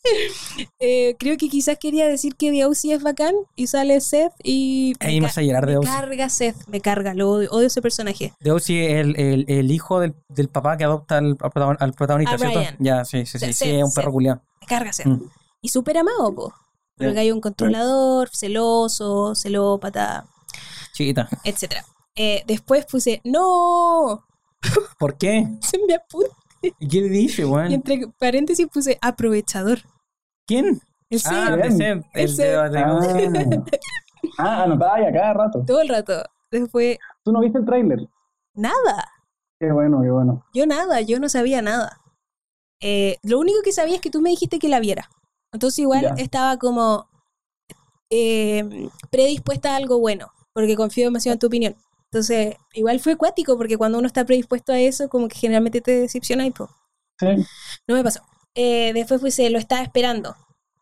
[0.80, 4.94] Eh, creo que quizás quería decir que OC es bacán y sale Seth y.
[5.00, 8.34] me, a llorar de me carga Seth, me carga, lo odio, ese personaje.
[8.44, 11.38] OC es el, el, hijo del, del, papá que adopta al,
[11.80, 12.62] al protagonista, ¿cierto?
[12.80, 14.42] Ya, sí, sí, sí, sí, es un perro culiado.
[14.60, 15.08] Me carga Seth.
[15.08, 15.30] Mm.
[15.62, 16.54] Y súper amado, po.
[16.98, 20.28] Porque hay un controlador, celoso, celópata.
[20.94, 21.28] Chiquita.
[21.44, 21.86] Etcétera.
[22.16, 24.26] Eh, después puse, ¡No!
[24.98, 25.48] ¿Por qué?
[25.62, 26.36] Se me apunta.
[26.80, 27.72] ¿Y qué dice, weón?
[27.72, 29.80] Y entre paréntesis puse aprovechador.
[30.48, 30.82] ¿Quién?
[31.10, 31.66] El ah, Seb.
[31.66, 32.04] El Seb.
[32.14, 33.64] El Seb.
[34.38, 35.64] Ah, anotada ya cada rato.
[35.66, 36.24] Todo el rato.
[36.52, 36.98] Después.
[37.24, 38.08] ¿Tú no viste el tráiler?
[38.54, 39.12] Nada.
[39.60, 40.46] Qué bueno, qué bueno.
[40.54, 42.02] Yo nada, yo no sabía nada.
[42.82, 45.10] Eh, lo único que sabía es que tú me dijiste que la viera.
[45.52, 47.08] Entonces igual estaba como
[48.10, 51.76] eh, predispuesta a algo bueno, porque confío demasiado en tu opinión.
[52.12, 56.00] Entonces, igual fue acuático, porque cuando uno está predispuesto a eso, como que generalmente te
[56.00, 56.70] decepciona y pues.
[57.88, 58.22] No me pasó.
[58.54, 60.36] Eh, después puse, lo estaba esperando.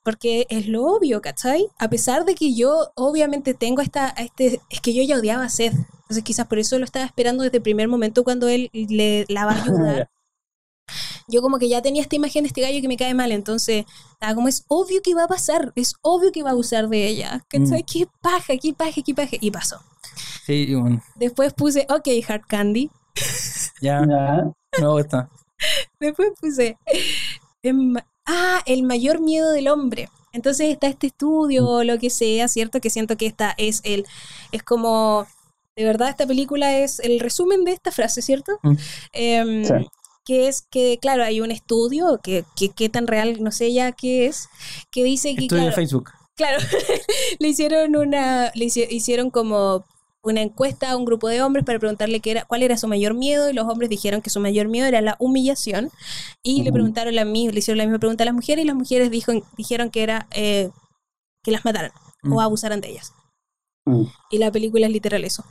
[0.03, 1.67] Porque es lo obvio, ¿cachai?
[1.79, 5.49] A pesar de que yo obviamente tengo esta, este, es que yo ya odiaba a
[5.49, 5.73] Seth.
[5.73, 9.45] Entonces quizás por eso lo estaba esperando desde el primer momento cuando él le, la
[9.45, 10.09] va a ayudar.
[11.27, 13.85] yo como que ya tenía esta imagen de este gallo que me cae mal, entonces,
[14.35, 17.43] como es obvio que iba a pasar, es obvio que iba a abusar de ella,
[17.47, 17.81] ¿cachai?
[17.81, 17.85] Mm.
[17.91, 19.37] ¿Qué paja, qué paja, qué paja?
[19.39, 19.79] Y pasó.
[20.45, 21.01] Sí, bueno.
[21.15, 22.89] Después puse, ok, Hard Candy.
[23.81, 25.29] ya, me gusta.
[25.99, 26.77] Después puse,
[27.61, 27.95] em,
[28.25, 30.09] ah, el mayor miedo del hombre.
[30.33, 32.81] Entonces está este estudio o lo que sea, ¿cierto?
[32.81, 34.05] Que siento que esta es el,
[34.51, 35.27] es como,
[35.75, 38.59] de verdad esta película es el resumen de esta frase, ¿cierto?
[38.63, 38.75] Mm.
[39.13, 39.63] Em,
[40.25, 42.45] que es que, claro, hay un estudio, que,
[42.75, 44.49] que, tan real, no sé ya qué es,
[44.91, 45.43] que dice que...
[45.43, 46.11] Estudio de Facebook.
[46.35, 46.59] Claro,
[47.39, 49.85] le hicieron una, le hicieron como
[50.23, 53.13] una encuesta a un grupo de hombres para preguntarle qué era, cuál era su mayor
[53.13, 55.91] miedo y los hombres dijeron que su mayor miedo era la humillación
[56.41, 58.75] y le preguntaron la misma, le hicieron la misma pregunta a las mujeres y las
[58.75, 60.71] mujeres dijo, dijeron que era eh,
[61.43, 61.91] que las mataran
[62.23, 62.39] o mm.
[62.39, 63.13] abusaran de ellas.
[63.85, 64.03] Mm.
[64.31, 65.43] Y la película es literal eso.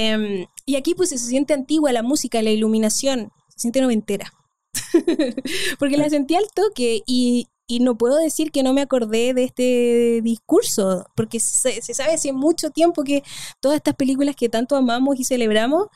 [0.00, 4.32] Em, y aquí pues se siente antigua la música, la iluminación, se siente noventera.
[5.80, 9.42] Porque la sentí al toque y, y no puedo decir que no me acordé de
[9.42, 13.24] este discurso, porque se, sabe hace mucho tiempo que
[13.60, 15.88] todas estas películas que tanto amamos y celebramos,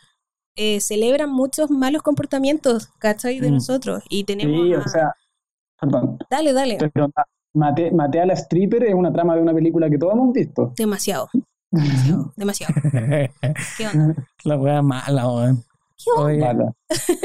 [0.56, 3.38] eh, celebran muchos malos comportamientos, ¿cachai?
[3.38, 3.54] De mm.
[3.54, 4.02] nosotros.
[4.10, 4.66] Y tenemos...
[4.66, 5.14] Sí, o sea,
[5.80, 6.18] perdón.
[6.28, 6.78] Dale, dale.
[7.54, 10.72] Mate, a la stripper es una trama de una película que todos hemos visto.
[10.76, 11.30] Demasiado.
[11.72, 12.32] Demasiado.
[12.36, 12.74] demasiado.
[13.76, 14.14] ¿Qué onda?
[14.44, 15.64] La wea mala, weón.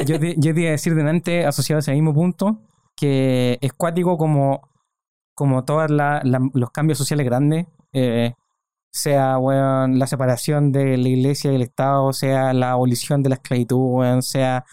[0.06, 2.62] Yo, te, yo te iba a decir delante, asociado a ese mismo punto,
[2.96, 4.70] que es cuático como,
[5.34, 8.34] como todos los cambios sociales grandes, eh,
[8.92, 14.22] sea la separación de la iglesia y el Estado, sea la abolición de la esclavitud,
[14.22, 14.64] sea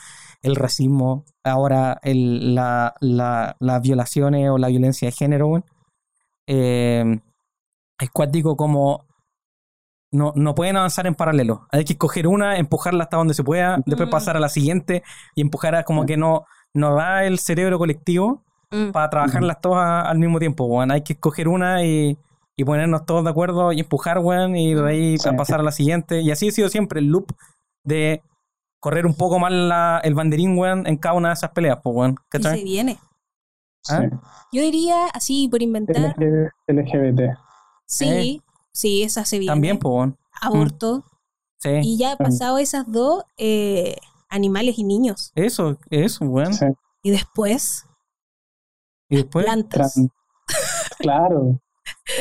[0.43, 5.65] el racismo, ahora el, la, las violaciones o la violencia de género.
[6.47, 7.21] Eh,
[7.99, 9.07] es cuático como
[10.15, 11.67] no, no pueden avanzar en paralelo.
[11.71, 14.13] Hay que escoger una, empujarla hasta donde se pueda, después mm.
[14.13, 15.03] pasar a la siguiente
[15.35, 18.91] y empujar a como que no, nos da el cerebro colectivo mm.
[18.93, 20.93] para trabajarlas todas al mismo tiempo, weón.
[20.93, 22.17] Hay que escoger una y,
[22.65, 24.87] ponernos todos de acuerdo y empujar, weón, y de mm.
[24.87, 26.21] ahí pasar a la siguiente.
[26.21, 27.33] Y así ha sido siempre el loop
[27.83, 28.23] de
[28.79, 32.17] correr un poco más el banderín, weón, en cada una de esas peleas, pues, weón.
[32.31, 32.99] ¿Qué se viene.
[33.91, 34.03] ¿Ah?
[34.53, 36.15] Yo diría, así, por inventar...
[36.69, 37.37] LGBT.
[37.87, 38.44] Sí, eh.
[38.75, 39.53] Sí, esa se viene.
[39.53, 40.13] También, pues.
[40.41, 41.05] Aborto.
[41.59, 41.71] Sí.
[41.83, 43.97] Y ya pasado esas dos, eh,
[44.29, 45.33] animales y niños.
[45.35, 46.55] Eso, eso, bueno.
[47.03, 47.87] Y después.
[49.09, 49.47] Y después.
[49.47, 49.99] Plantas.
[50.99, 51.59] claro.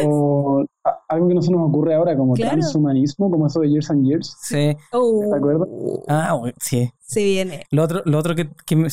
[0.06, 0.66] O
[1.08, 4.38] algo que no se nos ocurre ahora, como transhumanismo, como eso de Years and Years.
[4.42, 4.76] Sí.
[4.92, 5.30] Oh.
[5.30, 5.68] ¿Te acuerdas?
[6.08, 6.92] Ah, sí.
[7.00, 7.66] Se viene.
[7.70, 8.88] Lo otro, lo otro que, que me,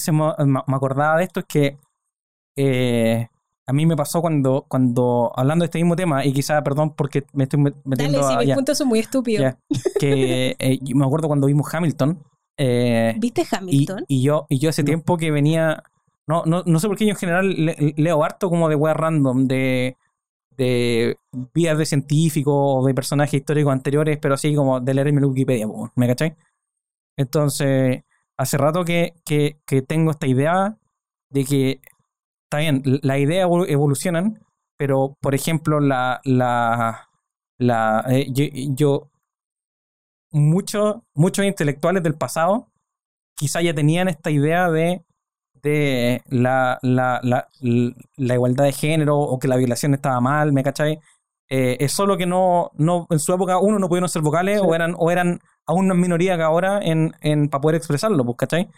[0.67, 1.79] acordaba de esto es que
[2.57, 3.29] eh,
[3.71, 7.25] a mí me pasó cuando, cuando, hablando de este mismo tema, y quizá, perdón, porque
[7.35, 9.55] me estoy metiendo Dale, si mis puntos son muy estúpidos.
[10.01, 12.21] que eh, me acuerdo cuando vimos Hamilton,
[12.59, 14.05] eh, ¿Viste Hamilton?
[14.09, 15.85] Y, yo, y yo hace tiempo que venía.
[16.27, 17.55] No, no, no sé por qué yo en general
[17.97, 19.97] leo harto como de web random, de,
[20.57, 21.17] de
[21.55, 25.25] vidas de científicos o de personajes históricos anteriores, pero así como de leer en mi
[25.25, 26.37] Wikipedia, ¿me cachai?
[27.17, 28.03] Entonces,
[28.37, 30.77] hace rato que, que, tengo esta idea
[31.31, 31.81] de que,
[32.51, 34.41] está bien, la idea evolucionan,
[34.77, 37.09] pero por ejemplo, la, la,
[37.59, 38.27] la eh,
[38.75, 39.09] yo,
[40.33, 42.67] muchos, muchos intelectuales del pasado
[43.37, 45.05] quizá ya tenían esta idea de,
[45.63, 47.47] de la, la, la,
[48.17, 50.99] la, igualdad de género o que la violación estaba mal, ¿me cachai?
[51.49, 54.75] Eh, es solo que no, no, en su época uno no pudieron ser vocales o
[54.75, 58.69] eran, o eran aún más minoría que ahora en, en, para poder expresarlo, pues, ¿cachai?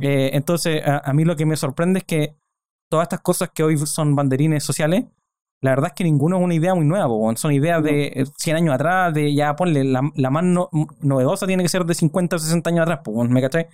[0.00, 2.34] Eh, entonces, a, mí lo que me sorprende es que
[2.88, 5.04] todas estas cosas que hoy son banderines sociales,
[5.62, 8.74] la verdad es que ninguno es una idea muy nueva, son ideas de 100 años
[8.74, 10.44] atrás, de ya ponle, la, la más
[11.00, 13.68] novedosa tiene que ser de 50 o 60 años atrás, ¿me caché?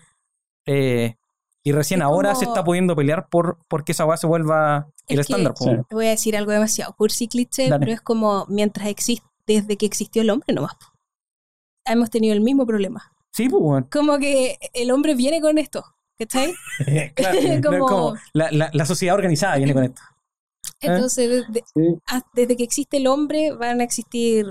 [0.67, 1.17] Eh,
[1.65, 5.55] y recién ahora se está pudiendo pelear por, que esa base vuelva el estándar.
[5.91, 10.23] Voy a decir algo demasiado cursi cliché, pero es como mientras existe, desde que existió
[10.23, 10.77] el hombre nomás.
[11.85, 13.13] Hemos tenido el mismo problema.
[13.33, 13.85] Sí, pues.
[13.91, 15.85] Como que el hombre viene con esto,
[16.27, 16.55] ¿cachai?
[17.15, 17.39] claro,
[17.87, 18.15] como...
[18.33, 20.03] la, la sociedad organizada viene con esto.
[20.81, 21.45] Entonces,
[22.35, 24.47] desde que existe el hombre van a existir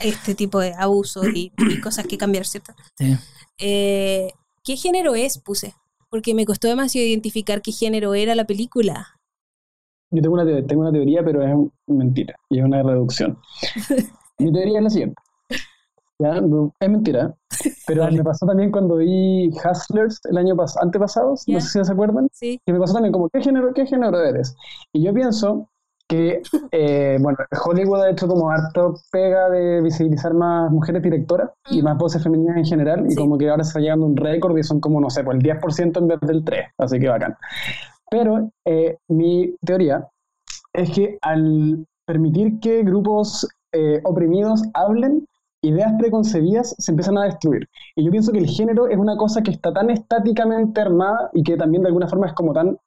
[0.00, 2.72] este tipo de abusos y, cosas que cambiar, ¿cierto?
[2.96, 3.16] Sí.
[3.58, 4.32] Eh,
[4.62, 5.38] ¿Qué género es?
[5.38, 5.74] Puse.
[6.10, 9.18] Porque me costó demasiado identificar qué género era la película.
[10.10, 11.54] Yo tengo una, tengo una teoría, pero es
[11.86, 13.38] mentira y es una reducción.
[14.38, 15.22] Mi teoría es la siguiente.
[16.18, 17.34] Es mentira.
[17.86, 21.92] Pero me pasó también cuando vi Hustlers el año pasado, antepasado, no sé si se
[21.92, 22.28] acuerdan.
[22.32, 22.60] Sí.
[22.64, 24.56] Que me pasó también como, ¿qué género, qué género eres?
[24.92, 25.68] Y yo pienso
[26.08, 26.42] que,
[26.72, 31.84] eh, bueno, Hollywood ha hecho como harto pega de visibilizar más mujeres directoras y mm.
[31.84, 34.62] más voces femeninas en general, y como que ahora se está llegando un récord y
[34.62, 37.36] son como, no sé, pues el 10% en vez del 3%, así que bacán.
[38.10, 40.08] Pero eh, mi teoría
[40.72, 45.26] es que al permitir que grupos eh, oprimidos hablen,
[45.64, 47.68] ideas preconcebidas se empiezan a destruir.
[47.96, 51.42] Y yo pienso que el género es una cosa que está tan estáticamente armada y
[51.42, 52.78] que también de alguna forma es como tan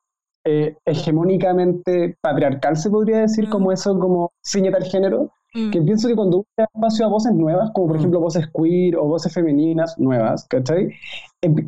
[0.45, 5.71] eh, hegemónicamente patriarcal, se podría decir, como eso, como ciñe tal género, Mm.
[5.71, 7.99] Que pienso que cuando da espacio a voces nuevas, como por mm.
[7.99, 10.89] ejemplo voces queer o voces femeninas nuevas, ¿cachai?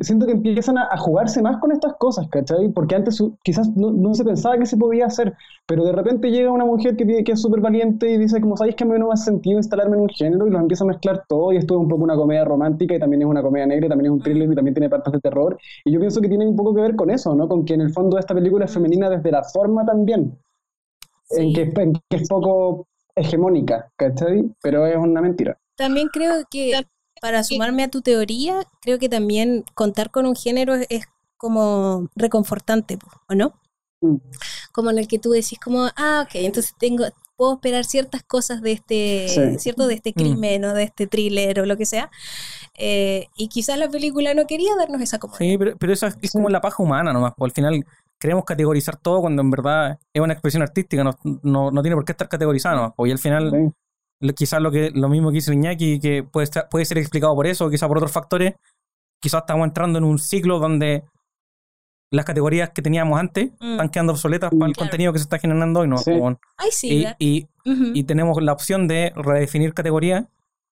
[0.00, 2.68] siento que empiezan a, jugarse más con estas cosas, ¿cachai?
[2.70, 5.34] Porque antes quizás no, se pensaba que se podía hacer,
[5.66, 8.74] pero de repente llega una mujer que, que es súper valiente y dice, como sabéis
[8.74, 10.88] que a mí no me ha sentido instalarme en un género y los empieza a
[10.88, 13.66] mezclar todo y esto es un poco una comedia romántica y también es una comedia
[13.66, 15.56] negra y también es un thriller y también tiene partes de terror.
[15.84, 17.48] Y yo pienso que tiene un poco que ver con eso, ¿no?
[17.48, 20.36] Con que en el fondo esta película es femenina desde la forma también.
[21.30, 22.88] En, que, en, que, es poco
[23.20, 24.50] hegemónica, ¿cachai?
[24.62, 25.58] Pero es una mentira.
[25.76, 26.86] También creo que,
[27.20, 31.06] para sumarme a tu teoría, creo que también contar con un género es,
[31.36, 32.98] como reconfortante,
[33.28, 33.54] ¿o no?
[34.02, 34.16] Mm.
[34.72, 37.04] Como en el que tú decís como, ah, ok, entonces tengo,
[37.36, 39.86] puedo esperar ciertas cosas de este, ¿cierto?
[39.86, 40.14] De este mm.
[40.14, 42.10] crimen o de este thriller o lo que sea.
[42.74, 45.50] Eh, y quizás la película no quería darnos esa comodidad.
[45.50, 47.86] Sí, pero, pero eso es, como la paja humana nomás, al final
[48.20, 52.12] queremos categorizar todo cuando en verdad es una expresión artística, no, no, tiene por qué
[52.12, 52.92] estar categorizado.
[52.94, 53.72] Porque al final,
[54.36, 57.70] quizás lo que lo mismo que hizo Iñaki, que puede, puede ser explicado por eso,
[57.70, 58.54] quizás por otros factores,
[59.20, 61.04] quizás estamos entrando en un ciclo donde
[62.12, 63.72] las categorías que teníamos antes mm.
[63.72, 65.88] están quedando obsoletas para el contenido que se está generando hoy.
[65.88, 65.96] ¿no?
[66.82, 67.46] y,
[67.94, 70.26] y, tenemos la opción de redefinir categorías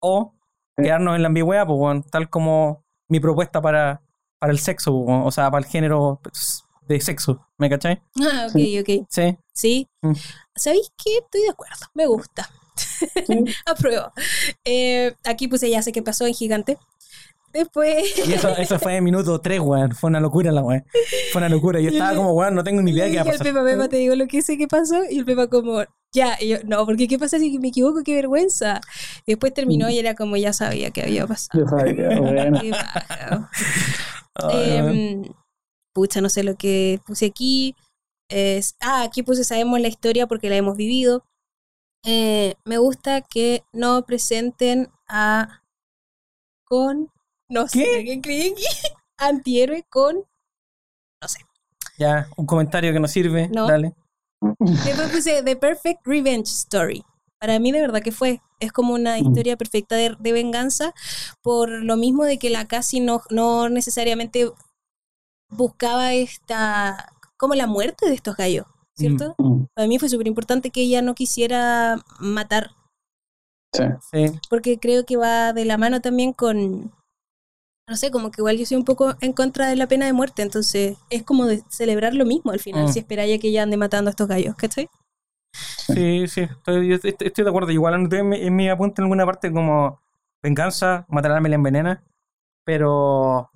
[0.00, 0.34] o
[0.76, 4.02] quedarnos en la ambigüedad, pues, tal como mi propuesta para,
[4.38, 6.64] para el sexo, o sea, para el género pues,
[6.94, 8.02] de sexo, ¿me cachai?
[8.20, 9.06] Ah, ok, ok.
[9.08, 9.38] Sí.
[9.52, 9.88] Sí.
[10.02, 10.12] Mm.
[10.56, 11.18] ¿Sabéis qué?
[11.18, 12.50] Estoy de acuerdo, me gusta.
[13.66, 14.12] Apruebo.
[14.64, 16.78] Eh, aquí puse ya sé qué pasó en Gigante.
[17.52, 18.28] Después.
[18.28, 19.92] Y eso, eso fue en minuto 3, weón.
[19.92, 20.84] Fue una locura la weón.
[21.32, 21.80] Fue una locura.
[21.80, 23.46] Yo estaba como, weón, no tengo ni idea de qué va a pasar.
[23.46, 25.02] Y el Pepa, Pepa, te digo lo que sé que pasó.
[25.10, 26.36] Y el Pepa, como, ya.
[26.40, 28.02] Y yo, no, porque ¿qué pasa si me equivoco?
[28.04, 28.80] Qué vergüenza.
[29.26, 31.64] Y después terminó y era como, ya sabía que había pasado.
[31.64, 32.60] Ya sabía, bueno.
[34.52, 35.22] eh,
[35.92, 37.74] pucha, no sé lo que puse aquí.
[38.28, 41.24] Es, ah, aquí puse sabemos la historia porque la hemos vivido.
[42.04, 45.62] Eh, me gusta que no presenten a
[46.64, 47.10] con
[47.48, 48.54] no sé qué creen
[49.18, 50.24] antihéroe con
[51.20, 51.40] no sé.
[51.98, 53.48] Ya, un comentario que no sirve.
[53.48, 53.66] No.
[53.66, 53.94] Dale.
[54.58, 57.04] Después puse The Perfect Revenge Story.
[57.38, 58.40] Para mí de verdad que fue.
[58.58, 59.26] Es como una mm.
[59.26, 60.94] historia perfecta de, de venganza
[61.42, 64.50] por lo mismo de que la casi no, no necesariamente
[65.50, 69.34] buscaba esta, como la muerte de estos gallos, ¿cierto?
[69.38, 69.66] Mm, mm.
[69.74, 72.70] Para mí fue súper importante que ella no quisiera matar.
[73.72, 74.26] Sí.
[74.48, 76.92] Porque creo que va de la mano también con,
[77.88, 80.12] no sé, como que igual yo soy un poco en contra de la pena de
[80.12, 82.88] muerte, entonces es como de celebrar lo mismo al final, mm.
[82.88, 84.88] si esperáis que ella ande matando a estos gallos, ¿cachai?
[85.52, 87.70] Sí, sí, estoy, estoy, de acuerdo.
[87.72, 90.00] Igual en mi, en mi apunte en alguna parte como
[90.42, 92.04] venganza, matar a la envenena,
[92.64, 93.49] pero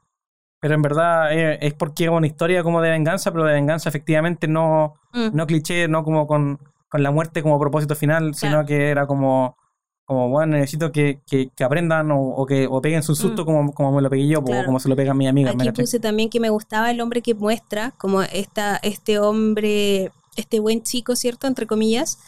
[0.64, 3.90] pero en verdad eh, es, porque es una historia como de venganza, pero de venganza
[3.90, 5.28] efectivamente no, mm.
[5.34, 6.58] no cliché, no como con,
[6.90, 9.58] la muerte como propósito final, sino que era como,
[10.06, 13.44] como bueno, necesito que, que, aprendan o, que o peguen su susto mm.
[13.44, 15.54] como, como me lo pegué yo, o como se lo pegan mis amigas.
[15.54, 20.60] Aquí puse también que me gustaba el hombre que muestra, como esta, este hombre, este
[20.60, 21.46] buen chico, ¿cierto?
[21.46, 22.18] Entre comillas.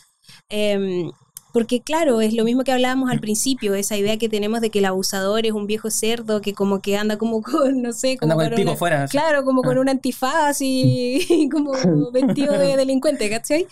[0.50, 1.10] Eh,
[1.52, 4.80] porque claro, es lo mismo que hablábamos al principio, esa idea que tenemos de que
[4.80, 8.34] el abusador es un viejo cerdo que como que anda como con, no sé, como
[8.34, 9.06] con, el fuera.
[9.08, 9.80] Claro, como con ah.
[9.80, 11.72] un antifaz y, como
[12.12, 13.66] vestido de delincuente, ¿cachai?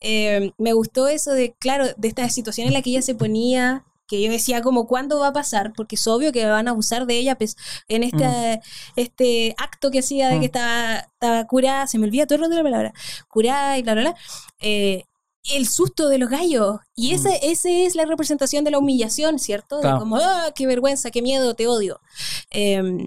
[0.00, 3.84] Eh, me gustó eso de, claro, de esta situación en la que ella se ponía
[4.10, 7.06] que yo decía como cuándo va a pasar, porque es obvio que van a abusar
[7.06, 8.60] de ella pues, en este, mm.
[8.96, 10.44] este acto que hacía de que mm.
[10.44, 12.92] estaba, estaba curada, se me olvida todo el rato de la palabra,
[13.28, 14.14] curada y bla, bla, bla.
[14.58, 15.04] Eh,
[15.54, 16.78] el susto de los gallos.
[16.94, 17.14] Y mm.
[17.14, 19.80] ese, ese es la representación de la humillación, ¿cierto?
[19.80, 22.00] De como, ¡ah, qué vergüenza, qué miedo, te odio!
[22.50, 23.06] Em,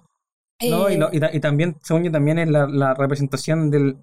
[0.61, 3.97] no, y, eh, y, también, según yo, también es la, representación del,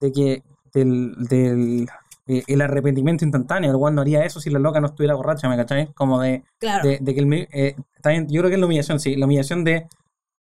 [0.00, 0.42] de que,
[0.72, 1.88] del, del,
[2.26, 3.70] el arrepentimiento instantáneo.
[3.70, 5.92] El weón no haría eso si la loca no estuviera borracha, ¿me cachai?
[5.94, 6.88] Como de, Claro.
[6.88, 7.48] de, de que el.
[7.52, 9.16] eh, también, yo creo que es la humillación, sí.
[9.16, 9.88] La humillación de,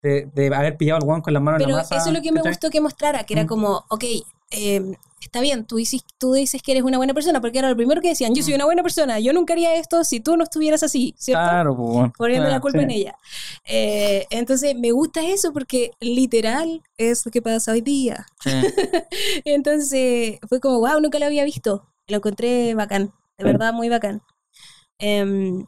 [0.02, 1.96] de, de haber pillado al weón con las manos en la masa.
[1.96, 3.46] eso es lo que me gustó que mostrara, que era Mm.
[3.46, 4.04] como, ok,
[4.50, 7.76] eh, está bien, tú dices, tú dices que eres una buena persona, porque era lo
[7.76, 10.44] primero que decían, yo soy una buena persona, yo nunca haría esto si tú no
[10.44, 11.42] estuvieras así, ¿cierto?
[11.42, 12.12] Claro, pues.
[12.16, 12.84] Poniendo la culpa sí.
[12.84, 13.18] en ella.
[13.64, 18.26] Eh, entonces, me gusta eso porque literal es lo que pasa hoy día.
[18.42, 18.50] Sí.
[19.44, 21.86] Entonces, fue como, wow, nunca lo había visto.
[22.06, 23.06] Lo encontré bacán,
[23.38, 23.44] de Sí.
[23.44, 24.22] verdad, muy bacán.
[24.98, 25.66] Em,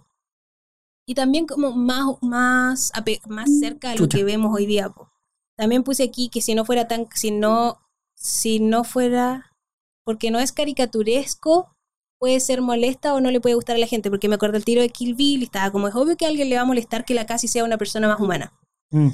[1.06, 2.92] y también como más, más,
[3.26, 4.18] más cerca de lo Chucha.
[4.18, 4.90] que vemos hoy día.
[4.90, 5.10] po.
[5.56, 7.80] También puse aquí que si no fuera tan, si no,
[8.16, 9.52] si no fuera,
[10.04, 11.72] porque no es caricaturesco,
[12.18, 14.64] puede ser molesta o no le puede gustar a la gente, porque me acuerdo el
[14.64, 16.66] tiro de Kill Bill y estaba como, es obvio que a alguien le va a
[16.66, 18.52] molestar que la casi sea una persona más humana.
[18.90, 19.10] Mm.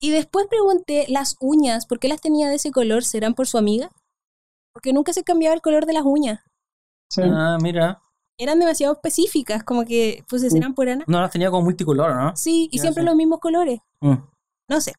[0.00, 3.04] Y después pregunté, las uñas, ¿por qué las tenía de ese color?
[3.04, 3.90] ¿Serán por su amiga?
[4.72, 6.40] Porque nunca se cambiaba el color de las uñas.
[7.10, 7.22] Sí.
[7.24, 8.00] Ah, mira.
[8.38, 11.04] Eran demasiado específicas, como que, pues, ¿serán por Ana?
[11.06, 12.34] No, las tenía como multicolor, ¿no?
[12.36, 13.06] Sí, y Ya siempre sé.
[13.06, 13.80] los mismos colores.
[14.00, 14.14] Mm.
[14.68, 14.94] No sé.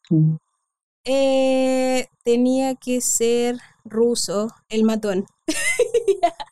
[1.04, 5.26] Eh, tenía que ser ruso, el matón.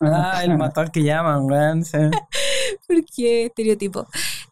[0.00, 1.82] Ah, el matón que llaman, weón.
[2.88, 4.06] Porque estereotipo.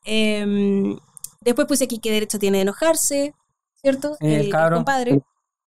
[0.05, 0.97] Em,
[1.41, 3.35] después puse aquí qué derecho tiene de enojarse,
[3.83, 4.17] ¿cierto?
[4.21, 4.77] El cabro.
[4.77, 5.21] compadre.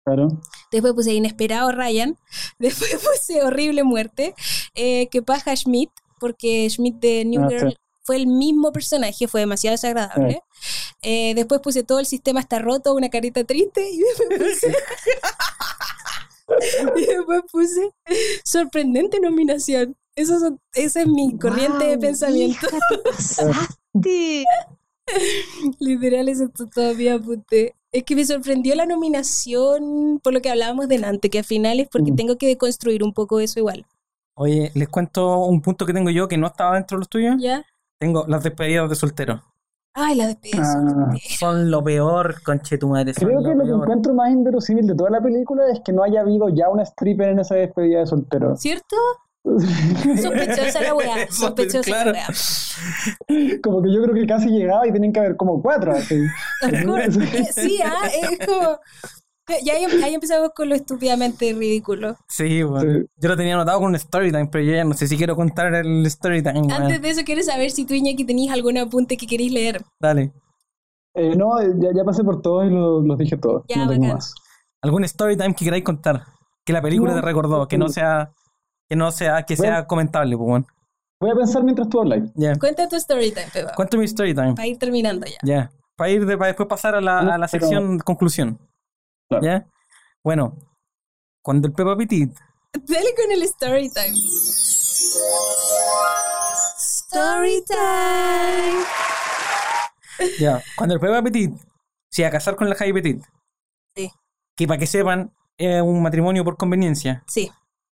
[0.05, 0.29] Claro.
[0.71, 2.17] Después puse inesperado Ryan.
[2.59, 4.35] Después puse horrible muerte.
[4.75, 5.91] Eh, que paja Schmidt,
[6.21, 7.77] porque Schmidt de New Ah, Girl sí.
[8.03, 10.43] fue el mismo personaje, fue demasiado desagradable.
[11.03, 13.89] Eh, después puse todo el sistema está roto, una carita triste.
[13.91, 13.99] Y
[14.29, 14.75] después puse,
[16.97, 17.91] y después puse
[18.45, 19.97] sorprendente nominación.
[20.17, 22.67] Eso son- esa es mi corriente de pensamiento.
[22.67, 23.69] hija.
[25.81, 27.75] Literal, eso todavía apunté.
[27.93, 31.89] Es que me sorprendió la nominación por lo que hablábamos delante, que al final es
[31.89, 32.17] porque Mm.
[32.17, 33.85] tengo que deconstruir un poco eso igual.
[34.37, 37.35] Oye, les cuento un punto que tengo yo que no estaba dentro de los tuyos.
[37.41, 37.65] ¿Ya?
[37.99, 39.43] Tengo las despedidas de soltero.
[39.95, 40.63] Ay, la despedida.
[40.63, 43.13] Ah, Son lo peor, conche tu madre.
[43.15, 45.93] Son creo que lo lo que encuentro más inverosímil de toda la película es que
[45.93, 48.57] no haya habido ya una stripper en esa despedida de soltero.
[48.57, 48.97] ¿Cierto?
[49.45, 51.27] Sospechosa la weá.
[51.31, 52.13] Sospechosa claro.
[52.13, 53.61] la weá.
[53.63, 55.93] como que yo creo que casi llegaba y tenían que haber como cuatro.
[55.93, 56.21] Así.
[57.55, 58.79] Sí, ah, es como.
[59.65, 62.17] Ya ahí, ahí empezamos con lo estúpidamente ridículo.
[62.29, 63.01] Sí, bueno.
[63.01, 63.07] Sí.
[63.17, 65.35] Yo lo tenía anotado con un story time, pero yo ya no sé si quiero
[65.35, 66.61] contar el story time.
[66.61, 66.73] weón.
[66.73, 69.83] Antes de eso, quiero saber si tú, Iñaki, tenéis algún apunte que queréis leer.
[70.01, 70.33] Dale.
[71.15, 73.65] Eh, no, ya, ya pasé por todos y lo- los dije todos.
[73.69, 74.33] Ya, no tengo más.
[74.83, 76.23] ¿Algún story time que queráis contar?
[76.65, 77.21] Que la película No.
[77.21, 78.31] te recordó, que no sea,
[78.89, 79.87] que no sea, que sea Bueno.
[79.89, 80.65] comentable, pues.
[81.21, 82.31] Voy a pensar mientras tú hablas.
[82.37, 82.57] Ya.
[82.57, 83.75] Cuenta tu story time, Peba.
[83.75, 84.55] Cuento mi story time.
[84.55, 85.39] Para ir terminando ya.
[85.43, 85.71] Ya.
[85.97, 88.59] Para ir de, para después pasar a la, a la Pero- sección conclusión.
[89.31, 89.45] Claro.
[89.45, 89.67] ¿Ya?
[90.25, 90.59] Bueno,
[91.41, 92.37] cuando el Peppa Petit
[92.73, 94.17] Dale con el story time.
[96.79, 98.85] Story time.
[100.39, 101.53] Ya, cuando el Peppa Petit
[102.11, 103.25] se iba a casar con la Javi Petit.
[103.97, 104.11] Sí.
[104.57, 107.25] Que para que sepan, es un matrimonio por conveniencia.
[107.27, 107.51] Sí,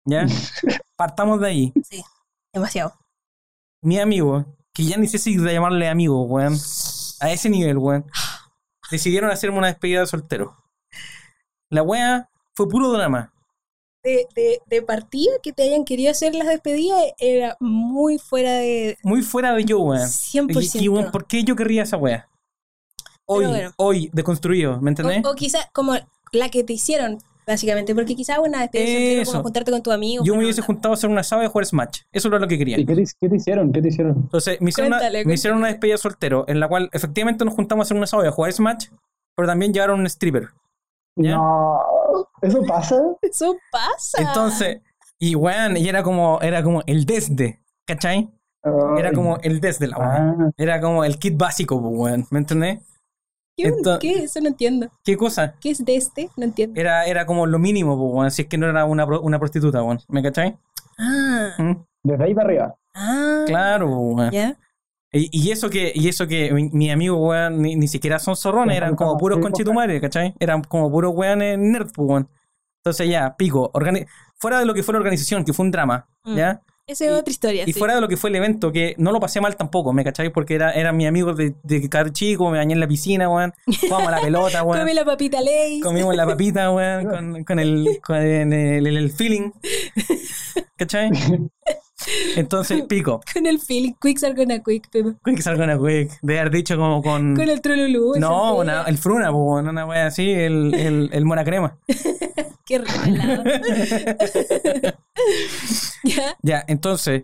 [0.07, 0.27] ¿Ya?
[0.97, 1.73] Partamos de ahí.
[1.85, 2.03] sí.
[2.53, 2.95] Demasiado.
[3.83, 6.55] Mi amigo, que ya ni sé si de llamarle amigo, weón.
[7.21, 8.11] A ese nivel, weón.
[8.91, 10.57] Decidieron hacerme una despedida de soltero.
[11.71, 13.33] La wea fue puro drama.
[14.03, 18.97] De, de, de partida que te hayan querido hacer las despedidas era muy fuera de
[19.03, 20.01] Muy fuera de yo, weón.
[20.01, 20.81] 100%.
[20.81, 22.29] Y, y, weón, ¿por qué yo querría esa wea?
[23.25, 23.73] Hoy, bueno.
[23.77, 25.25] hoy, deconstruido, ¿me entendés?
[25.25, 25.95] O, o quizá como
[26.31, 30.25] la que te hicieron, básicamente, porque quizá una despedida como juntarte con tu amigo.
[30.25, 30.67] yo me hubiese onda.
[30.67, 32.03] juntado a hacer una asado y a jugar Smash.
[32.13, 32.79] Eso era lo que quería.
[32.79, 33.73] ¿Y qué te, qué te hicieron?
[33.73, 34.17] ¿Qué te hicieron?
[34.17, 37.45] Entonces, me hicieron, una, Cuéntale, me hicieron una despedida de soltero en la cual efectivamente
[37.45, 38.87] nos juntamos a hacer un asado y a jugar Smash,
[39.35, 40.51] pero también llevaron un stripper.
[41.17, 41.37] ¿Ya?
[41.37, 41.81] No,
[42.43, 43.01] ¿eso pasa?
[43.23, 44.19] Eso pasa.
[44.21, 44.81] Entonces,
[45.19, 48.31] y weón, y era como, era como el desde, ¿cachai?
[48.99, 50.11] Era como el desde la weón.
[50.41, 52.81] Ah, Era como el kit básico, weón, ¿me entendés?
[53.57, 54.25] ¿Qué, ¿Qué?
[54.25, 54.89] Eso no entiendo.
[55.03, 55.55] ¿Qué cosa?
[55.61, 56.29] ¿Qué es de este?
[56.37, 56.79] No entiendo.
[56.79, 60.01] Era, era como lo mínimo, weón, si es que no era una, una prostituta, weón,
[60.09, 60.59] ¿me cachai?
[60.99, 61.73] Ah, ¿Mm?
[62.03, 62.75] desde ahí para arriba.
[62.95, 63.45] ah.
[63.47, 64.31] Claro, weón.
[64.31, 64.57] ¿Ya?
[65.17, 68.37] Y, y eso que, y eso que mi, mi amigo, weón, ni, ni siquiera son
[68.37, 70.35] zorrones, eran como puros conchetumares, ¿cachai?
[70.41, 72.29] Eran como puros weones nerd, pues, weón.
[72.85, 74.07] Entonces ya, pico, organi-
[74.37, 76.37] fuera de lo que fue la organización, que fue un drama, Mm.
[76.37, 76.63] ¿ya?
[76.89, 77.65] Esa es otra historia.
[77.67, 77.79] Y sí.
[77.81, 80.31] fuera de lo que fue el evento, que no lo pasé mal tampoco, ¿me cachai?
[80.31, 83.53] Porque era, eran mis amigos de, de car chico, me bañé en la piscina, weón.
[83.81, 84.79] Jugamos a la pelota, weón.
[84.81, 85.81] Come la papita ley.
[85.81, 89.51] Comimos la papita, weón, con, con, el, con el, el- el feeling.
[90.77, 91.11] ¿Cachai?
[92.37, 93.21] Entonces, pico.
[93.33, 95.15] Con el feeling, quick are gonna quick, pero.
[95.25, 96.19] Quick is gonna quick.
[96.23, 97.35] De haber dicho como con.
[97.37, 98.13] Con el trolulú.
[98.15, 98.53] esa no, pega.
[98.55, 101.77] una- el fruna, una wea así, el, el, el mona crema.
[102.67, 103.45] Qué regalado.
[106.05, 106.37] ¿Ya?
[106.43, 107.23] Ya, entonces,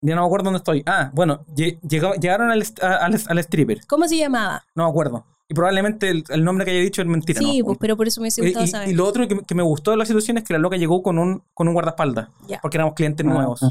[0.00, 0.82] ya no me acuerdo dónde estoy.
[0.86, 4.64] Ah, bueno, lle- llegó- llegaron al, al, al stripper, ¿Cómo se llamaba?
[4.74, 5.26] no me acuerdo.
[5.50, 7.64] Y probablemente el, el nombre que haya dicho es mentira, sí, ¿no?
[7.66, 8.88] pues, pero por eso me hubiese Y, gustado y- saber.
[8.90, 11.02] y lo otro que, que me gustó de la situación es que la loca llegó
[11.02, 12.28] con un, con un guardaespaldas,
[12.60, 13.62] porque éramos clientes Ah, nuevos.
[13.62, 13.70] ah.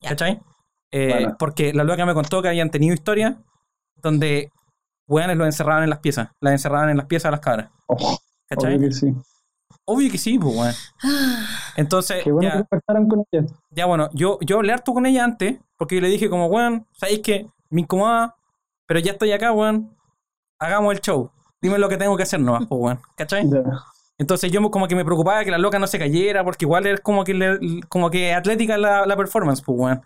[0.00, 0.40] ¿Cachai?
[0.92, 1.36] Eh, Bueno.
[1.38, 3.36] Porque la loca me contó que habían tenido historias
[3.96, 4.50] donde
[5.08, 7.70] weones los encerraban en las piezas, las encerraban en las piezas a las cabras.
[7.86, 8.16] Oh,
[8.48, 8.76] ¿Cachai?
[8.76, 9.14] obvio que sí.
[9.84, 10.74] Obvio que sí, pues, weón.
[11.04, 11.46] Ah,
[11.76, 13.46] Entonces, Qué bueno ya, que con ella.
[13.70, 16.86] ya bueno, yo, yo hablé harto con ella antes, porque yo le dije como, weón,
[16.92, 18.34] ¿sabéis que me incomoda?
[18.86, 19.96] Pero ya estoy acá, weón.
[20.58, 21.30] Hagamos el show.
[21.60, 23.00] Dime lo que tengo que hacer nomás, pues, weón.
[23.16, 23.48] ¿Cachai?
[23.48, 23.62] Ya.
[24.18, 27.00] Entonces yo como que me preocupaba que la loca no se cayera, porque igual es
[27.00, 30.02] como que le- como que atlética la, la performance, pues, weón.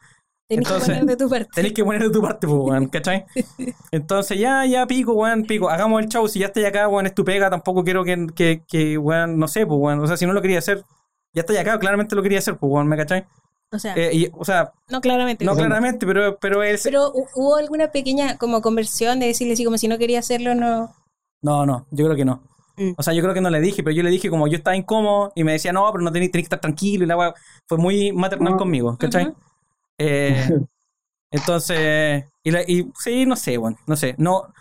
[0.49, 1.49] tenés Entonces, que poner de tu parte.
[1.55, 3.25] Tenés que poner de tu parte, pues, weón, ¿cachai?
[3.93, 5.71] Entonces, ya, ya, pico, weón, pico.
[5.71, 6.27] Hagamos el show.
[6.29, 7.49] Si ya estoy acá, weón, es tu pega.
[7.51, 10.01] Tampoco quiero que, que, que, weón, no sé, pues, weón.
[10.01, 10.83] O sea, si no lo quería hacer,
[11.33, 11.79] ya estoy acá.
[11.79, 13.27] Claramente lo quería hacer, pues, weón, ¿me cachai?
[13.73, 15.45] O sea, Eh, y, o sea, no claramente.
[15.45, 16.77] no claramente, pero, pero él...
[16.83, 20.57] Pero hu- hubo alguna pequeña como conversión de decirle así como si no quería hacerlo,
[20.57, 20.93] no.
[21.41, 22.43] No, no, yo creo que no.
[22.81, 22.93] Mm.
[22.97, 24.75] O sea, yo creo que no le dije, pero yo le dije como yo estaba
[24.77, 27.35] incómodo y me decía, no, pero no tenés que estar tranquilo y la weá
[27.69, 28.57] fue muy maternal Ah.
[28.57, 29.33] conmigo, ¿cachai?
[29.99, 30.49] Eh,
[31.31, 34.53] entonces, y, la- y sí, no sé, bueno, no sé, no,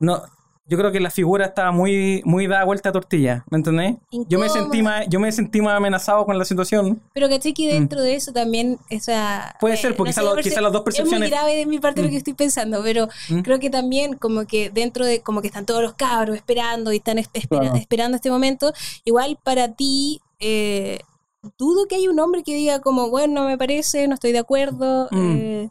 [0.00, 0.22] no,
[0.68, 3.96] yo creo que la figura estaba muy, muy dada vuelta a tortilla, ¿me entendés?
[4.28, 7.00] Yo me sentí más, yo me sentí más amenazado con la situación.
[7.14, 9.52] Pero caché que dentro de eso también, esa.
[9.54, 9.58] Mm.
[9.60, 11.78] Puede ser, porque quizá lo- perce- quizá las dos Es muy percepciones- grave de mi
[11.78, 12.10] parte lo Mm.
[12.10, 13.40] que estoy pensando, pero Mm.
[13.40, 15.22] creo que también, como que dentro de.
[15.22, 17.76] Como que están todos los cabros esperando y están es- espera- Claro.
[17.76, 18.72] esperando este momento,
[19.04, 20.20] igual para ti.
[20.40, 21.00] eh,
[21.58, 24.38] dudo que haya un hombre que diga como, bueno, no me parece, no estoy de
[24.38, 25.08] acuerdo.
[25.10, 25.36] Mm.
[25.36, 25.70] eh,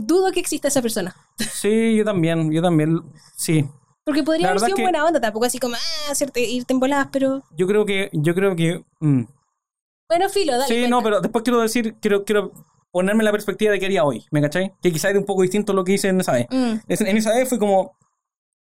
[0.00, 1.14] dudo que exista esa persona.
[1.52, 3.02] Sí, yo también, yo también,
[3.36, 3.64] sí.
[4.04, 7.42] Porque podría haber sido buena onda, tampoco así como, ah, hacerte, irte en voladas, pero.
[7.56, 9.22] Yo creo que, yo creo que, mm,
[10.08, 10.66] Bueno, filo, dale.
[10.66, 10.88] sí, cuenta.
[10.90, 12.52] no, pero después quiero decir, quiero, quiero
[12.92, 14.72] ponerme en la perspectiva de qué haría hoy, ¿me cachai?
[14.82, 16.46] Que quizás es un poco distinto a lo que hice en esa vez.
[16.50, 16.74] Mm.
[16.86, 17.96] En esa vez fui como,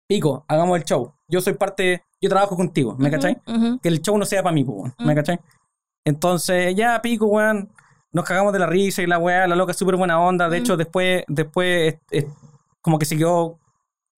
[0.07, 1.13] pico, hagamos el show.
[1.27, 3.37] Yo soy parte, yo trabajo contigo, ¿me Ujú, cachai?
[3.47, 3.79] ujú.
[3.79, 5.15] Que el show no sea para mí, weón, ¿me Mm.
[5.15, 5.39] cachai?
[6.05, 7.69] Entonces, ya, pico, weón,
[8.11, 10.49] nos cagamos de la risa y la weá, la loca es súper buena onda.
[10.49, 10.61] De Mm.
[10.63, 12.25] hecho, después, después, es- es
[12.81, 13.59] como que se quedó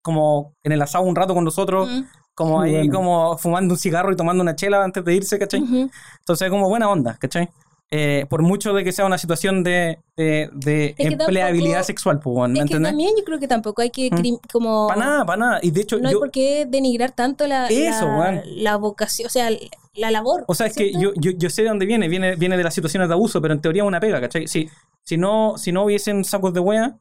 [0.02, 2.02] como en el asado un rato con nosotros, Mm.
[2.34, 2.94] como Muy ahí, bueno.
[2.94, 5.62] como fumando un cigarro y tomando una chela antes de irse, ¿cachai?
[5.62, 5.90] Ujú.
[6.20, 7.48] Entonces, como buena onda, ¿cachai?
[7.94, 12.50] Eh, por mucho de que sea una situación de, de, de empleabilidad tampoco- sexual, pues,
[12.50, 14.38] ¿me Es que también yo creo que tampoco hay que Mm.
[14.50, 15.58] como Para nada, para nada.
[15.62, 19.26] Y de hecho, no hay yo, por qué denigrar tanto la, Eso, la, la vocación,
[19.26, 19.50] o sea,
[19.94, 20.44] la labor.
[20.48, 22.08] O sea, es que yo, yo, yo sé de dónde viene.
[22.08, 22.34] viene.
[22.36, 24.48] Viene de las situaciones de abuso, pero en teoría es una pega, ¿cachai?
[24.48, 24.70] Si,
[25.04, 26.96] si, no, si no hubiesen sacos de wea,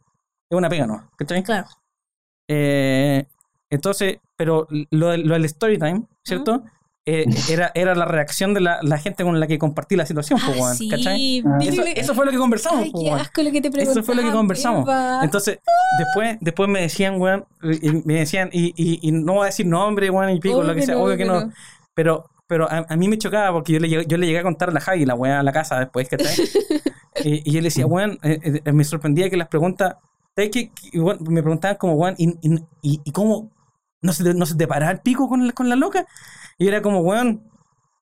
[0.50, 1.10] es una pega, ¿no?
[1.18, 1.42] ¿Cachai?
[1.42, 1.68] Claro.
[2.54, 3.26] Eh,
[3.70, 6.64] entonces, pero lo, del- lo del story time, ¿cierto?
[7.06, 10.38] Eh, era, era la reacción de la, la gente con la que compartí la situación,
[10.44, 11.44] Ah, sí, ¿cachai?
[11.46, 11.58] Ah.
[11.62, 13.82] Eso, eso fue lo que conversamos, Ay, qué asco lo que te.
[13.82, 14.84] Eso fue lo que conversamos.
[14.84, 15.22] Eva.
[15.24, 15.60] Entonces,
[15.98, 19.66] después, después me decían, weón, y me decían, y, y, y no voy a decir
[19.66, 21.52] nombre, weón, y pico, Obvio lo que sea, no, obvio que no.
[21.96, 24.44] Pero, pero a, a mí me chocaba porque yo le, llegué- yo le llegué a
[24.44, 26.36] contar a la Javi, la weá, a la casa después, ¿cachai?
[27.24, 29.96] y, y yo le decía, weón, eh, eh, me sorprendía que las preguntas,
[30.36, 30.72] ¿sabes qué?
[31.22, 32.30] Me preguntaban como, weón, ¿y,
[32.82, 33.52] y, y- cómo
[34.02, 36.06] no se, te, no se te para el pico con, la- con la loca?
[36.58, 37.44] Y era como, weón,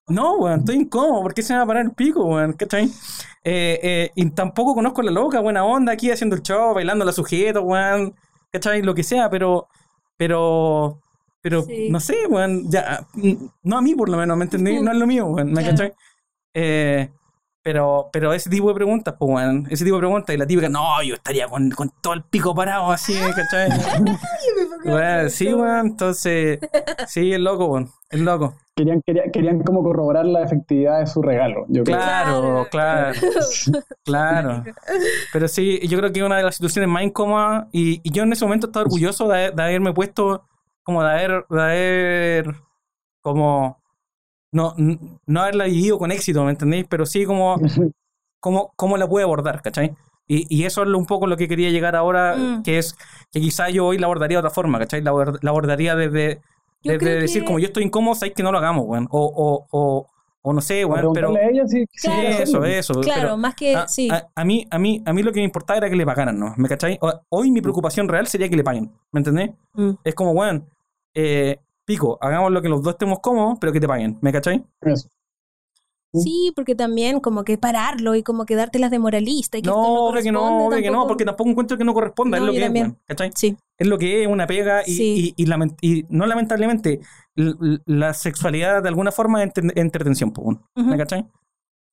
[0.08, 2.54] no, weón, estoy incómodo, ¿por qué se me va a parar el pico, weón?
[2.54, 2.86] ¿Cachai?
[3.44, 7.06] Eh, eh, y tampoco conozco a la loca, buena onda, aquí haciendo el show, bailando
[7.06, 8.16] la sujeto, weón,
[8.52, 8.82] ¿cachai?
[8.82, 9.68] Lo que sea, pero,
[10.18, 11.02] pero,
[11.42, 11.90] pero, Sí.
[11.90, 13.34] no sé, weón, ya, mm,
[13.64, 14.80] no a mí por lo menos, ¿me entendí?
[14.82, 15.70] No es lo mío, weón, ¿me Claro.
[15.78, 15.94] cachai?
[16.54, 17.10] Eh,
[17.62, 20.70] pero, pero ese tipo de preguntas, pues, weón, ese tipo de preguntas, y la típica,
[20.70, 23.70] no, yo estaría con, con todo el pico parado así, ¿cachai?
[24.86, 26.60] Weón, sí, weón, entonces,
[27.08, 28.56] sí, es loco, weón, es loco.
[28.76, 31.98] Querían, querían, querían como corroborar la efectividad de su regalo, yo creo.
[31.98, 33.20] Claro, claro,
[34.06, 34.64] claro.
[35.34, 38.24] Pero sí, yo creo que es una de las situaciones más incómodas y, y yo
[38.24, 40.46] en ese momento estaba orgulloso de, de haberme puesto,
[40.84, 42.56] como de haber, de haber,
[43.20, 43.79] como,
[44.52, 44.74] no,
[45.26, 46.86] no haberla vivido con éxito, ¿me entendéis?
[46.90, 47.56] Pero sí como,
[48.40, 49.96] como, cómo la pude abordar, ¿cachai?
[50.28, 52.64] Y, y eso es lo- un poco lo que quería llegar ahora, Mm.
[52.64, 52.96] que es
[53.32, 55.02] que quizá yo hoy la abordaría de otra forma, ¿cachai?
[55.02, 55.12] La,
[55.42, 56.42] la abordaría desde,
[56.84, 59.08] desde decir, que- como yo estoy incómodo, sabéis que no lo hagamos, weón.
[59.12, 60.08] O, o, o,
[60.44, 61.36] o no sé, weón, pero...
[61.36, 62.22] a ella si Sí, Claro.
[62.44, 62.94] eso, eso.
[63.02, 64.08] Claro, pero más que a, sí.
[64.12, 66.38] a- a mí, a, mí, a mí lo que me importaba era que le pagaran,
[66.40, 66.54] ¿no?
[66.58, 67.00] ¿Me cachai?
[67.30, 69.50] Hoy mi preocupación real sería que le paguen, ¿me entendés?
[69.74, 69.92] Mm.
[70.04, 70.66] Es como, weón,
[71.16, 71.58] eh,
[71.90, 74.64] pico, hagamos lo que los dos estemos cómodos, pero que te paguen, ¿me cachai?
[74.82, 75.10] Eso.
[76.12, 79.60] Sí, porque también como que pararlo y como que dártelas de moralista.
[79.60, 81.08] Y que no, esto no obvio que no, obvio que no, tampoco.
[81.08, 82.86] porque tampoco encuentro que no corresponda, No, es lo que también.
[82.88, 83.32] es, ¿cachai?
[83.36, 85.34] Sí, Es lo que es una pega y, Sí.
[85.38, 87.00] y, y lament- y no lamentablemente,
[87.36, 90.58] la sexualidad de alguna forma es entre- entretención, pues.
[90.76, 91.28] ¿me cachai?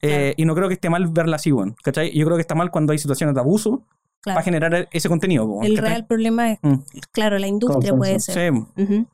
[0.00, 1.50] Eh, y no creo que esté mal verla así,
[1.82, 2.10] ¿cachai?
[2.16, 3.84] Yo creo que está mal cuando hay situaciones de abuso
[4.22, 4.36] claro.
[4.36, 5.90] para generar ese contenido, El ¿cachai?
[5.90, 6.74] real problema es, Mm.
[7.12, 7.96] claro, la industria Consenso.
[7.98, 8.54] puede ser.
[8.54, 9.06] Sí, Ujú.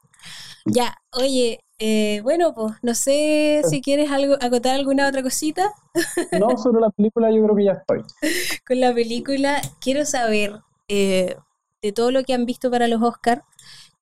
[0.67, 5.73] Ya, oye, eh, bueno, pues no sé si quieres algo, acotar alguna otra cosita
[6.39, 8.03] No, sobre la película yo creo que ya estoy.
[8.67, 9.61] con la película.
[9.81, 11.37] Quiero saber, eh,
[11.83, 13.45] de todo lo que han visto para los Oscar,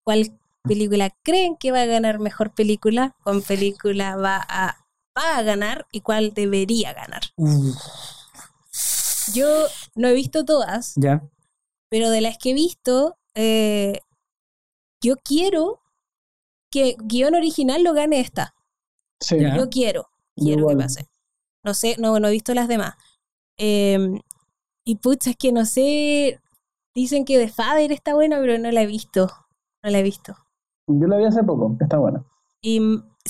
[0.04, 3.16] ¿cuál película creen que va a ganar mejor película?
[3.24, 4.84] ¿Cuál película va a,
[5.16, 7.22] va a ganar y cuál debería ganar?
[9.32, 11.22] Yo no he visto todas, ya.
[11.88, 14.00] pero de las que he visto, eh,
[15.00, 15.80] yo quiero
[16.70, 18.54] que guion original lo gane esta.
[19.20, 19.36] Sí.
[19.56, 20.78] Yo quiero, quiero que igual.
[20.78, 21.06] pase.
[21.64, 22.94] No sé, no, no he visto las demás.
[23.58, 23.98] Eh,
[24.84, 26.40] y pucha, es que no sé.
[26.94, 29.30] Dicen que The Father está buena, pero no la he visto.
[29.82, 30.34] No la he visto.
[30.86, 32.24] Yo la vi hace poco, está buena.
[32.62, 32.80] Y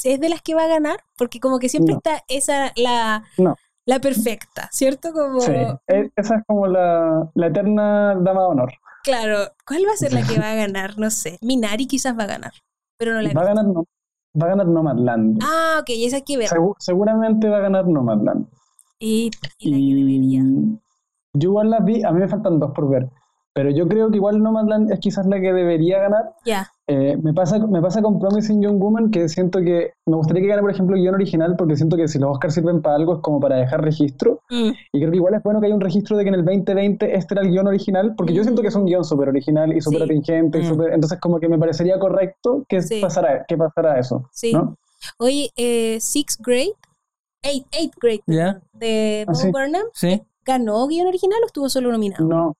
[0.04, 1.98] es de las que va a ganar, porque como que siempre No.
[1.98, 3.56] está esa, la, No.
[3.84, 5.12] la perfecta, ¿cierto?
[5.12, 5.52] Como, Sí,
[5.88, 8.72] e- esa es como la, la eterna dama de honor.
[9.04, 10.98] claro, ¿cuál va a ser la que va a ganar?
[10.98, 11.38] No sé.
[11.42, 12.52] Minari quizás va a ganar,
[13.01, 13.85] pero no la Va a ganar, no,
[14.40, 15.39] va a ganar Nomadland.
[15.43, 16.48] Ah, ok, esa hay que ver.
[16.48, 18.47] Segu- seguramente va a ganar Nomadland.
[18.98, 20.43] Y, y la que debería.
[21.32, 23.09] Yo igual las vi, a mí me faltan dos por ver.
[23.55, 26.35] Pero yo creo que igual Nomadland es quizás la que debería ganar.
[26.44, 30.42] Ya, Eh, me, pasa, me pasa con Promising Young Woman que siento que me gustaría
[30.42, 33.14] que gane, por ejemplo, guion original porque siento que si los Oscars sirven para algo
[33.14, 34.40] es como para dejar registro.
[34.50, 36.44] Mm, Y creo que igual es bueno que haya un registro de que en el
[36.44, 39.72] 2020 este era el guion original, porque yo siento que es un guion súper original
[39.72, 40.04] y súper Sí.
[40.06, 40.58] atingente.
[40.58, 40.68] y Mm.
[40.68, 43.00] súper- entonces como que me parecería correcto que, Sí.
[43.00, 44.24] pasara, que pasara eso.
[44.32, 44.52] Sí.
[44.52, 44.74] ¿no?
[45.20, 46.72] Oye, eh, Sixth Grade,
[47.42, 48.60] Eight, eighth Grade ¿Ya?
[48.72, 49.48] de Ah, Bo sí.
[49.52, 49.86] Burnham.
[50.44, 52.24] ¿ganó guion original o estuvo solo nominado?
[52.24, 52.54] No.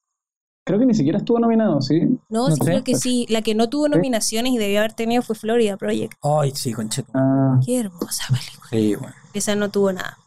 [0.65, 2.01] Creo que ni siquiera estuvo nominado, ¿sí?
[2.29, 2.65] No, No sí, sé.
[2.65, 3.27] creo que sí.
[3.29, 6.13] La que no tuvo nominaciones y debió haber tenido fue Florida Project.
[6.23, 7.11] Ay, sí, concheto.
[7.15, 8.69] Ah, Qué hermosa película.
[8.71, 9.15] Sí, weón.
[9.35, 10.19] Esa no tuvo nada.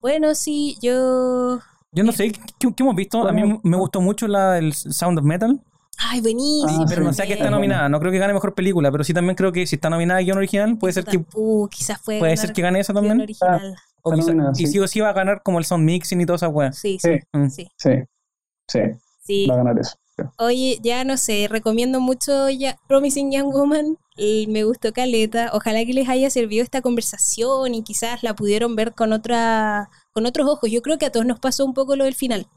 [0.00, 1.58] Bueno, sí, yo.
[1.92, 3.26] Yo no sé, ¿qué, qué hemos visto?
[3.26, 3.60] A mí Bueno.
[3.64, 5.60] me gustó mucho la, el Sound of Metal,
[6.00, 6.82] Ay, buenísimo.
[6.82, 7.54] Ah, pero no sé a qué está Bien.
[7.54, 7.88] nominada.
[7.88, 10.22] No creo que gane mejor película, pero sí también creo que si está nominada a
[10.22, 13.20] guion original, puede ser que, Uh, quizás puede, puede ser que gane esa también.
[13.20, 13.74] original.
[14.02, 14.78] O Está quizá- nominada, y sí.
[14.78, 16.78] o sí va a ganar como el sound mixing y todas esas weas.
[16.78, 17.48] Sí, sí, sí, Mm.
[17.50, 17.68] sí.
[17.76, 18.80] sí,
[19.28, 19.94] sí, va a ganar eso.
[20.38, 23.96] Oye, ya no sé, recomiendo mucho ya Promising Young Woman.
[24.16, 25.50] y me gustó Caleta.
[25.52, 30.26] Ojalá que les haya servido esta conversación y quizás la pudieron ver con otra, con
[30.26, 30.68] otros ojos.
[30.72, 32.48] Yo creo que a todos nos pasó un poco lo del final.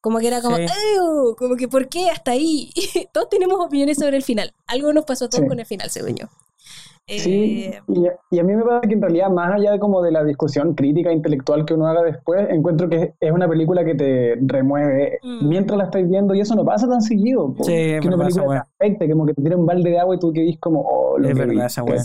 [0.00, 0.64] Como que era como, Sí.
[1.36, 2.72] Como que ¿por qué hasta ahí?
[3.12, 4.54] todos tenemos opiniones sobre el final.
[4.66, 5.48] Algo nos pasó a todos Sí.
[5.48, 6.26] con el final, según yo.
[7.10, 10.02] Sí, Eh, y, y a mí me parece que en realidad, más allá de como
[10.02, 13.94] de la discusión crítica intelectual que uno haga después, encuentro que es una película que
[13.94, 15.48] te remueve Mm.
[15.48, 17.54] mientras la estáis viendo y eso no pasa tan seguido.
[17.54, 17.64] po.
[17.64, 18.68] Sí, es que una verdad esa película wea.
[18.78, 20.82] te afecte, como que te tira un balde de agua y tú que dices como,
[20.82, 21.98] oh, lo Es que verdad vi, esa wea.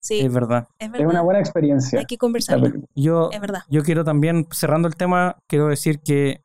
[0.00, 0.68] sí, Es verdad.
[0.78, 1.98] es una buena experiencia.
[2.00, 2.84] Hay que película.
[2.94, 3.60] Yo, Es verdad.
[3.70, 6.42] yo quiero también, cerrando el tema, quiero decir que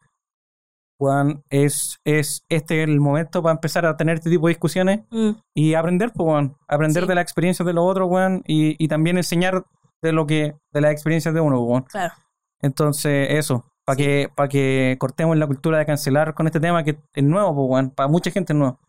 [0.98, 5.32] Juan, es, es este el momento para empezar a tener este tipo de discusiones Mm,
[5.54, 6.58] y aprender, pues, weón.
[6.68, 7.10] Aprender Sí.
[7.10, 9.66] de las experiencias de los otros, weón, y, y también enseñar
[10.02, 11.84] de lo que, de las experiencias de uno, weón.
[11.84, 12.14] claro.
[12.62, 16.98] Entonces, eso, para que, para que cortemos la cultura de cancelar con este tema que
[17.14, 17.90] es nuevo, pues, weón.
[17.92, 18.80] Para mucha gente es nuevo.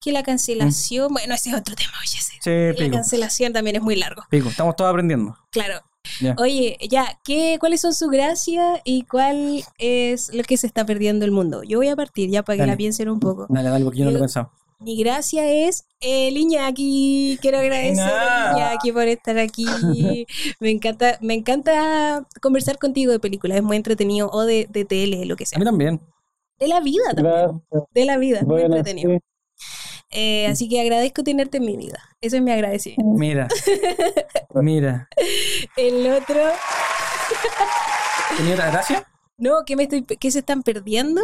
[0.00, 2.38] Que la cancelación, bueno, ese es otro tema, oye, sí.
[2.44, 2.76] La Mm.
[2.76, 4.22] pico, cancelación también es muy largo.
[4.30, 4.48] pico.
[4.50, 5.36] Estamos todos aprendiendo.
[5.50, 5.80] Claro.
[6.38, 11.24] Oye, ya, ¿qué, ¿cuáles son sus gracias y cuál es lo que se está perdiendo
[11.24, 11.62] el mundo?
[11.62, 12.72] Yo voy a partir ya para que Dale.
[12.72, 13.46] la piensen un poco.
[13.48, 14.50] Dale, dale, porque yo no lo he pensado.
[14.78, 17.38] Mi gracia es el Iñaki.
[17.40, 18.52] Quiero agradecer a.
[18.56, 19.64] Iñaki por estar aquí.
[20.60, 25.24] me encanta, me encanta conversar contigo de películas, es muy entretenido, o de, de tele,
[25.24, 25.58] lo que A sea.
[25.58, 26.00] mí también.
[26.58, 27.34] De la vida también.
[27.34, 27.62] Gracias.
[27.94, 29.12] De la vida, muy entretenido.
[29.12, 29.18] sí.
[30.10, 31.98] Eh, así que agradezco tenerte en mi vida.
[32.20, 33.18] Eso es mi agradecimiento.
[33.18, 33.48] Mira.
[34.54, 35.08] Mira.
[35.76, 36.40] El otro.
[38.36, 39.08] ¿Tenía otra gracia?
[39.38, 41.20] No, ¿qué, me estoy, ¿qué se están perdiendo?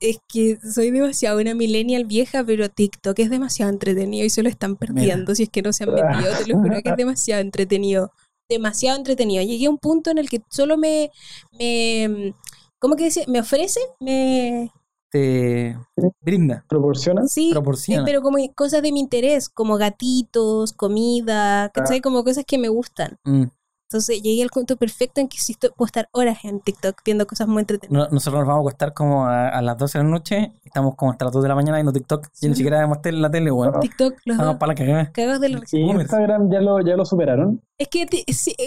[0.00, 4.48] Es que soy demasiado una millennial vieja, pero TikTok es demasiado entretenido y se lo
[4.48, 6.36] están perdiendo si es que no se han metido.
[6.36, 8.12] Te lo juro que es demasiado entretenido.
[8.48, 9.42] Demasiado entretenido.
[9.42, 11.10] Llegué a un punto en el que solo me.
[11.58, 12.34] me
[12.78, 13.24] ¿Cómo que dice?
[13.28, 13.80] ¿Me ofrece?
[13.98, 14.70] Me.
[15.10, 15.76] Te
[16.20, 17.26] brinda, ¿Proporciona?
[17.26, 18.02] Sí, proporciona.
[18.02, 22.00] eh, pero como cosas de mi interés, como gatitos, comida, ¿cachai?
[22.00, 23.16] Como cosas que me gustan.
[23.24, 23.44] Mm.
[23.90, 27.48] Entonces llegué al punto perfecto en que sí puedo estar horas en TikTok viendo cosas
[27.48, 28.12] muy entretenidas.
[28.12, 31.24] nosotros nos vamos a acostar como a, las 12 de la noche, estamos como hasta
[31.24, 33.80] las 2 de la mañana viendo TikTok, y ni siquiera vemos tele, la tele, weón.
[33.80, 35.12] TikTok, los Estamos para la cagada.
[35.12, 37.62] Cagados de la ¿Y Instagram ya lo, ya lo superaron?
[37.78, 38.06] Es que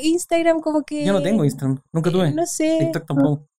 [0.03, 1.05] Instagram como que...
[1.05, 2.29] Yo no tengo Instagram, nunca tuve.
[2.29, 2.77] Eh, no sé.
[2.79, 3.50] TikTok tampoco.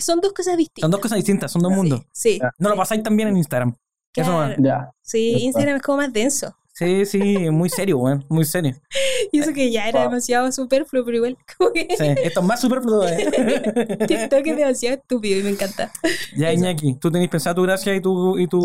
[0.00, 0.82] Son dos cosas distintas.
[0.82, 2.02] Son dos cosas distintas, son dos mundos.
[2.12, 2.40] Sí.
[2.58, 3.74] No lo pasáis también en Instagram.
[4.12, 4.54] Claro.
[4.58, 4.90] Ya.
[5.02, 6.54] Sí, Instagram es como más denso.
[6.72, 8.74] Sí, sí, muy serio, weón, muy serio.
[9.32, 11.86] Y eso que ya era demasiado superfluo, pero igual, como que...
[11.96, 13.30] Sí, esto es más superfluo, ¿eh?
[14.08, 15.92] TikTok es demasiado estúpido y me encanta.
[16.34, 18.62] Ya, Iñaki, ¿tú tenés pensado tu gracia y tú, y tú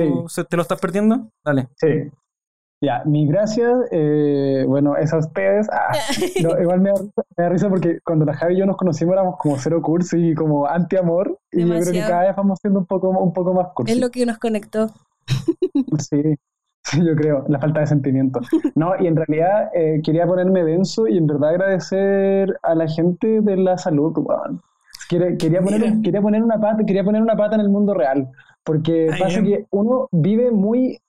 [0.50, 1.30] te lo estás perdiendo?
[1.44, 1.68] Dale.
[1.76, 2.10] Sí.
[2.86, 5.92] Ya, mi gracia, eh, bueno, esas ustedes, ah,
[6.62, 6.92] igual me
[7.36, 10.36] da, risa porque cuando la Javi y yo nos conocimos éramos como cero cursi y
[10.36, 13.70] como anti-amor, y yo creo que cada vez vamos siendo un poco, un poco más
[13.74, 13.94] cursi.
[13.94, 14.92] Es lo que nos conectó.
[16.88, 18.42] Sí, yo creo, la falta de sentimiento.
[18.76, 23.42] No, y en realidad eh, quería ponerme denso y en verdad agradecer a la gente
[23.42, 24.14] de la salud,
[25.10, 28.30] Quería, poner, quería poner una pata, quería poner una pata en el mundo real,
[28.64, 31.00] porque pasa que uno vive muy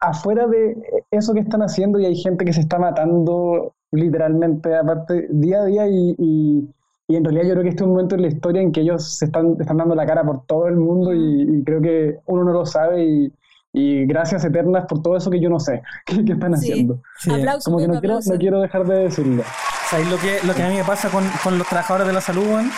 [0.00, 0.76] afuera de
[1.10, 5.64] eso que están haciendo y hay gente que se está matando literalmente aparte día a
[5.64, 6.68] día y, y,
[7.08, 9.18] en realidad yo creo que este es un momento en la historia en que ellos
[9.18, 12.44] se están, están dando la cara por todo el mundo y, y creo que uno
[12.44, 13.32] no lo sabe y,
[13.72, 17.02] y gracias eternas por todo eso que yo no sé qué, están haciendo.
[17.64, 19.42] Como que no quiero, no quiero, dejar de decirlo.
[19.90, 22.22] ¿Sabes lo que, lo que a mí me pasa con, con los trabajadores de la
[22.22, 22.70] salud, Juan?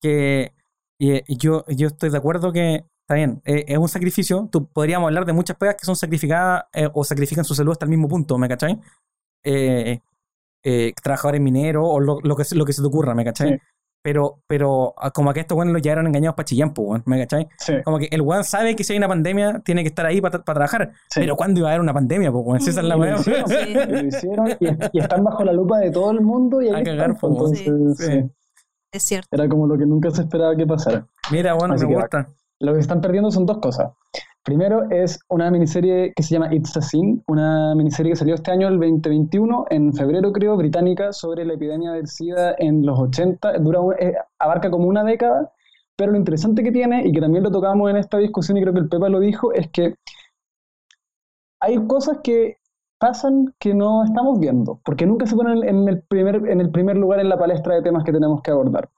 [0.00, 0.52] Que
[0.98, 4.48] y, yo, yo estoy de acuerdo que está bien, eh, es un sacrificio.
[4.50, 7.84] Tú podríamos hablar de muchas pegas que son sacrificadas eh, o sacrifican su salud hasta
[7.84, 8.80] el mismo punto, ¿me cachai?
[9.44, 10.00] Eh,
[11.00, 13.60] trabajadores mineros o lo, lo, que, lo que se te ocurra, ¿me cachai?
[14.06, 17.48] pero, pero ah, como que estos weones los llevaron engañados para chillán, pues, ¿me cachai?
[17.84, 20.44] Como que el weón sabe que si hay una pandemia tiene que estar ahí para
[20.44, 23.16] trabajar, pero ¿cuándo iba a haber una pandemia, pues, Esa es la weá.
[23.88, 27.16] Lo hicieron y, están bajo la lupa de todo el mundo y ahí a cagar,
[27.20, 27.68] entonces,
[28.92, 29.28] Es cierto.
[29.32, 31.04] Era como lo que nunca se esperaba que pasara.
[31.32, 32.28] Mira, bueno, me gusta.
[32.60, 33.92] Lo que están perdiendo son dos cosas.
[34.42, 38.52] Primero es una miniserie que se llama It's a Sin, una miniserie que salió este
[38.52, 43.58] año, el 2021, en febrero creo, británica, sobre la epidemia del SIDA en los 80.
[43.58, 45.52] Dura, eh, abarca como una década,
[45.96, 48.72] pero lo interesante que tiene, y que también lo tocamos en esta discusión, y creo
[48.72, 49.96] que el Pepa lo dijo, es que
[51.60, 52.58] hay cosas que
[52.98, 56.96] pasan que no estamos viendo, porque nunca se ponen en el primer, en el primer
[56.96, 58.88] lugar en la palestra de temas que tenemos que abordar.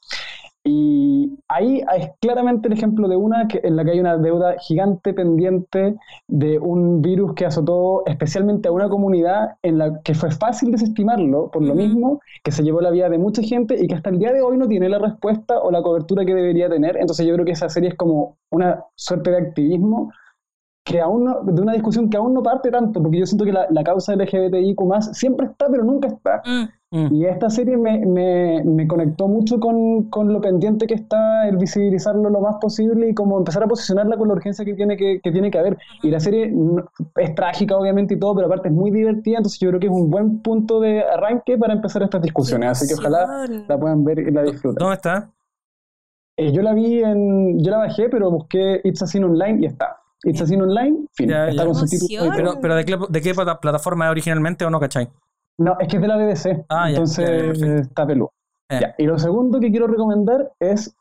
[0.64, 4.56] Y ahí es claramente el ejemplo de una que, en la que hay una deuda
[4.58, 10.30] gigante pendiente de un virus que azotó especialmente a una comunidad en la que fue
[10.30, 13.94] fácil desestimarlo por lo mismo, que se llevó la vida de mucha gente y que
[13.94, 16.96] hasta el día de hoy no tiene la respuesta o la cobertura que debería tener.
[16.96, 20.12] Entonces yo creo que esa serie es como una suerte de activismo
[20.88, 23.52] que aún no, de una discusión que aún no parte tanto, porque yo siento que
[23.52, 24.80] la, la causa LGBTIQ
[25.12, 26.42] siempre está, pero nunca está.
[26.46, 26.68] Mm.
[26.90, 27.14] Mm.
[27.14, 31.58] Y esta serie me, me, me conectó mucho con, con, lo pendiente que está el
[31.58, 35.20] visibilizarlo lo más posible y como empezar a posicionarla con la urgencia que tiene que,
[35.22, 35.76] que tiene que haber.
[36.02, 36.50] Y la serie
[37.16, 39.92] es trágica, obviamente, y todo, pero aparte es muy divertida, entonces yo creo que es
[39.92, 42.70] un buen punto de arranque para empezar estas discusiones.
[42.70, 44.78] Así que ojalá la puedan ver y la disfruten.
[44.78, 45.30] ¿Dónde está?
[46.38, 47.62] Eh, yo la vi en.
[47.62, 49.98] Yo la bajé, pero busqué It's a Scene Online y está.
[50.24, 51.30] It's a Scene Online, fin.
[51.30, 52.34] está con subtítulos.
[52.34, 55.08] Pero, pero ¿de, qué, ¿de qué plataforma es originalmente o no, cachai?
[55.58, 56.64] No, es que es de la BBC.
[56.68, 58.32] Ah, entonces está peludo.
[58.98, 60.94] Y lo segundo que quiero recomendar es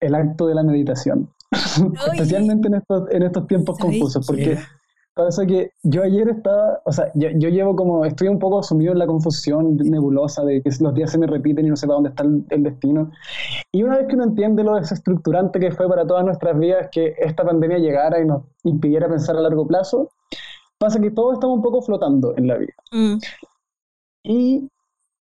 [0.00, 1.32] el acto de la meditación.
[2.12, 4.26] Especialmente en estos, en estos tiempos confusos.
[4.26, 4.58] Porque
[5.16, 8.98] pasa que yo ayer estaba, o sea, yo, llevo como, estoy un poco sumido en
[8.98, 12.10] la confusión nebulosa de que los días se me repiten y no sé para dónde
[12.10, 13.10] está el, destino.
[13.72, 17.14] Y una vez que uno entiende lo desestructurante que fue para todas nuestras vidas que
[17.18, 20.10] esta pandemia llegara y nos impidiera pensar a largo plazo,
[20.76, 22.74] pasa que todos estamos un poco flotando en la vida.
[22.92, 23.16] Mm.
[24.22, 24.70] Y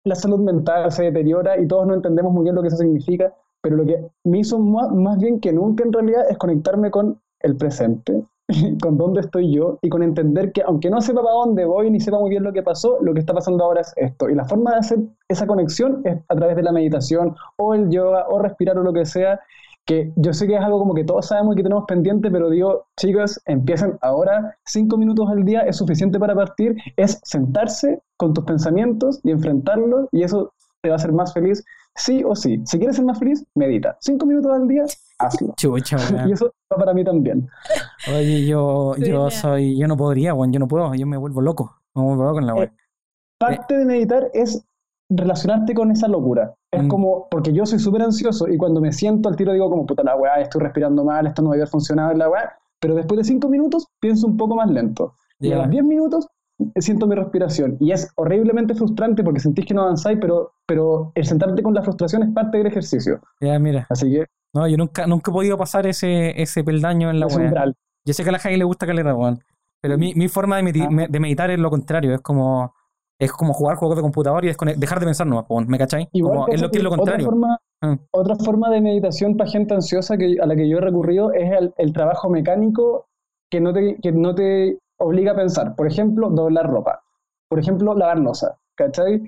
[0.06, 3.34] la salud mental se deteriora y todos no entendemos muy bien lo que eso significa,
[3.62, 7.20] pero lo que me hizo más, más bien que nunca en realidad es conectarme con
[7.42, 8.24] el presente
[8.82, 12.00] con dónde estoy yo y con entender que aunque no sepa para dónde voy ni
[12.00, 14.30] sepa muy bien lo que pasó, lo que está pasando ahora es esto.
[14.30, 17.90] Y la forma de hacer esa conexión es a través de la meditación o el
[17.90, 19.40] yoga o respirar o lo que sea,
[19.86, 22.86] que yo sé que es algo como que todos sabemos que tenemos pendiente, pero digo,
[22.98, 28.44] chicos, empiecen ahora, cinco minutos al día es suficiente para partir, es sentarse con tus
[28.46, 31.64] pensamientos y enfrentarlos y eso te va a hacer más feliz
[31.96, 32.62] sí o sí.
[32.66, 33.98] Si quieres ser más feliz, medita.
[34.02, 34.86] Cinco minutos al día,
[35.22, 35.54] hazlo.
[36.28, 37.50] y eso va para mí también.
[38.08, 41.78] Oye, yo, yo soy, yo no podría, bueno, yo no puedo, yo me vuelvo loco.
[41.96, 42.70] Me vuelvo loco en la web.
[42.70, 42.78] Eh,
[43.38, 44.66] parte de meditar es
[45.10, 46.54] relacionarte con esa locura.
[46.72, 46.88] Es mm.
[46.88, 50.04] como, porque yo soy súper ansioso y cuando me siento al tiro digo como, puta
[50.04, 53.18] la weá, estoy respirando mal, esto no debe haber funcionado en la weá, pero después
[53.18, 55.16] de cinco minutos pienso un poco más lento.
[55.40, 56.28] Y a los diez minutos
[56.78, 57.78] siento mi respiración.
[57.80, 61.82] Y es horriblemente frustrante porque sentís que no avanzáis, pero, pero el sentarte con la
[61.82, 63.20] frustración es parte del ejercicio.
[63.40, 63.88] Ya, mira.
[63.90, 67.36] Así que No, yo nunca, nunca he podido pasar ese, ese peldaño en la es
[67.36, 67.74] wea.
[68.06, 69.40] Yo sé que a la Javi le gusta caleta, weón.
[69.82, 71.08] Pero mi, mi forma de, medi- Ah.
[71.10, 72.14] de meditar es lo contrario.
[72.14, 72.74] Es como
[73.20, 75.46] es como jugar juegos de computador y dejar de pensar nomás.
[75.68, 75.78] ¿Me
[76.20, 77.26] Como, es lo que es lo otra contrario.
[77.28, 77.96] forma, Ah.
[78.12, 81.52] otra forma de meditación para gente ansiosa que, a la que yo he recurrido es
[81.52, 83.06] el, el trabajo mecánico
[83.52, 85.76] que no, te, que no te obliga a pensar.
[85.76, 87.04] Por ejemplo, doblar ropa.
[87.48, 88.58] Por ejemplo, lavar losa.
[88.76, 89.22] ¿Cachai?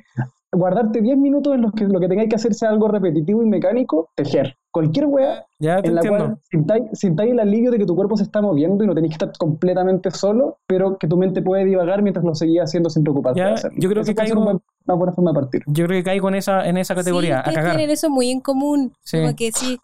[0.53, 3.45] Guardarte 10 minutos en los que lo que tengáis que hacer sea algo repetitivo y
[3.47, 4.55] mecánico, tejer.
[4.71, 6.25] Cualquier wea Ya te en la entiendo.
[6.25, 9.11] cual sintáis, sintáis el alivio de que tu cuerpo se está moviendo y no tenéis
[9.17, 13.03] que estar completamente solo, pero que tu mente puede divagar mientras lo seguís haciendo sin
[13.03, 13.77] preocuparte Ya, de hacerlo.
[13.79, 15.63] yo creo Eso que caigo- una buena forma de partir.
[15.67, 17.75] Yo creo que caigo en esa, en esa categoría, Sí, a cagar.
[17.75, 18.93] tienen eso muy en común.
[19.03, 19.19] Sí.
[19.21, 19.79] Como que sí.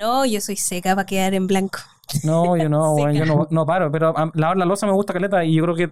[0.00, 1.78] No, yo soy seca para quedar en blanco.
[2.24, 3.90] No, yo no, yo no, no paro.
[3.92, 5.90] Pero a- lavar la losa me gusta caleta y yo creo que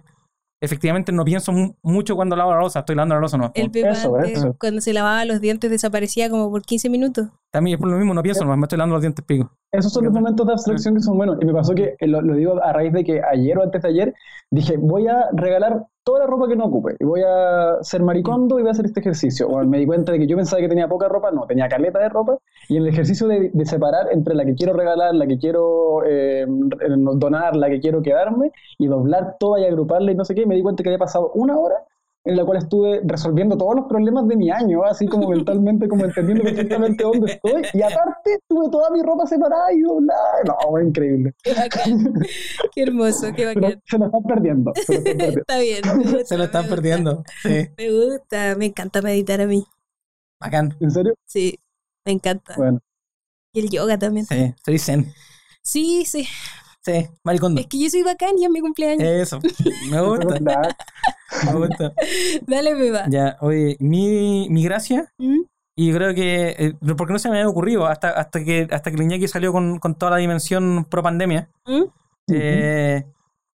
[0.63, 2.79] efectivamente no pienso mu- mucho cuando lavo la losa.
[2.79, 3.51] Estoy lavando la losa no.
[3.53, 4.55] El Pepa Eso, antes, eso.
[4.59, 7.27] cuando se lavaba los dientes desaparecía como por 15 minutos.
[7.51, 9.51] También es por lo mismo, no pienso nomás, me estoy lavando los dientes pico.
[9.71, 11.37] Esos son los momentos de abstracción que son buenos.
[11.41, 13.81] Y me pasó que, eh, lo, lo digo a raíz de que ayer o antes
[13.81, 14.13] de ayer,
[14.51, 16.95] dije, voy a regalar toda la ropa que no ocupe.
[16.99, 19.47] Y voy a ser maricondo y voy a hacer este ejercicio.
[19.47, 21.99] Bueno, me di cuenta de que yo pensaba que tenía poca ropa, no, tenía caleta
[21.99, 22.37] de ropa.
[22.69, 26.45] Y el ejercicio de, de separar entre la que quiero regalar, la que quiero eh,
[26.47, 30.55] donar, la que quiero quedarme, y doblar toda y agruparla y no sé qué, me
[30.55, 31.75] di cuenta que había pasado una hora
[32.25, 36.05] en la cual estuve resolviendo todos los problemas de mi año, así como mentalmente, como
[36.05, 40.85] entendiendo perfectamente dónde estoy, y aparte tuve toda mi ropa separada y doblada, no, fue
[40.85, 41.33] increíble.
[41.43, 42.13] Qué bacán.
[42.73, 43.81] qué hermoso, qué Pero bacán.
[43.85, 45.39] se lo están perdiendo, se lo están perdiendo.
[45.41, 45.81] Está bien.
[46.03, 47.23] gusta, Se lo están perdiendo.
[47.41, 49.65] Sí, Me gusta, me encanta meditar a mí.
[50.39, 50.75] bacán.
[50.79, 51.13] ¿En serio?
[51.25, 51.59] Sí,
[52.05, 52.55] me encanta.
[52.57, 52.79] Bueno,
[53.53, 54.25] Y el yoga también.
[54.27, 55.13] Sí, soy zen.
[55.61, 56.25] Sí, sí.
[56.85, 57.61] Sí, maricondo.
[57.61, 59.03] Es que yo soy bacán y es mi cumpleaños.
[59.07, 59.39] Eso,
[59.89, 60.39] me gusta,
[61.45, 61.93] me gusta.
[62.45, 63.05] Dale, Beba.
[63.09, 65.41] Ya, oye, mi, mi gracia, ¿Mm?
[65.77, 68.91] y yo creo que, eh, porque no se me había ocurrido hasta, hasta que hasta
[68.91, 71.83] que el Iñaki salió con, con toda la dimensión pro pandemia, ¿Mm?
[72.33, 73.05] eh,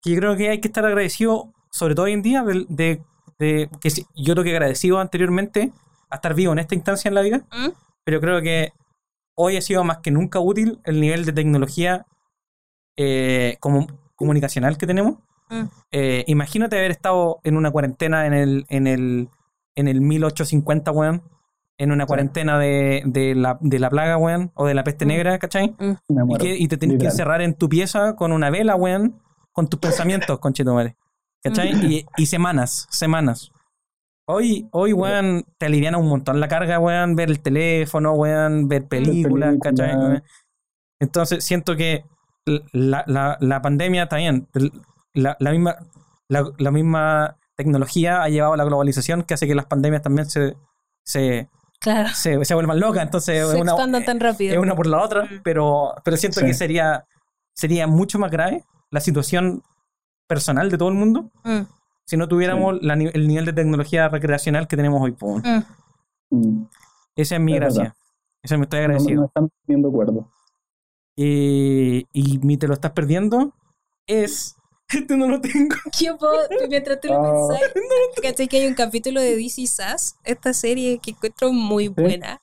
[0.02, 3.02] que yo creo que hay que estar agradecido, sobre todo hoy en día, de, de-
[3.38, 5.72] de- que sí, yo creo que agradecido anteriormente
[6.10, 7.70] a estar vivo en esta instancia en la vida, ¿Mm?
[8.04, 8.72] pero creo que
[9.34, 12.06] hoy ha sido más que nunca útil el nivel de tecnología
[12.96, 13.86] eh, como,
[14.16, 15.16] comunicacional que tenemos.
[15.50, 15.62] Mm.
[15.92, 19.28] Eh, imagínate haber estado en una cuarentena en el, en el,
[19.74, 21.22] en el 1850, weón.
[21.78, 24.50] En una cuarentena de, de, la, de la plaga, weón.
[24.54, 25.08] O de la peste Mm.
[25.08, 25.74] negra, ¿cachai?
[25.78, 26.42] me Y, muero.
[26.42, 29.20] que, y te tenés que encerrar en tu pieza con una vela, weón.
[29.52, 30.96] Con tus pensamientos, conchetumare.
[31.42, 31.74] ¿Cachai?
[31.74, 31.90] Mm.
[31.90, 33.52] Y, y semanas, semanas.
[34.28, 38.86] Hoy, hoy, weón, te aliviana un montón la carga, weón, ver el teléfono, weón, ver
[38.88, 39.54] películas.
[39.62, 39.94] ¿cachai?
[39.96, 40.22] weón?
[40.98, 42.04] Entonces siento que
[42.72, 44.46] la, la, la pandemia está bien.
[45.14, 45.76] La, la misma,
[46.28, 50.28] la, la misma tecnología ha llevado a la globalización que hace que las pandemias también
[50.28, 50.56] se,
[51.02, 51.48] se,
[51.80, 52.08] Claro.
[52.14, 53.02] se, se vuelvan locas.
[53.02, 54.54] Entonces, Se es una, expandan tan rápido.
[54.54, 55.40] es una por la otra, Mm.
[55.42, 56.46] pero, pero siento Sí.
[56.46, 57.04] que sería,
[57.54, 59.62] sería mucho más grave la situación
[60.28, 61.60] personal de todo el mundo Mm,
[62.04, 65.16] si no tuviéramos la el nivel de tecnología recreacional que tenemos hoy.
[65.20, 65.62] mm.
[66.30, 66.66] Mm,
[67.16, 67.82] Esa es mi Es gracia.
[67.84, 67.96] verdad.
[68.42, 69.20] Esa me estoy no, agradecido.
[69.22, 70.28] no están poniendo acuerdo.
[71.16, 73.52] Y, y mi te lo estás perdiendo
[74.06, 74.54] es.
[74.88, 75.74] Este no lo tengo.
[75.98, 76.38] ¿Qué puedo?
[76.68, 77.48] Mientras tú lo Ah.
[77.58, 77.70] pensás,
[78.22, 80.14] ¿cachai que hay un capítulo de DC Sass?
[80.22, 82.40] Esta serie que encuentro muy buena.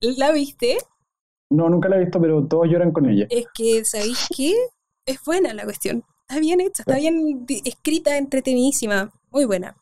[0.00, 0.76] ¿La viste?
[1.50, 3.26] No, nunca la he visto, pero todos lloran con ella.
[3.30, 4.54] Es que, ¿sabéis qué?
[5.06, 6.04] Es buena la cuestión.
[6.28, 9.10] Está bien hecha, está bien escrita, entretenidísima.
[9.30, 9.74] Muy buena.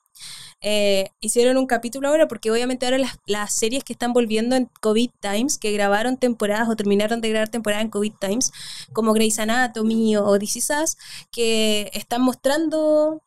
[0.69, 4.69] Eh, hicieron un capítulo ahora porque obviamente ahora las, las series que están volviendo en
[4.81, 8.51] COVID Times, que grabaron temporadas o terminaron de grabar temporadas en COVID Times,
[8.93, 10.97] como Grey's Anatomy o This Is Us,
[11.31, 13.23] que están mostrando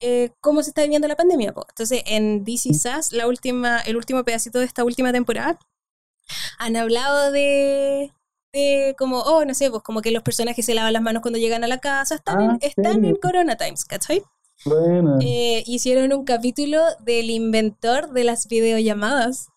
[0.00, 1.52] eh, cómo se está viviendo la pandemia.
[1.52, 1.64] po.
[1.68, 5.60] Entonces, en This Is Us, la última, el último pedacito de esta última temporada,
[6.58, 8.12] han hablado de,
[8.52, 11.38] de como, oh, no sé, pues como que los personajes se lavan las manos cuando
[11.38, 13.08] llegan a la casa, están, Ah, en, están serio.
[13.10, 14.24] en Corona Times, ¿cachai?
[14.64, 15.18] Buena.
[15.20, 19.48] Eh, hicieron un capítulo del inventor de las videollamadas.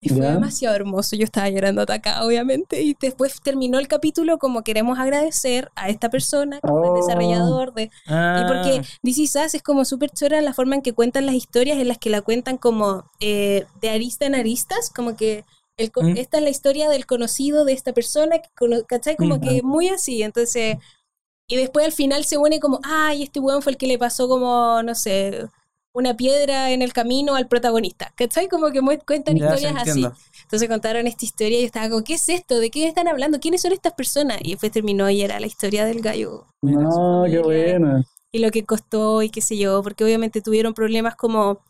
[0.00, 0.32] Y fue Ya.
[0.32, 1.16] demasiado hermoso.
[1.16, 2.82] Yo estaba llorando atacada, obviamente.
[2.82, 6.96] Y después terminó el capítulo como queremos agradecer a esta persona que fue el Oh.
[6.96, 7.90] desarrollador de.
[8.06, 11.34] Ah, Y porque DC Sass es como súper chora la forma en que cuentan las
[11.34, 15.44] historias, en las que la cuentan como eh, de arista en aristas, como que
[15.78, 16.18] el, Mm.
[16.18, 18.50] esta es la historia del conocido de esta persona, que
[18.86, 19.16] ¿cachai?
[19.16, 19.40] Como Mm.
[19.40, 20.22] que muy así.
[20.22, 20.76] Entonces,
[21.46, 24.28] y después al final se une como, ay, este weón fue el que le pasó
[24.28, 25.48] como, no sé,
[25.92, 28.48] una piedra en el camino al protagonista, ¿cachai?
[28.48, 30.06] Como que cuentan ya, historias así.
[30.42, 32.58] Entonces contaron esta historia y yo estaba como, ¿qué es esto?
[32.58, 33.38] ¿De qué están hablando?
[33.38, 34.38] ¿Quiénes son estas personas?
[34.42, 36.46] Y después terminó y era la historia del gallo.
[36.62, 38.04] No, qué buena.
[38.32, 41.60] y lo que costó y qué sé yo, porque obviamente tuvieron problemas como,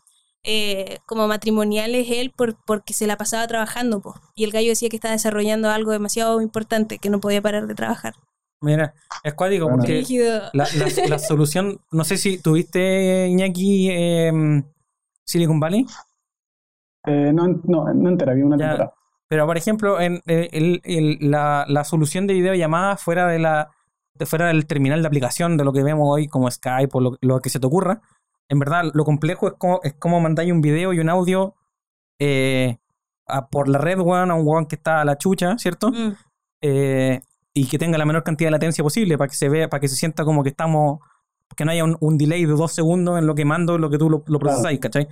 [0.43, 4.15] eh, como matrimoniales él por, porque se la pasaba trabajando, po.
[4.33, 7.75] y el gallo decía que estaba desarrollando algo demasiado importante, que no podía parar de
[7.75, 8.15] trabajar.
[8.61, 10.41] Mira, es cuático porque Rígido.
[10.53, 14.63] la, la- la solución, no sé si tuviste, Iñaki, em,
[15.23, 15.85] Silicon Valley,
[17.07, 18.67] Eh, no, no, no entera, vi una Ya.
[18.69, 18.93] temporada.
[19.27, 23.69] pero por ejemplo, en, eh, el- el- la, la solución de videollamada fuera de la
[24.17, 27.17] de fuera del terminal de aplicación de lo que vemos hoy como Skype o lo,
[27.19, 28.01] lo que se te ocurra,
[28.47, 31.53] en verdad lo complejo es como, es como mandáis un video y un audio
[32.19, 32.77] eh,
[33.27, 35.91] a- por la red, weón, a un weón que está a la chucha, ¿cierto?
[35.91, 36.15] Mm.
[36.61, 37.21] eh,
[37.57, 39.87] y que tenga la menor cantidad de latencia posible para que se vea, para que
[39.87, 40.99] se sienta como que estamos,
[41.55, 43.89] que no haya un, un delay de dos segundos en lo que mando, en lo
[43.89, 45.07] que tú lo, lo procesáis, ¿cachai?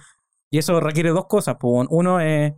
[0.52, 1.56] Y eso requiere dos cosas.
[1.58, 2.54] pues, Uno es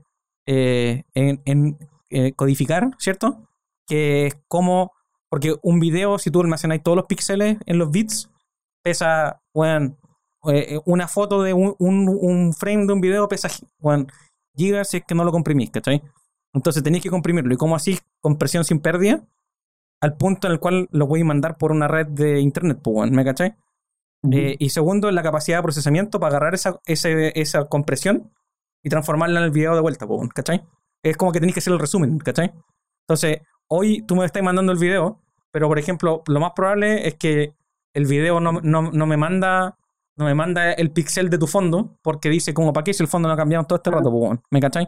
[0.47, 1.77] eh, en, en,
[2.09, 3.47] eh, codificar, ¿cierto?
[3.85, 4.91] Que es como,
[5.29, 8.31] porque un video, si tú almacenáis todos los píxeles en los bits,
[8.83, 9.97] pesa, bueno,
[10.85, 14.07] una foto de un, un, un frame de un video pesa, bueno,
[14.55, 16.01] gigas si es que no lo comprimís, ¿cachai?
[16.53, 17.53] Entonces tenéis que comprimirlo.
[17.53, 17.99] ¿Y cómo así?
[18.19, 19.23] Compresión sin pérdida
[20.01, 23.11] al punto en el cual lo voy a mandar por una red de internet, pues,
[23.11, 23.55] ¿me cachai?
[24.31, 28.31] Eh, y segundo, la capacidad de procesamiento para agarrar esa, ese- esa compresión
[28.84, 30.63] y transformarla en el video de vuelta, pues, ¿cachai?
[31.03, 32.51] Es como que tenéis que hacer el resumen, ¿cachai?
[33.07, 37.15] Entonces, hoy tú me estás mandando el video, pero por ejemplo, lo más probable es
[37.15, 37.53] que
[37.93, 39.77] el video no, no, no me manda
[40.17, 43.09] no me manda el pixel de tu fondo porque dice como para qué si el
[43.09, 44.88] fondo no ha cambiado en todo este rato, pues, ¿me cachai?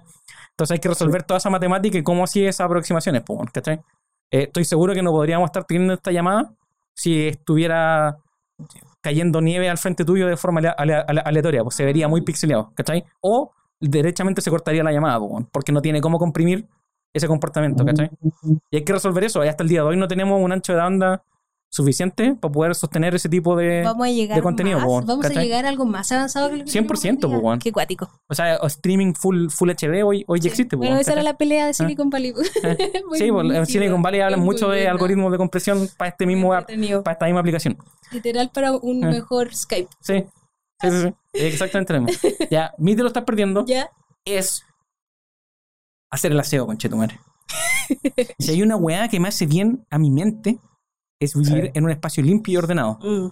[0.52, 3.24] Entonces hay que resolver toda esa matemática y cómo así esas aproximaciones,
[3.54, 3.82] ¿cachai?
[4.32, 6.54] Eh, estoy seguro que no podríamos estar teniendo esta llamada
[6.96, 8.18] si estuviera
[9.02, 12.22] cayendo nieve al frente tuyo de forma alea- alea- alea- aleatoria, pues se vería muy
[12.22, 13.06] pixeleado, ¿cachai?
[13.22, 16.68] O derechamente se cortaría la llamada, pues, porque no tiene cómo comprimir
[17.14, 18.10] ese comportamiento, ¿cachai?
[18.72, 19.46] Y hay que resolver eso.
[19.46, 21.24] Y hasta el día de hoy no tenemos un ancho de banda
[21.70, 23.84] suficiente para poder sostener ese tipo de.
[23.84, 26.58] Vamos a llegar de contenido, más, po, vamos a llegar a algo más avanzado que
[26.58, 27.20] lo que 100%, tenemos hoy día.
[27.42, 27.60] po, weón.
[27.60, 28.10] Qué cuático.
[28.28, 30.76] O sea, o streaming full, full HD hoy, hoy ya existe.
[30.76, 32.34] Bueno, po, esa era la pelea de Silicon Valley.
[33.14, 33.66] Sí, pues, en.
[33.66, 36.68] Silicon Valley hablan mucho de algoritmos de compresión para este mismo app,
[37.04, 37.78] para esta misma aplicación.
[38.12, 39.10] Literal para un Ah.
[39.12, 39.90] mejor Skype.
[40.02, 40.24] Sí,
[40.82, 41.14] sí, sí, sí.
[41.34, 42.30] Exactamente lo mismo.
[42.50, 43.90] Ya, te lo estás perdiendo ¿Ya?
[44.26, 44.64] es
[46.12, 47.20] hacer el aseo, conchetumare.
[48.40, 50.60] si hay una weá que me hace bien a mi mente,
[51.20, 51.72] es vivir Sí.
[51.74, 53.00] en un espacio limpio y ordenado.
[53.02, 53.30] Mm.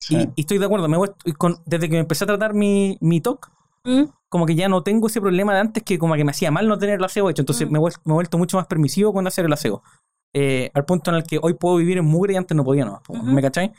[0.00, 0.16] Sí.
[0.16, 2.96] Y, y estoy de acuerdo, me vuelto- con- desde que me empecé a tratar mi,
[3.00, 3.50] mi TOC,
[3.84, 4.04] Mm.
[4.28, 6.68] como que ya no tengo ese problema de antes que como que me hacía mal
[6.68, 7.42] no tener el aseo hecho.
[7.42, 7.72] Entonces Mm.
[7.72, 9.82] me, me he vuelto mucho más permisivo con hacer el aseo.
[10.34, 12.84] Eh, al punto en el que hoy puedo vivir en mugre y antes no podía,
[12.84, 13.00] ¿no?
[13.08, 13.22] Ujú.
[13.24, 13.72] ¿Me cachai?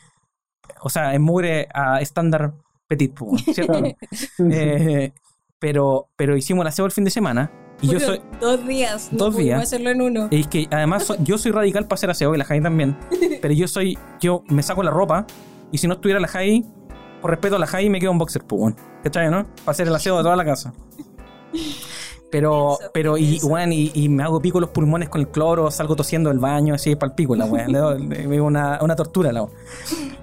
[0.82, 2.54] O sea, en mugre a estándar
[2.88, 3.14] petit,
[3.54, 3.80] ¿cierto?
[4.52, 5.14] Eh,
[5.60, 8.22] pero, pero hicimos el aseo el fin de semana y yo soy...
[8.42, 9.10] Dos días.
[9.12, 9.62] Dos días.
[9.62, 10.28] hacerlo en uno.
[10.32, 12.98] Es que además soy- yo soy radical para hacer aseo y la Javi también.
[13.42, 15.26] Pero yo soy, yo me saco la ropa
[15.72, 16.66] y si no estuviera la Javi,
[17.22, 18.76] por respeto a la Javi, me quedo en boxer, pues, weón.
[19.04, 19.46] ¿Cachai, no?
[19.64, 20.74] Para hacer el aseo de toda la casa.
[22.32, 25.96] Pero, pero, y, weón, y, y me hago pico los pulmones con el cloro, salgo
[25.96, 27.46] tosiendo del baño, así, para el pico, la
[27.98, 29.56] me una, una tortura, la weón.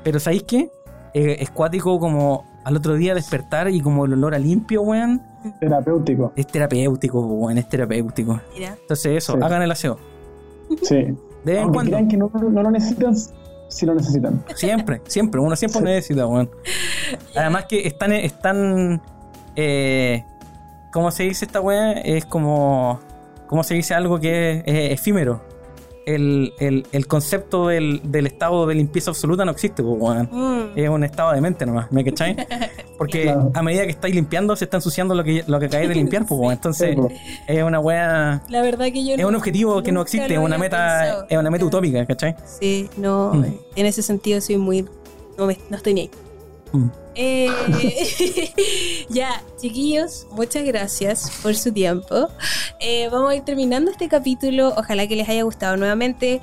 [0.05, 0.71] Pero, ¿sabéis qué?
[1.15, 5.23] Eh, es cuático como al otro día despertar y como el olor a limpio, weón.
[5.61, 6.33] Terapéutico.
[6.35, 8.41] Es terapéutico, weón, es terapéutico.
[8.55, 8.77] Mira.
[8.81, 9.39] Entonces, eso, Sí.
[9.41, 9.99] hagan el aseo.
[10.83, 10.97] Sí.
[11.45, 11.93] De vez en cuando.
[11.93, 13.15] crean que no, no lo necesitan,
[13.69, 14.43] sí lo necesitan.
[14.57, 15.85] Siempre, siempre, uno siempre Sí.
[15.85, 16.51] necesita, weón.
[17.37, 19.01] Además que están, están
[19.55, 20.25] eh,
[20.93, 21.93] ¿cómo se dice esta weá?
[21.93, 22.99] Es como,
[23.47, 25.41] ¿cómo se dice algo que es efímero?
[26.07, 30.29] El, el, el concepto del, del estado de limpieza absoluta no existe, pues.
[30.31, 30.61] Mm.
[30.77, 32.37] Es un estado de mente nomás, ¿me cachai?
[32.97, 33.51] Porque Claro.
[33.53, 36.25] a medida que estáis limpiando, se está ensuciando lo que, lo que acabáis de limpiar,
[36.25, 36.53] pues.
[36.53, 37.17] Entonces, Sí,
[37.49, 37.81] es una.
[38.49, 41.27] La verdad que yo Es no- un objetivo que no existe, es una meta, pensado.
[41.29, 41.77] es una meta Nunca.
[41.77, 42.37] utópica, ¿cachai?
[42.61, 43.45] Sí, no, Mm.
[43.75, 44.87] en ese sentido soy muy...
[45.37, 46.11] No, me- no estoy ni ahí.
[46.73, 46.87] Mm.
[47.19, 47.49] Eh,
[49.09, 52.29] ya, chiquillos, muchas gracias por su tiempo.
[52.81, 54.75] Eh, vamos a ir terminando este capítulo.
[54.77, 56.41] Ojalá que les haya gustado nuevamente.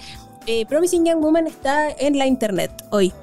[0.48, 3.14] Eh, Promising Young Woman está en la internet hoy.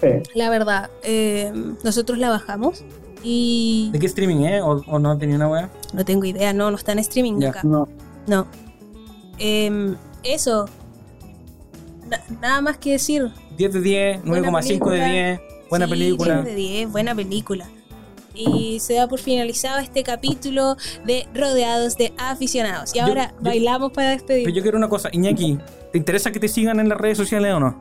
[0.00, 0.08] Sí.
[0.34, 1.50] La verdad, eh,
[1.84, 2.84] nosotros la bajamos
[3.22, 4.60] y ¿De qué streaming, eh?
[4.60, 5.70] ¿O, o no tenía una weá?
[5.94, 7.48] no tengo idea, no, no está en streaming Ya.
[7.50, 7.60] acá.
[7.64, 7.88] No.
[8.26, 8.46] No.
[9.38, 10.66] Em, eso.
[12.08, 13.30] Na- nada más que decir.
[13.56, 15.06] 10 de 10, Buena 9,5 de película.
[15.06, 15.40] 10,
[15.70, 16.34] buena Sí, película.
[16.42, 17.66] 10 de 10, buena película.
[18.34, 20.76] Y se da por finalizado este capítulo
[21.06, 22.94] de Rodeados de Aficionados.
[22.94, 24.44] Y ahora yo- bailamos para despedir.
[24.44, 25.58] Pero yo quiero una cosa, Iñaki,
[25.92, 27.78] ¿te interesa que te sigan en las redes sociales o no?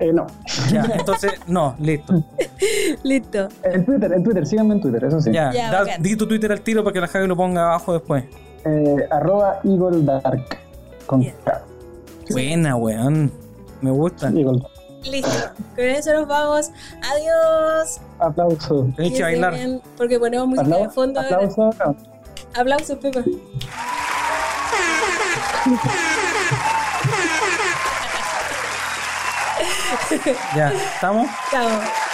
[0.00, 0.26] Eh, no.
[0.72, 2.22] Ya, entonces, no, listo.
[3.02, 3.48] Listo.
[3.64, 5.30] En Twitter, en Twitter, síganme en Twitter, eso sí.
[5.32, 7.92] Ya, Ya, da- di tu Twitter al tiro para que la Javi lo ponga abajo
[7.94, 8.24] después.
[8.66, 10.58] Eh, arroba Eagle Dark.
[11.06, 11.26] Con.
[12.30, 13.30] Buena, weón.
[13.80, 14.28] Me gusta.
[14.28, 14.62] Eagle.
[15.10, 15.52] Listo.
[15.74, 16.70] Con eso nos vamos.
[17.02, 18.00] Adiós.
[18.18, 18.88] Aplauso.
[18.96, 19.54] Tenéis que bailar.
[19.54, 21.20] Bien, porque ponemos música de fondo.
[21.20, 21.70] Aplauso.
[22.54, 23.22] Aplausos, Pepa.
[30.54, 31.28] Ya, ¿estamos?
[31.50, 32.05] Chao.